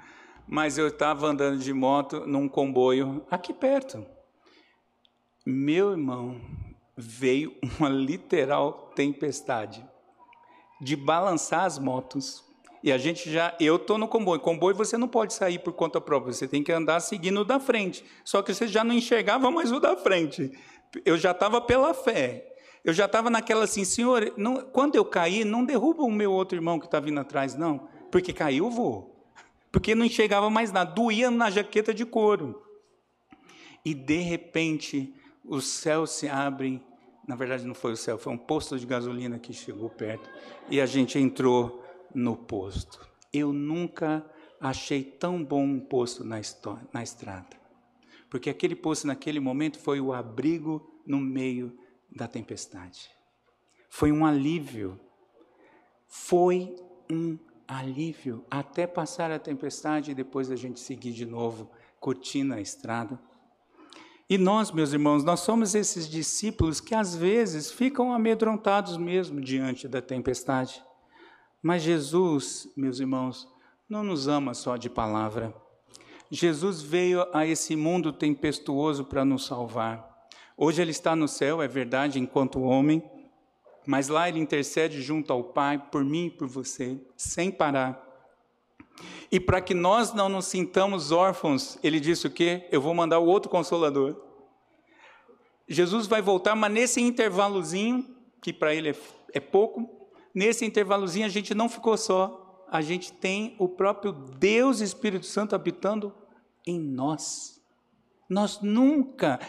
mas 0.48 0.78
eu 0.78 0.88
estava 0.88 1.28
andando 1.28 1.58
de 1.58 1.74
moto 1.74 2.28
num 2.28 2.48
comboio 2.48 3.26
aqui 3.30 3.54
perto. 3.54 4.06
Meu 5.44 5.92
irmão, 5.92 6.40
veio 6.96 7.56
uma 7.80 7.90
literal 7.90 8.92
tempestade 8.96 9.86
de 10.80 10.96
balançar 10.96 11.66
as 11.66 11.80
motos. 11.80 12.44
E 12.84 12.92
a 12.92 13.00
gente 13.00 13.32
já, 13.32 13.56
eu 13.60 13.78
estou 13.78 13.98
no 13.98 14.08
comboio. 14.08 14.40
Comboio 14.40 14.76
você 14.76 14.96
não 14.96 15.08
pode 15.08 15.34
sair 15.34 15.58
por 15.58 15.74
conta 15.74 16.00
própria, 16.00 16.32
você 16.32 16.48
tem 16.48 16.64
que 16.64 16.72
andar 16.72 17.00
seguindo 17.00 17.42
o 17.42 17.46
da 17.46 17.60
frente. 17.60 18.06
Só 18.24 18.44
que 18.44 18.54
você 18.54 18.68
já 18.68 18.84
não 18.84 18.94
enxergava 18.94 19.50
mais 19.50 19.72
o 19.72 19.80
da 19.80 19.98
frente. 19.98 20.52
Eu 21.04 21.18
já 21.18 21.32
estava 21.32 21.60
pela 21.62 21.94
fé. 21.94 22.54
Eu 22.84 22.94
já 22.94 23.06
estava 23.06 23.30
naquela 23.30 23.64
assim, 23.64 23.84
senhor, 23.84 24.34
não, 24.38 24.58
quando 24.62 24.96
eu 24.96 25.04
cair, 25.04 25.44
não 25.44 25.66
derruba 25.66 26.04
o 26.04 26.12
meu 26.12 26.32
outro 26.32 26.58
irmão 26.58 26.80
que 26.80 26.86
está 26.86 27.00
vindo 27.00 27.20
atrás, 27.20 27.56
não. 27.56 27.88
Porque 28.12 28.32
caiu, 28.32 28.66
eu 28.66 28.72
vou 28.72 29.16
porque 29.76 29.94
não 29.94 30.06
enxergava 30.06 30.50
mais 30.50 30.72
nada, 30.72 30.90
doía 30.90 31.30
na 31.30 31.50
jaqueta 31.50 31.94
de 31.94 32.06
couro. 32.06 32.64
E 33.84 33.94
de 33.94 34.20
repente, 34.20 35.14
os 35.44 35.68
céus 35.68 36.12
se 36.12 36.30
abrem. 36.30 36.82
Na 37.28 37.36
verdade, 37.36 37.66
não 37.66 37.76
foi 37.76 37.92
o 37.92 37.98
céu, 37.98 38.18
foi 38.18 38.32
um 38.32 38.38
posto 38.38 38.80
de 38.80 38.86
gasolina 38.86 39.38
que 39.38 39.52
chegou 39.52 39.90
perto 39.90 40.30
e 40.70 40.80
a 40.80 40.86
gente 40.86 41.20
entrou 41.20 41.84
no 42.14 42.38
posto. 42.38 43.06
Eu 43.34 43.52
nunca 43.52 44.26
achei 44.62 45.04
tão 45.04 45.44
bom 45.44 45.66
um 45.66 45.80
posto 45.82 46.24
na, 46.24 46.40
na 46.94 47.04
estrada, 47.04 47.58
porque 48.36 48.50
aquele 48.50 48.76
posto, 48.76 49.08
naquele 49.08 49.40
momento, 49.40 49.80
foi 49.80 50.02
o 50.02 50.12
abrigo 50.12 50.86
no 51.08 51.22
meio 51.22 51.72
da 52.14 52.28
tempestade. 52.28 53.10
Foi 53.88 54.12
um 54.12 54.26
alívio. 54.26 55.00
Foi 56.06 56.76
um 57.10 57.40
alívio 57.66 58.44
até 58.52 58.86
passar 58.86 59.32
a 59.32 59.40
tempestade 59.40 60.12
e 60.12 60.14
depois 60.14 60.52
a 60.52 60.58
gente 60.58 60.82
seguir 60.82 61.14
de 61.14 61.26
novo, 61.26 61.72
curtindo 61.98 62.54
a 62.54 62.60
estrada. 62.60 63.18
E 64.30 64.38
nós, 64.38 64.70
meus 64.70 64.92
irmãos, 64.92 65.24
nós 65.24 65.40
somos 65.40 65.74
esses 65.74 66.06
discípulos 66.06 66.82
que 66.82 66.94
às 66.94 67.16
vezes 67.16 67.72
ficam 67.72 68.12
amedrontados 68.12 68.98
mesmo 68.98 69.40
diante 69.40 69.88
da 69.88 70.02
tempestade. 70.02 70.84
Mas 71.64 71.84
Jesus, 71.84 72.68
meus 72.76 73.00
irmãos, 73.00 73.48
não 73.88 74.04
nos 74.04 74.28
ama 74.28 74.54
só 74.54 74.76
de 74.76 74.90
palavra. 74.90 75.56
Jesus 76.30 76.82
veio 76.82 77.26
a 77.34 77.46
esse 77.46 77.76
mundo 77.76 78.12
tempestuoso 78.12 79.06
para 79.06 79.24
nos 79.24 79.46
salvar. 79.46 80.28
Hoje 80.58 80.82
ele 80.82 80.92
está 80.92 81.16
no 81.16 81.28
céu, 81.28 81.62
é 81.62 81.68
verdade, 81.68 82.20
enquanto 82.20 82.62
homem, 82.62 83.04
mas 83.86 84.08
lá 84.08 84.28
ele 84.28 84.40
intercede 84.40 85.02
junto 85.02 85.32
ao 85.32 85.44
Pai 85.44 85.78
por 85.92 86.04
mim 86.04 86.28
e 86.28 86.32
por 86.32 86.48
você, 86.48 87.00
sem 87.16 87.52
parar. 87.52 88.04
E 89.32 89.40
para 89.40 89.62
que 89.62 89.74
nós 89.74 90.14
não 90.14 90.30
nos 90.30 90.46
sintamos 90.46 91.12
órfãos, 91.12 91.78
ele 91.84 92.00
disse 92.00 92.26
o 92.28 92.32
quê? 92.32 92.68
Eu 92.72 92.82
vou 92.82 92.94
mandar 92.94 93.20
o 93.20 93.26
outro 93.26 93.50
consolador. 93.50 94.16
Jesus 95.68 96.08
vai 96.08 96.22
voltar, 96.22 96.56
mas 96.56 96.72
nesse 96.72 97.02
intervalozinho, 97.02 98.16
que 98.42 98.54
para 98.54 98.74
ele 98.74 98.90
é, 98.90 98.96
é 99.34 99.40
pouco, 99.40 99.90
nesse 100.34 100.66
intervalozinho 100.66 101.26
a 101.26 101.30
gente 101.30 101.54
não 101.54 101.68
ficou 101.68 101.98
só, 101.98 102.45
a 102.70 102.82
gente 102.82 103.14
tem 103.14 103.56
o 103.60 103.68
próprio 103.68 104.12
Deus 104.12 104.80
Espírito 104.80 105.26
Santo 105.26 105.56
habitando 105.56 106.14
em 106.66 106.80
nós. 106.80 107.62
Nós 108.30 108.60
nunca, 108.62 109.40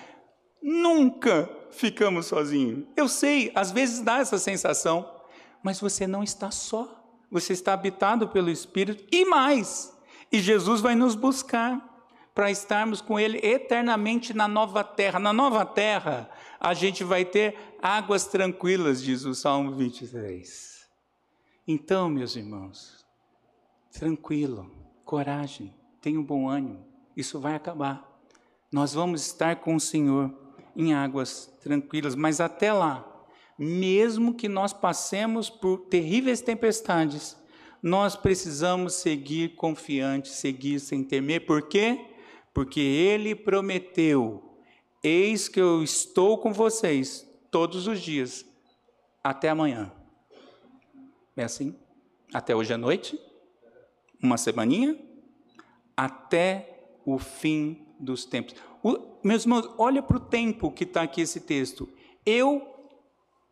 nunca 0.62 1.48
ficamos 1.70 2.26
sozinhos. 2.26 2.84
Eu 2.96 3.08
sei, 3.08 3.50
às 3.54 3.70
vezes 3.70 4.00
dá 4.00 4.18
essa 4.18 4.38
sensação, 4.38 5.10
mas 5.62 5.80
você 5.80 6.06
não 6.06 6.22
está 6.22 6.50
só. 6.50 7.02
Você 7.30 7.52
está 7.52 7.72
habitado 7.72 8.28
pelo 8.28 8.50
Espírito 8.50 9.04
e 9.10 9.24
mais. 9.24 9.92
E 10.30 10.38
Jesus 10.40 10.80
vai 10.80 10.94
nos 10.94 11.14
buscar 11.14 11.96
para 12.34 12.50
estarmos 12.50 13.00
com 13.00 13.18
Ele 13.18 13.38
eternamente 13.42 14.34
na 14.34 14.46
nova 14.46 14.84
terra. 14.84 15.18
Na 15.18 15.32
nova 15.32 15.64
terra, 15.64 16.28
a 16.60 16.74
gente 16.74 17.02
vai 17.02 17.24
ter 17.24 17.56
águas 17.80 18.26
tranquilas, 18.26 19.02
diz 19.02 19.24
o 19.24 19.34
Salmo 19.34 19.72
23. 19.72 20.86
Então, 21.66 22.08
meus 22.08 22.36
irmãos, 22.36 23.05
tranquilo, 23.98 24.70
coragem, 25.04 25.74
tenha 26.00 26.20
um 26.20 26.24
bom 26.24 26.48
ânimo, 26.48 26.86
isso 27.16 27.40
vai 27.40 27.54
acabar. 27.54 28.20
Nós 28.70 28.92
vamos 28.92 29.26
estar 29.26 29.56
com 29.56 29.74
o 29.74 29.80
Senhor 29.80 30.32
em 30.76 30.92
águas 30.92 31.46
tranquilas, 31.62 32.14
mas 32.14 32.40
até 32.40 32.72
lá, 32.72 33.04
mesmo 33.58 34.34
que 34.34 34.48
nós 34.48 34.72
passemos 34.72 35.48
por 35.48 35.86
terríveis 35.86 36.42
tempestades, 36.42 37.36
nós 37.82 38.14
precisamos 38.16 38.94
seguir 38.94 39.54
confiantes, 39.54 40.32
seguir 40.32 40.78
sem 40.80 41.02
temer, 41.02 41.46
por 41.46 41.62
quê? 41.62 42.06
Porque 42.52 42.80
Ele 42.80 43.34
prometeu: 43.34 44.58
Eis 45.02 45.48
que 45.48 45.60
eu 45.60 45.82
estou 45.82 46.38
com 46.38 46.52
vocês 46.52 47.26
todos 47.50 47.86
os 47.86 48.00
dias, 48.00 48.44
até 49.24 49.48
amanhã. 49.48 49.90
É 51.36 51.44
assim? 51.44 51.74
Até 52.34 52.54
hoje 52.54 52.74
à 52.74 52.78
noite? 52.78 53.25
Uma 54.22 54.36
semaninha? 54.36 54.98
Até 55.96 56.98
o 57.04 57.18
fim 57.18 57.86
dos 57.98 58.24
tempos. 58.24 58.54
O, 58.82 58.98
meus 59.22 59.42
irmãos, 59.42 59.68
olha 59.78 60.02
para 60.02 60.16
o 60.16 60.20
tempo 60.20 60.70
que 60.70 60.84
está 60.84 61.02
aqui 61.02 61.20
esse 61.20 61.40
texto. 61.40 61.88
Eu 62.24 62.66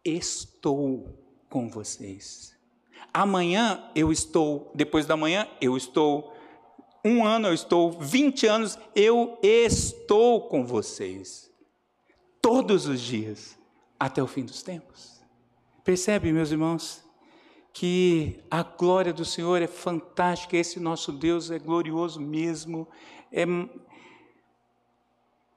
estou 0.05 1.19
com 1.49 1.69
vocês. 1.69 2.55
Amanhã 3.13 3.91
eu 3.95 4.11
estou, 4.11 4.73
depois 4.75 5.07
da 5.07 5.17
manhã 5.17 5.49
eu 5.61 5.77
estou, 5.77 6.35
um 7.05 7.25
ano 7.25 7.49
eu 7.49 7.55
estou, 7.55 7.93
20 7.93 8.47
anos 8.47 8.79
eu 8.95 9.39
estou 9.43 10.49
com 10.49 10.67
vocês. 10.67 11.51
Todos 12.43 12.87
os 12.87 13.01
dias, 13.01 13.57
até 13.99 14.23
o 14.23 14.27
fim 14.27 14.45
dos 14.45 14.63
tempos. 14.63 15.21
Percebe, 15.85 16.33
meus 16.33 16.51
irmãos? 16.51 17.04
Que 17.75 18.41
a 18.49 18.63
glória 18.63 19.13
do 19.13 19.25
Senhor 19.25 19.61
é 19.61 19.67
fantástica, 19.67 20.57
esse 20.57 20.79
nosso 20.79 21.11
Deus 21.11 21.51
é 21.51 21.59
glorioso 21.59 22.21
mesmo. 22.21 22.89
É... 23.33 23.45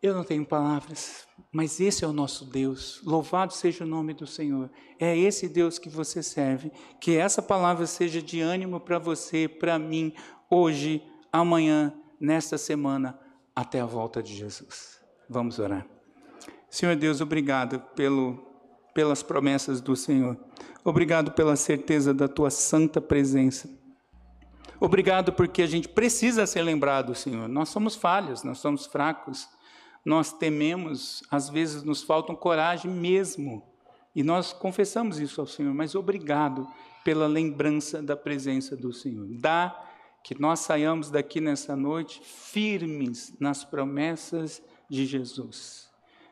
Eu 0.01 0.15
não 0.15 0.23
tenho 0.23 0.43
palavras, 0.43 1.27
mas 1.51 1.79
esse 1.79 2.03
é 2.03 2.07
o 2.07 2.13
nosso 2.13 2.43
Deus. 2.45 3.01
Louvado 3.05 3.53
seja 3.53 3.83
o 3.83 3.87
nome 3.87 4.15
do 4.15 4.25
Senhor. 4.25 4.71
É 4.99 5.15
esse 5.15 5.47
Deus 5.47 5.77
que 5.77 5.89
você 5.89 6.23
serve. 6.23 6.71
Que 6.99 7.15
essa 7.15 7.41
palavra 7.41 7.85
seja 7.85 8.19
de 8.19 8.41
ânimo 8.41 8.79
para 8.79 8.97
você, 8.97 9.47
para 9.47 9.77
mim, 9.77 10.11
hoje, 10.49 11.03
amanhã, 11.31 11.93
nesta 12.19 12.57
semana, 12.57 13.19
até 13.55 13.79
a 13.79 13.85
volta 13.85 14.23
de 14.23 14.35
Jesus. 14.35 14.99
Vamos 15.29 15.59
orar. 15.59 15.85
Senhor 16.67 16.95
Deus, 16.95 17.21
obrigado 17.21 17.79
pelo, 17.95 18.46
pelas 18.97 19.21
promessas 19.21 19.79
do 19.79 19.95
Senhor. 19.95 20.35
Obrigado 20.83 21.31
pela 21.33 21.55
certeza 21.55 22.15
da 22.15 22.27
tua 22.27 22.49
santa 22.49 22.99
presença. 22.99 23.69
Obrigado 24.79 25.31
porque 25.33 25.61
a 25.61 25.67
gente 25.67 25.87
precisa 25.87 26.47
ser 26.47 26.63
lembrado, 26.63 27.13
Senhor. 27.13 27.47
Nós 27.47 27.69
somos 27.69 27.95
falhos, 27.95 28.41
nós 28.41 28.57
somos 28.57 28.87
fracos, 28.87 29.47
nós 30.03 30.33
tememos, 30.33 31.21
às 31.29 31.47
vezes 31.47 31.83
nos 31.83 32.01
faltam 32.01 32.35
coragem 32.35 32.89
mesmo. 32.89 33.61
E 34.15 34.23
nós 34.23 34.51
confessamos 34.51 35.19
isso 35.19 35.39
ao 35.39 35.45
Senhor, 35.45 35.75
mas 35.75 35.93
obrigado 35.93 36.67
pela 37.05 37.27
lembrança 37.27 38.01
da 38.01 38.17
presença 38.17 38.75
do 38.75 38.91
Senhor. 38.91 39.27
Dá 39.29 39.79
que 40.23 40.41
nós 40.41 40.61
saiamos 40.61 41.11
daqui 41.11 41.39
nessa 41.39 41.75
noite 41.75 42.19
firmes 42.23 43.31
nas 43.39 43.63
promessas 43.63 44.59
de 44.89 45.05
Jesus, 45.05 45.87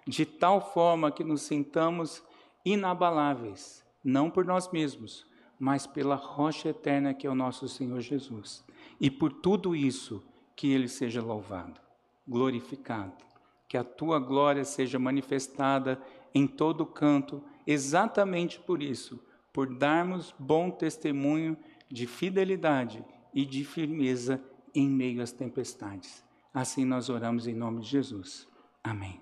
de 0.08 0.26
tal 0.26 0.74
forma 0.74 1.12
que 1.12 1.24
nos 1.24 1.44
sintamos 1.44 2.25
inabaláveis 2.66 3.86
não 4.04 4.30
por 4.30 4.46
nós 4.46 4.72
mesmos, 4.72 5.26
mas 5.60 5.88
pela 5.88 6.16
rocha 6.16 6.70
eterna 6.70 7.14
que 7.14 7.26
é 7.26 7.30
o 7.30 7.36
nosso 7.36 7.68
Senhor 7.68 8.00
Jesus. 8.02 8.64
E 9.02 9.10
por 9.10 9.34
tudo 9.34 9.76
isso, 9.76 10.24
que 10.56 10.72
Ele 10.72 10.88
seja 10.88 11.22
louvado, 11.22 11.82
glorificado, 12.28 13.14
que 13.68 13.78
a 13.78 13.84
tua 13.84 14.20
glória 14.20 14.64
seja 14.64 15.00
manifestada 15.00 16.00
em 16.34 16.46
todo 16.46 16.86
canto, 16.86 17.44
exatamente 17.66 18.60
por 18.60 18.82
isso, 18.84 19.20
por 19.52 19.76
darmos 19.76 20.34
bom 20.38 20.70
testemunho 20.70 21.58
de 21.90 22.06
fidelidade 22.06 23.04
e 23.34 23.46
de 23.46 23.64
firmeza 23.64 24.42
em 24.74 24.88
meio 24.88 25.22
às 25.22 25.32
tempestades. 25.32 26.24
Assim 26.54 26.86
nós 26.86 27.10
oramos 27.10 27.48
em 27.48 27.54
nome 27.54 27.82
de 27.82 27.88
Jesus. 27.88 28.48
Amém. 28.84 29.20